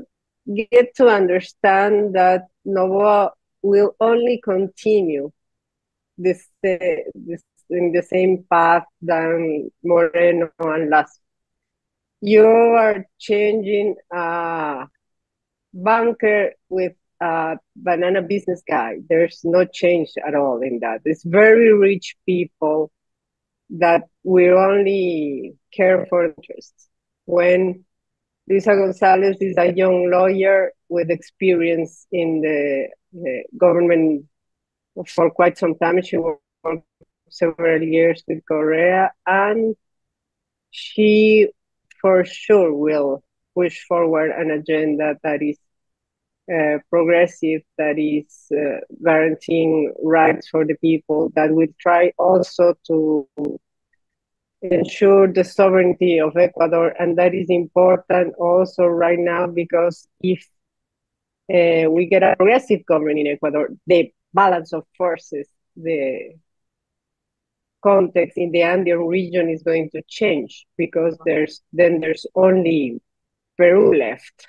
get 0.71 0.95
to 0.95 1.07
understand 1.07 2.15
that 2.15 2.47
Noboa 2.65 3.31
will 3.65 3.95
only 3.99 4.39
continue 4.43 5.31
this, 6.17 6.47
this 6.61 7.43
in 7.69 7.91
the 7.91 8.03
same 8.03 8.45
path 8.49 8.85
than 9.01 9.71
Moreno 9.83 10.51
and 10.59 10.89
Lasso. 10.89 11.19
You 12.21 12.45
are 12.45 13.05
changing 13.19 13.95
a 14.11 14.85
banker 15.73 16.51
with 16.69 16.93
a 17.21 17.57
banana 17.75 18.21
business 18.21 18.61
guy. 18.67 18.97
There's 19.09 19.41
no 19.43 19.65
change 19.65 20.11
at 20.25 20.35
all 20.35 20.61
in 20.61 20.79
that. 20.79 21.01
It's 21.05 21.23
very 21.23 21.73
rich 21.73 22.15
people 22.25 22.91
that 23.71 24.03
we 24.23 24.51
only 24.51 25.55
care 25.73 26.05
for 26.07 26.25
interests. 26.25 26.87
When 27.25 27.83
Luisa 28.47 28.75
Gonzalez 28.75 29.37
is 29.41 29.57
a 29.57 29.73
young 29.73 30.11
lawyer 30.11 30.71
with 30.87 31.09
experience 31.09 32.05
in 32.11 32.41
the, 32.41 32.89
the 33.15 33.43
government 33.57 34.25
for 35.07 35.29
quite 35.31 35.57
some 35.57 35.75
time. 35.75 36.01
She 36.01 36.17
worked 36.17 36.41
several 37.29 37.81
years 37.81 38.23
with 38.27 38.43
Correa, 38.47 39.11
and 39.25 39.75
she 40.71 41.47
for 42.01 42.25
sure 42.25 42.73
will 42.73 43.23
push 43.55 43.81
forward 43.87 44.31
an 44.31 44.51
agenda 44.51 45.15
that 45.23 45.41
is 45.41 45.57
uh, 46.53 46.77
progressive, 46.89 47.61
that 47.77 47.97
is 47.97 48.51
uh, 48.51 48.79
guaranteeing 49.03 49.93
rights 50.03 50.49
for 50.49 50.65
the 50.65 50.75
people, 50.75 51.31
that 51.35 51.51
will 51.51 51.67
try 51.79 52.11
also 52.17 52.75
to 52.85 53.27
ensure 54.61 55.31
the 55.31 55.43
sovereignty 55.43 56.19
of 56.19 56.35
Ecuador. 56.37 56.93
And 56.99 57.17
that 57.17 57.33
is 57.33 57.49
important 57.49 58.35
also 58.37 58.85
right 58.85 59.19
now 59.19 59.47
because 59.47 60.07
if 60.21 60.45
uh, 61.53 61.89
we 61.89 62.07
get 62.07 62.23
a 62.23 62.35
progressive 62.35 62.85
government 62.85 63.19
in 63.19 63.27
Ecuador, 63.27 63.69
the 63.87 64.11
balance 64.33 64.73
of 64.73 64.83
forces, 64.97 65.47
the 65.75 66.35
context 67.83 68.37
in 68.37 68.51
the 68.51 68.63
Andean 68.63 69.05
region 69.05 69.49
is 69.49 69.61
going 69.61 69.89
to 69.91 70.01
change 70.07 70.65
because 70.75 71.15
there's 71.25 71.61
then 71.71 71.99
there's 71.99 72.25
only 72.35 72.99
Peru 73.57 73.95
left 73.97 74.47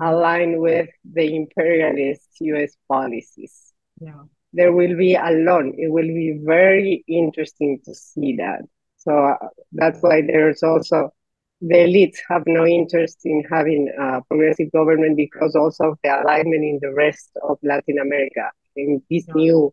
aligned 0.00 0.60
with 0.60 0.88
the 1.04 1.34
imperialist 1.34 2.28
US 2.40 2.76
policies. 2.88 3.72
Yeah. 4.00 4.22
There 4.52 4.72
will 4.72 4.96
be 4.96 5.14
a 5.14 5.30
lot. 5.30 5.64
It 5.76 5.90
will 5.90 6.06
be 6.06 6.40
very 6.42 7.04
interesting 7.08 7.80
to 7.84 7.94
see 7.94 8.36
that. 8.36 8.62
So 8.98 9.12
uh, 9.12 9.48
that's 9.72 10.00
why 10.00 10.22
there's 10.22 10.62
also 10.62 11.12
the 11.60 11.74
elites 11.74 12.16
have 12.28 12.42
no 12.46 12.64
interest 12.66 13.18
in 13.24 13.44
having 13.50 13.92
a 13.98 14.22
progressive 14.22 14.72
government 14.72 15.16
because 15.16 15.54
also 15.54 15.92
of 15.92 15.98
the 16.02 16.22
alignment 16.22 16.64
in 16.64 16.78
the 16.80 16.92
rest 16.92 17.30
of 17.42 17.58
Latin 17.62 17.98
America 17.98 18.50
in 18.76 19.02
this 19.10 19.26
new 19.34 19.72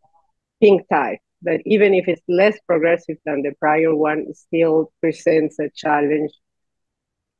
pink 0.61 0.81
tide 0.91 1.19
that 1.43 1.61
even 1.65 1.93
if 1.93 2.07
it's 2.07 2.21
less 2.27 2.57
progressive 2.67 3.17
than 3.25 3.41
the 3.41 3.53
prior 3.59 3.95
one, 3.95 4.25
still 4.33 4.91
presents 5.01 5.59
a 5.59 5.69
challenge 5.75 6.31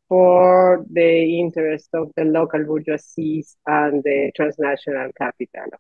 for 0.07 0.85
the 0.91 1.39
interest 1.39 1.89
of 1.93 2.11
the 2.15 2.23
local 2.23 2.61
bourgeoisies 2.61 3.55
and 3.65 4.03
the 4.03 4.31
transnational 4.35 5.11
capital. 5.17 5.77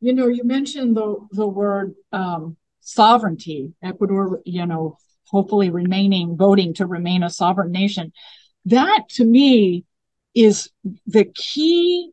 You 0.00 0.14
know, 0.14 0.28
you 0.28 0.44
mentioned 0.44 0.96
the 0.96 1.16
the 1.30 1.46
word 1.46 1.94
um, 2.10 2.56
sovereignty. 2.80 3.74
Ecuador, 3.82 4.40
you 4.44 4.66
know, 4.66 4.96
hopefully 5.30 5.70
remaining 5.70 6.36
voting 6.36 6.74
to 6.74 6.86
remain 6.86 7.22
a 7.22 7.30
sovereign 7.30 7.72
nation. 7.72 8.12
That 8.66 9.08
to 9.10 9.24
me 9.24 9.84
is 10.34 10.70
the 11.06 11.24
key 11.24 12.10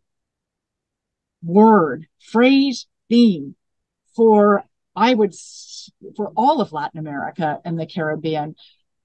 word, 1.43 2.07
phrase, 2.20 2.88
theme 3.09 3.55
for 4.15 4.63
I 4.95 5.13
would 5.13 5.36
for 6.15 6.32
all 6.36 6.59
of 6.59 6.74
Latin 6.74 6.99
America 6.99 7.59
and 7.63 7.80
the 7.80 7.86
Caribbean. 7.86 8.55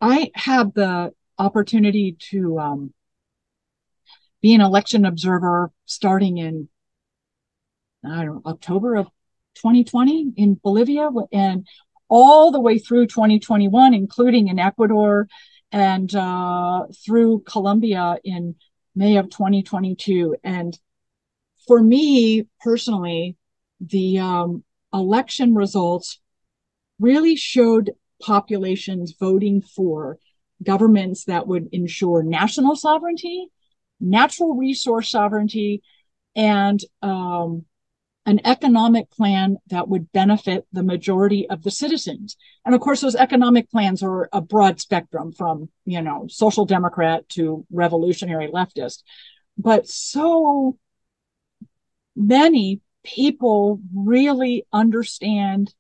I 0.00 0.30
had 0.34 0.74
the 0.74 1.12
opportunity 1.38 2.16
to 2.30 2.58
um, 2.58 2.94
be 4.40 4.54
an 4.54 4.62
election 4.62 5.04
observer 5.04 5.70
starting 5.84 6.38
in 6.38 6.68
I 8.04 8.24
don't 8.24 8.44
know, 8.44 8.50
October 8.50 8.96
of 8.96 9.06
2020 9.56 10.32
in 10.36 10.54
Bolivia 10.54 11.10
and 11.30 11.66
all 12.14 12.50
the 12.50 12.60
way 12.60 12.76
through 12.76 13.06
2021, 13.06 13.94
including 13.94 14.48
in 14.48 14.58
Ecuador 14.58 15.26
and 15.72 16.14
uh, 16.14 16.82
through 17.02 17.40
Colombia 17.46 18.18
in 18.22 18.54
May 18.94 19.16
of 19.16 19.30
2022. 19.30 20.36
And 20.44 20.78
for 21.66 21.82
me 21.82 22.46
personally, 22.60 23.38
the 23.80 24.18
um, 24.18 24.62
election 24.92 25.54
results 25.54 26.20
really 27.00 27.34
showed 27.34 27.92
populations 28.20 29.14
voting 29.18 29.62
for 29.62 30.18
governments 30.62 31.24
that 31.24 31.46
would 31.46 31.70
ensure 31.72 32.22
national 32.22 32.76
sovereignty, 32.76 33.46
natural 34.00 34.54
resource 34.54 35.10
sovereignty, 35.10 35.82
and 36.36 36.78
um, 37.00 37.64
an 38.24 38.40
economic 38.44 39.10
plan 39.10 39.56
that 39.68 39.88
would 39.88 40.12
benefit 40.12 40.66
the 40.72 40.82
majority 40.82 41.48
of 41.50 41.62
the 41.62 41.70
citizens. 41.70 42.36
And 42.64 42.74
of 42.74 42.80
course, 42.80 43.00
those 43.00 43.16
economic 43.16 43.70
plans 43.70 44.02
are 44.02 44.28
a 44.32 44.40
broad 44.40 44.80
spectrum 44.80 45.32
from, 45.32 45.68
you 45.84 46.00
know, 46.00 46.26
social 46.28 46.64
democrat 46.64 47.28
to 47.30 47.66
revolutionary 47.72 48.48
leftist. 48.48 49.02
But 49.58 49.88
so 49.88 50.78
many 52.14 52.80
people 53.02 53.80
really 53.94 54.66
understand 54.72 55.74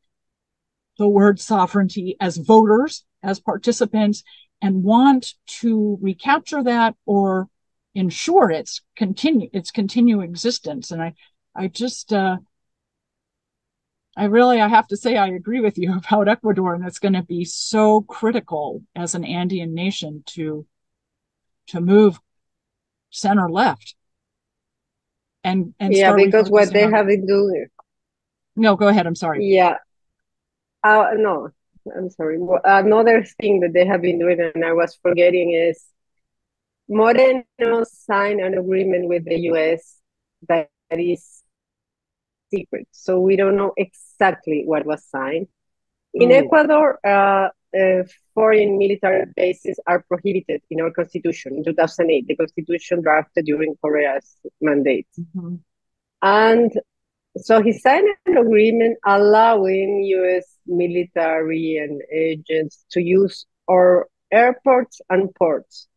the 0.98 1.08
word 1.08 1.38
sovereignty 1.38 2.16
as 2.20 2.36
voters, 2.36 3.04
as 3.22 3.38
participants, 3.40 4.24
and 4.60 4.82
want 4.82 5.34
to 5.46 5.98
recapture 6.00 6.62
that 6.62 6.96
or 7.06 7.48
ensure 7.94 8.50
its 8.50 8.80
continue 8.96 9.50
its 9.52 9.70
continued 9.70 10.22
existence. 10.22 10.90
And 10.90 11.02
I, 11.02 11.14
I 11.54 11.68
just, 11.68 12.12
uh, 12.12 12.38
I 14.16 14.24
really, 14.24 14.60
I 14.60 14.68
have 14.68 14.86
to 14.88 14.96
say, 14.96 15.16
I 15.16 15.28
agree 15.28 15.60
with 15.60 15.78
you 15.78 15.96
about 15.98 16.28
Ecuador, 16.28 16.74
and 16.74 16.84
it's 16.86 16.98
going 16.98 17.14
to 17.14 17.22
be 17.22 17.44
so 17.44 18.02
critical 18.02 18.82
as 18.94 19.14
an 19.14 19.24
Andean 19.24 19.74
nation 19.74 20.22
to, 20.28 20.66
to 21.68 21.80
move 21.80 22.18
center 23.12 23.48
left. 23.48 23.94
And 25.44 25.74
and 25.78 25.92
yeah 25.92 26.14
because 26.14 26.50
what 26.50 26.72
they 26.72 26.84
on... 26.84 26.92
have 26.92 27.06
been 27.06 27.26
doing. 27.26 27.66
No 28.56 28.76
go 28.76 28.88
ahead 28.88 29.06
i'm 29.06 29.14
sorry. 29.14 29.44
Yeah. 29.44 29.76
Uh, 30.82 31.10
no 31.16 31.50
i'm 31.96 32.10
sorry. 32.10 32.38
Another 32.64 33.24
thing 33.40 33.60
that 33.60 33.72
they 33.72 33.86
have 33.86 34.02
been 34.02 34.18
doing 34.18 34.40
and 34.40 34.64
i 34.64 34.72
was 34.72 34.98
forgetting 35.02 35.52
is 35.52 35.84
moreno 36.88 37.44
signed 37.84 38.40
an 38.40 38.58
agreement 38.58 39.08
with 39.08 39.24
the 39.24 39.36
us 39.36 39.96
that 40.48 40.68
is 40.90 41.31
secret. 42.52 42.86
So 42.92 43.20
we 43.20 43.36
don't 43.36 43.56
know 43.56 43.72
exactly 43.76 44.62
what 44.64 44.86
was 44.86 45.04
signed. 45.04 45.48
In 46.14 46.28
mm. 46.28 46.44
ecuador 46.44 46.98
uh, 47.04 47.48
uh, 47.78 48.02
foreign 48.34 48.78
military 48.78 49.24
bases 49.34 49.80
are 49.86 50.04
prohibited 50.08 50.60
in 50.70 50.80
our 50.80 50.90
constitution 50.90 51.54
in 51.56 51.64
2008 51.64 52.26
the 52.26 52.36
constitution 52.36 53.00
drafted 53.00 53.46
during 53.46 53.74
correa's 53.82 54.36
mandate. 54.60 55.08
Mm-hmm. 55.18 55.56
and 56.20 56.70
so 57.38 57.62
he 57.62 57.72
signed 57.72 58.08
an 58.26 58.36
agreement 58.36 58.98
allowing 59.06 60.04
us 60.04 60.44
military 60.66 61.78
and 61.78 62.02
agents 62.12 62.84
to 62.90 63.00
use 63.00 63.46
our 63.70 64.06
airports 64.30 65.00
and 65.08 65.34
ports. 65.34 65.88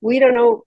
We 0.00 0.18
don't 0.18 0.34
know 0.34 0.64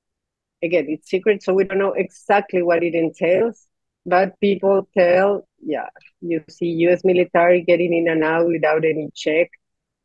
again 0.64 0.86
it's 0.88 1.10
secret 1.10 1.44
so 1.44 1.54
we 1.54 1.66
don't 1.66 1.80
know 1.80 1.94
exactly 1.94 2.62
what 2.62 2.84
it 2.84 2.96
entails 2.96 3.68
but 4.10 4.40
people 4.40 4.88
tell 4.98 5.48
yeah 5.62 5.88
you 6.22 6.44
see 6.50 6.72
us 6.90 7.04
military 7.04 7.62
getting 7.62 7.94
in 7.94 8.08
and 8.10 8.24
out 8.24 8.48
without 8.48 8.86
any 8.86 9.10
check 9.16 9.50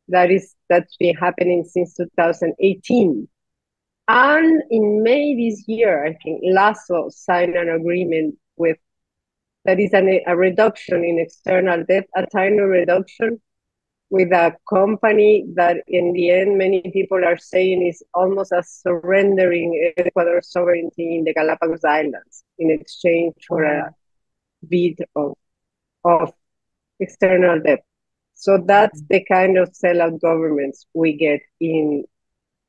that 0.07 0.31
is 0.31 0.55
that's 0.69 0.95
been 0.97 1.15
happening 1.15 1.63
since 1.63 1.95
2018. 1.95 3.27
And 4.07 4.63
in 4.69 5.03
May 5.03 5.35
this 5.35 5.63
year, 5.67 6.05
I 6.05 6.13
think 6.23 6.41
Lasso 6.43 7.09
signed 7.09 7.55
an 7.55 7.69
agreement 7.69 8.35
with 8.55 8.77
that 9.65 9.79
is 9.79 9.93
an, 9.93 10.19
a 10.27 10.35
reduction 10.35 11.03
in 11.03 11.17
external 11.19 11.83
debt, 11.85 12.07
a 12.15 12.25
tiny 12.27 12.59
reduction 12.59 13.41
with 14.09 14.31
a 14.31 14.55
company 14.69 15.45
that 15.55 15.77
in 15.87 16.13
the 16.13 16.29
end 16.29 16.57
many 16.57 16.81
people 16.93 17.23
are 17.25 17.37
saying 17.37 17.85
is 17.85 18.03
almost 18.13 18.53
as 18.53 18.69
surrendering 18.69 19.93
Ecuador's 19.97 20.51
sovereignty 20.51 21.17
in 21.17 21.23
the 21.23 21.33
Galapagos 21.33 21.83
Islands 21.83 22.43
in 22.59 22.69
exchange 22.69 23.33
for 23.47 23.63
a 23.63 23.95
bit 24.67 24.99
of, 25.15 25.33
of 26.03 26.33
external 26.99 27.59
debt. 27.61 27.83
So 28.35 28.63
that's 28.63 29.01
mm. 29.01 29.07
the 29.09 29.25
kind 29.25 29.57
of 29.57 29.71
sellout 29.71 30.21
governments 30.21 30.85
we 30.93 31.13
get 31.17 31.41
in 31.59 32.03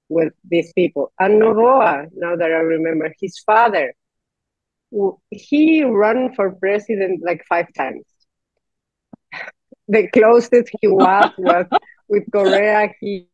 with 0.09 0.33
these 0.49 0.73
people. 0.73 1.13
And 1.19 1.41
Noboa, 1.43 2.09
now 2.15 2.37
that 2.37 2.51
I 2.51 2.61
remember, 2.61 3.13
his 3.21 3.39
father, 3.41 3.93
he 5.31 5.85
ran 5.85 6.35
for 6.35 6.53
president 6.53 7.23
like 7.23 7.45
five 7.49 7.67
times. 7.75 8.05
The 9.89 10.09
closest 10.13 10.71
he 10.81 10.89
was 10.89 11.31
was 11.39 11.67
with 12.09 12.25
Correa. 12.33 12.89
He, 13.01 13.29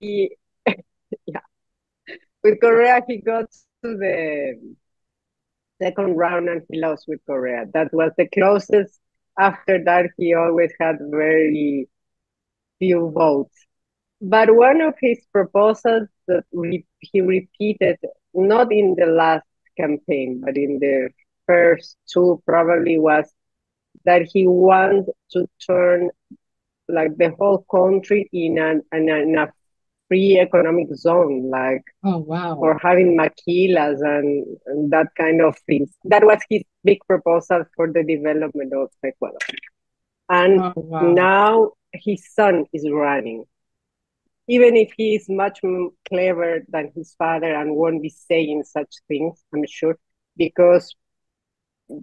he 0.00 0.36
yeah, 1.26 1.40
with 2.42 2.60
Correa 2.60 3.00
he 3.06 3.18
got 3.20 3.50
to 3.82 3.96
the 3.96 4.76
second 5.82 6.16
round 6.16 6.48
and 6.48 6.62
he 6.70 6.80
lost 6.80 7.04
with 7.08 7.20
Correa. 7.26 7.64
That 7.74 7.92
was 7.92 8.12
the 8.16 8.28
closest. 8.28 9.00
After 9.38 9.82
that, 9.84 10.06
he 10.16 10.34
always 10.34 10.72
had 10.80 10.96
very 11.10 11.88
few 12.78 13.10
votes. 13.14 13.66
But 14.20 14.54
one 14.54 14.80
of 14.80 14.94
his 15.00 15.24
proposals 15.32 16.08
that 16.28 16.44
re- 16.52 16.86
he 17.00 17.20
repeated, 17.20 17.98
not 18.34 18.72
in 18.72 18.94
the 18.98 19.06
last 19.06 19.46
campaign, 19.76 20.42
but 20.44 20.56
in 20.56 20.78
the 20.80 21.10
first 21.46 21.96
two, 22.12 22.42
probably 22.46 22.98
was 22.98 23.32
that 24.06 24.22
he 24.32 24.46
wants 24.46 25.10
to 25.32 25.46
turn 25.66 26.10
like 26.88 27.16
the 27.16 27.34
whole 27.38 27.66
country 27.70 28.28
in 28.32 28.58
an, 28.58 28.82
in 28.92 29.08
a, 29.08 29.16
in 29.16 29.36
a 29.36 29.52
free 30.08 30.38
economic 30.38 30.86
zone, 30.94 31.50
like 31.50 31.82
oh 32.04 32.18
wow, 32.18 32.54
for 32.54 32.78
having 32.78 33.18
maquilas 33.18 34.00
and, 34.00 34.46
and 34.66 34.90
that 34.92 35.08
kind 35.16 35.42
of 35.42 35.58
things. 35.66 35.92
That 36.04 36.24
was 36.24 36.38
his 36.48 36.62
big 36.84 36.98
proposal 37.06 37.64
for 37.74 37.92
the 37.92 38.04
development 38.04 38.72
of 38.72 38.90
Ecuador. 39.04 39.38
And 40.28 40.60
oh, 40.60 40.72
wow. 40.76 41.00
now 41.00 41.70
his 41.92 42.32
son 42.32 42.66
is 42.72 42.88
running. 42.90 43.44
Even 44.48 44.76
if 44.76 44.92
he 44.96 45.16
is 45.16 45.28
much 45.28 45.60
clever 46.08 46.60
than 46.68 46.92
his 46.94 47.14
father 47.18 47.52
and 47.52 47.74
won't 47.74 48.00
be 48.00 48.10
saying 48.10 48.62
such 48.62 48.94
things, 49.08 49.42
I'm 49.52 49.64
sure, 49.66 49.98
because 50.36 50.94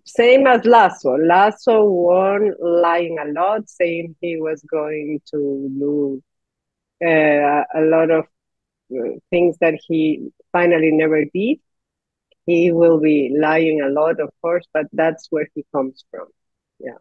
same 0.06 0.48
as 0.48 0.66
Lasso. 0.66 1.18
Lasso 1.18 1.84
won 1.86 2.54
lying 2.60 3.18
a 3.20 3.32
lot, 3.32 3.70
saying 3.70 4.16
he 4.22 4.40
was 4.40 4.64
going 4.64 5.22
to 5.32 5.70
do 5.80 6.24
uh, 7.06 7.64
a 7.76 7.82
lot 7.82 8.12
of 8.12 8.26
uh, 8.94 9.18
things 9.30 9.58
that 9.60 9.80
he 9.88 10.30
finally 10.52 10.92
never 10.92 11.26
did. 11.26 11.60
He 12.46 12.72
will 12.72 13.00
be 13.00 13.34
lying 13.38 13.82
a 13.82 13.90
lot, 13.90 14.20
of 14.20 14.30
course, 14.42 14.66
but 14.74 14.88
that's 14.94 15.28
where 15.30 15.48
he 15.56 15.66
comes 15.74 16.04
from. 16.12 16.28
Yeah. 16.80 16.98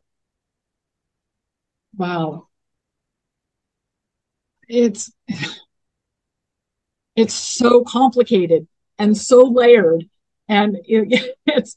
Wow. 1.96 2.48
It's 4.68 5.12
it's 7.16 7.34
so 7.34 7.84
complicated 7.84 8.66
and 8.98 9.16
so 9.16 9.42
layered, 9.44 10.08
and 10.48 10.78
it, 10.84 11.36
it's 11.46 11.76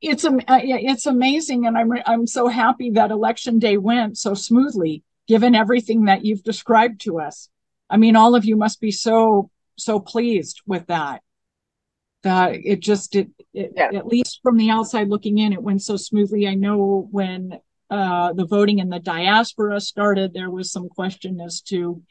it's 0.00 0.24
uh, 0.24 0.38
it's 0.48 1.06
amazing, 1.06 1.66
and 1.66 1.76
I'm 1.76 1.92
I'm 2.06 2.26
so 2.26 2.48
happy 2.48 2.90
that 2.90 3.10
election 3.10 3.58
day 3.58 3.76
went 3.76 4.18
so 4.18 4.34
smoothly 4.34 5.02
given 5.26 5.54
everything 5.54 6.04
that 6.04 6.24
you've 6.24 6.42
described 6.44 7.00
to 7.02 7.20
us. 7.20 7.48
I 7.88 7.96
mean, 7.96 8.16
all 8.16 8.34
of 8.34 8.44
you 8.44 8.56
must 8.56 8.80
be 8.80 8.90
so, 8.90 9.50
so 9.76 10.00
pleased 10.00 10.62
with 10.66 10.86
that. 10.86 11.22
That 12.22 12.54
it 12.54 12.80
just, 12.80 13.14
it, 13.14 13.28
it 13.52 13.72
yeah. 13.76 13.90
at 13.94 14.06
least 14.06 14.40
from 14.42 14.56
the 14.56 14.70
outside 14.70 15.08
looking 15.08 15.38
in, 15.38 15.52
it 15.52 15.62
went 15.62 15.82
so 15.82 15.96
smoothly. 15.96 16.48
I 16.48 16.54
know 16.54 17.08
when 17.10 17.58
uh, 17.90 18.32
the 18.32 18.46
voting 18.46 18.78
in 18.80 18.88
the 18.88 18.98
diaspora 18.98 19.80
started, 19.80 20.32
there 20.32 20.50
was 20.50 20.72
some 20.72 20.88
question 20.88 21.40
as 21.40 21.60
to 21.62 22.02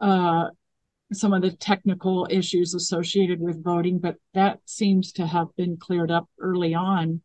uh, 0.00 0.48
some 1.12 1.32
of 1.32 1.42
the 1.42 1.52
technical 1.52 2.26
issues 2.30 2.74
associated 2.74 3.40
with 3.40 3.62
voting, 3.62 3.98
but 3.98 4.16
that 4.32 4.60
seems 4.64 5.12
to 5.12 5.26
have 5.26 5.48
been 5.56 5.76
cleared 5.76 6.10
up 6.10 6.28
early 6.40 6.74
on. 6.74 7.20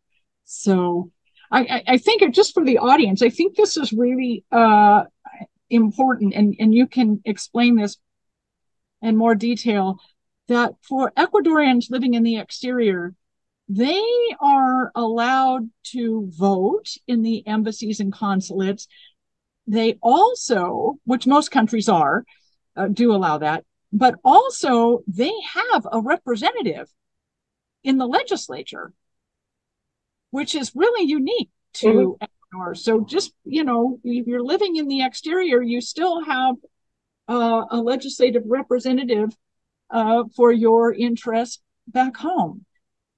So 0.46 1.12
I, 1.52 1.84
I 1.88 1.98
think 1.98 2.34
just 2.34 2.54
for 2.54 2.64
the 2.64 2.78
audience, 2.78 3.22
I 3.22 3.30
think 3.30 3.56
this 3.56 3.78
is 3.78 3.92
really 3.94 4.44
uh, 4.52 5.04
important, 5.70 6.34
and, 6.36 6.56
and 6.60 6.74
you 6.74 6.88
can 6.88 7.22
explain 7.26 7.76
this 7.76 7.98
in 9.02 9.16
more 9.16 9.36
detail. 9.36 10.00
That 10.48 10.74
for 10.82 11.12
Ecuadorians 11.16 11.92
living 11.92 12.16
in 12.16 12.24
the 12.24 12.38
exterior, 12.38 13.14
they 13.68 14.04
are 14.42 14.92
allowed 14.96 15.70
to 15.92 16.28
vote 16.36 16.90
in 17.08 17.22
the 17.22 17.46
embassies 17.48 18.00
and 18.00 18.12
consulates. 18.12 18.88
They 19.68 20.00
also, 20.02 20.98
which 21.06 21.28
most 21.28 21.52
countries 21.52 21.88
are, 21.88 22.26
uh, 22.76 22.88
do 22.88 23.14
allow 23.14 23.38
that, 23.40 23.64
but 23.92 24.16
also 24.24 25.00
they 25.08 25.34
have 25.54 25.88
a 25.92 26.02
representative 26.02 26.88
in 27.84 27.98
the 27.98 28.08
legislature 28.08 28.94
which 30.32 30.56
is 30.56 30.76
really 30.76 31.10
unique 31.10 31.50
to 31.74 31.88
mm-hmm. 31.88 32.24
Ecuador. 32.52 32.76
So 32.76 33.04
just, 33.04 33.34
you 33.46 33.64
know, 33.64 34.00
if 34.04 34.28
you're 34.28 34.44
living 34.44 34.76
in 34.76 34.88
the 34.88 35.04
exterior, 35.04 35.62
you 35.62 35.82
still 35.82 36.24
have 36.24 36.56
uh, 37.28 37.66
a 37.72 37.78
legislative 37.78 38.44
representative 38.46 39.30
uh, 39.90 40.26
for 40.36 40.52
your 40.52 40.94
interest 40.94 41.62
back 41.88 42.18
home. 42.18 42.66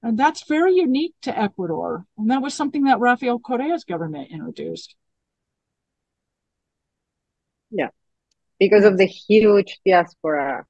And 0.04 0.18
that's 0.18 0.48
very 0.48 0.76
unique 0.76 1.14
to 1.24 1.38
Ecuador. 1.38 2.06
And 2.18 2.32
that 2.32 2.42
was 2.42 2.54
something 2.54 2.86
that 2.86 3.00
Rafael 3.00 3.40
Correa's 3.40 3.84
government 3.84 4.32
introduced. 4.32 4.96
Yeah, 7.70 7.90
because 8.62 8.86
of 8.86 8.98
the 9.00 9.08
huge 9.08 9.82
diaspora, 9.86 10.66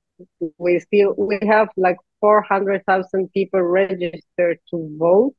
we 0.60 0.80
still 0.80 1.16
we 1.18 1.40
have 1.44 1.70
like 1.78 1.98
400,000 2.22 3.32
people 3.34 3.62
registered 3.62 4.60
to 4.72 4.98
vote 5.00 5.38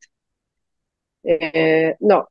uh, 1.29 1.93
no, 2.01 2.27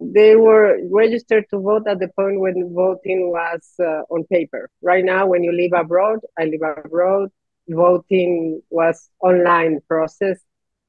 they 0.00 0.36
were 0.36 0.78
registered 0.90 1.44
to 1.50 1.58
vote 1.60 1.84
at 1.88 2.00
the 2.00 2.08
point 2.16 2.40
when 2.40 2.72
voting 2.74 3.30
was 3.30 3.62
uh, 3.80 4.02
on 4.10 4.24
paper. 4.24 4.70
Right 4.82 5.04
now, 5.04 5.26
when 5.28 5.44
you 5.44 5.52
live 5.52 5.72
abroad, 5.78 6.20
I 6.38 6.44
live 6.44 6.62
abroad, 6.84 7.30
voting 7.68 8.62
was 8.70 9.10
online 9.20 9.80
process 9.88 10.38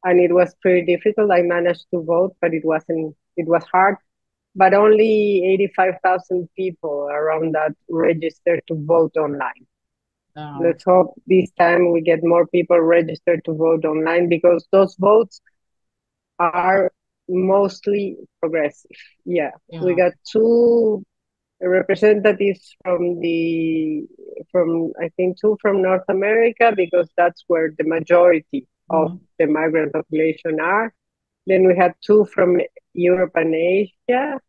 and 0.04 0.20
it 0.20 0.34
was 0.34 0.56
pretty 0.62 0.86
difficult. 0.86 1.32
I 1.32 1.42
managed 1.44 1.88
to 1.94 2.04
vote, 2.04 2.36
but 2.42 2.54
it 2.54 2.66
wasn't, 2.66 3.16
it 3.38 3.48
was 3.48 3.64
hard. 3.72 3.98
But 4.56 4.74
only 4.74 5.46
85,000 5.54 6.50
people 6.56 7.08
around 7.10 7.54
that 7.54 7.74
registered 7.90 8.62
to 8.68 8.76
vote 8.76 9.16
online. 9.18 9.68
Oh. 10.36 10.60
Let's 10.62 10.84
hope 10.84 11.14
this 11.28 11.52
time 11.52 11.92
we 11.92 12.02
get 12.02 12.24
more 12.24 12.48
people 12.48 12.80
registered 12.80 13.44
to 13.46 13.54
vote 13.54 13.86
online 13.86 14.30
because 14.30 14.68
those 14.72 14.96
votes 14.96 15.42
are 16.40 16.92
mostly 17.28 18.18
progressive. 18.40 18.92
Yeah. 19.26 19.52
yeah. 19.70 19.82
We 19.82 19.96
got 19.96 20.14
two 20.30 21.04
representatives 21.62 22.76
from 22.84 23.20
the 23.20 24.08
from 24.52 24.94
I 25.00 25.10
think 25.18 25.40
two 25.40 25.58
from 25.62 25.82
North 25.82 26.06
America 26.08 26.74
because 26.76 27.10
that's 27.18 27.44
where 27.48 27.74
the 27.78 27.84
majority 27.84 28.68
mm-hmm. 28.92 28.96
of 28.96 29.20
the 29.38 29.48
migrant 29.48 29.94
population 29.94 30.60
are. 30.60 30.94
Then 31.50 31.68
we 31.68 31.76
had 31.76 31.96
two 32.00 32.26
from 32.26 32.62
Europe 32.94 33.32
and 33.34 33.56
Asia, 33.56 34.40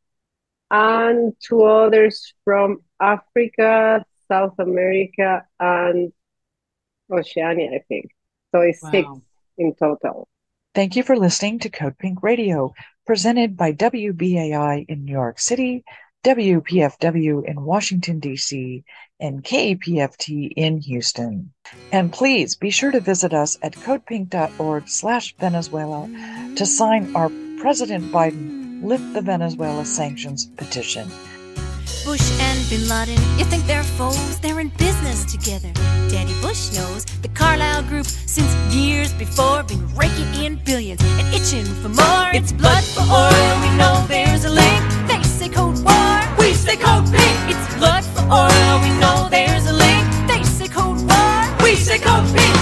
and 0.71 1.33
two 1.41 1.65
others 1.65 2.35
from 2.45 2.83
Africa, 3.01 4.05
South 4.29 4.55
America, 4.59 5.43
and 5.59 6.13
Oceania, 7.11 7.71
I 7.75 7.83
think. 7.89 8.11
So 8.53 8.61
it's 8.61 8.83
wow. 8.83 8.91
six 8.91 9.09
in 9.57 9.75
total. 9.75 10.29
Thank 10.75 10.95
you 10.95 11.03
for 11.03 11.17
listening 11.17 11.59
to 11.61 11.71
Code 11.71 11.97
Pink 11.97 12.23
Radio, 12.23 12.75
presented 13.07 13.57
by 13.57 13.73
WBAI 13.73 14.85
in 14.87 15.07
New 15.07 15.13
York 15.13 15.41
City, 15.41 15.83
WPFW 16.25 17.45
in 17.45 17.63
Washington, 17.63 18.21
D.C., 18.21 18.85
and 19.21 19.43
KPFT 19.43 20.53
in 20.57 20.79
Houston. 20.79 21.53
And 21.93 22.13
please 22.13 22.57
be 22.57 22.71
sure 22.71 22.91
to 22.91 23.01
visit 23.01 23.33
us 23.33 23.59
at 23.63 23.75
codepink.org 23.75 24.89
slash 24.89 25.35
Venezuela 25.37 26.09
to 26.57 26.67
sign 26.67 27.15
our 27.15 27.31
President 27.59 28.11
Biden 28.13 28.83
Lift 28.83 29.13
the 29.13 29.21
Venezuela 29.21 29.85
Sanctions 29.85 30.47
petition. 30.57 31.09
Bush 32.05 32.31
and 32.41 32.69
Bin 32.71 32.89
Laden, 32.89 33.39
you 33.39 33.45
think 33.45 33.67
they're 33.67 33.83
foes? 33.83 34.41
They're 34.41 34.61
in 34.61 34.71
business 34.71 35.31
together. 35.31 35.71
Daddy 36.09 36.33
Bush 36.41 36.73
knows 36.75 37.05
the 37.05 37.29
Carlyle 37.29 37.83
Group 37.83 38.07
since 38.07 38.55
years 38.75 39.13
before 39.15 39.63
been 39.65 39.87
raking 39.95 40.45
in 40.45 40.57
billions 40.65 41.03
and 41.03 41.35
itching 41.35 41.67
for 41.83 41.91
more. 41.91 42.31
It's 42.33 42.53
blood 42.53 42.85
for 42.85 43.03
oil 43.03 43.51
cold 45.51 45.85
War. 45.85 46.21
We 46.39 46.55
say 46.55 46.77
Code 46.77 47.05
Pink. 47.11 47.39
It's 47.51 47.75
blood 47.77 48.05
for 48.05 48.23
oil. 48.23 48.81
We 48.83 48.91
know 49.01 49.29
there's 49.31 49.67
a 49.67 49.73
link. 49.73 50.07
They 50.27 50.43
say 50.45 50.69
cold 50.69 50.99
War. 51.09 51.65
We 51.65 51.75
say 51.75 51.99
Code 51.99 52.27
Pink. 52.35 52.60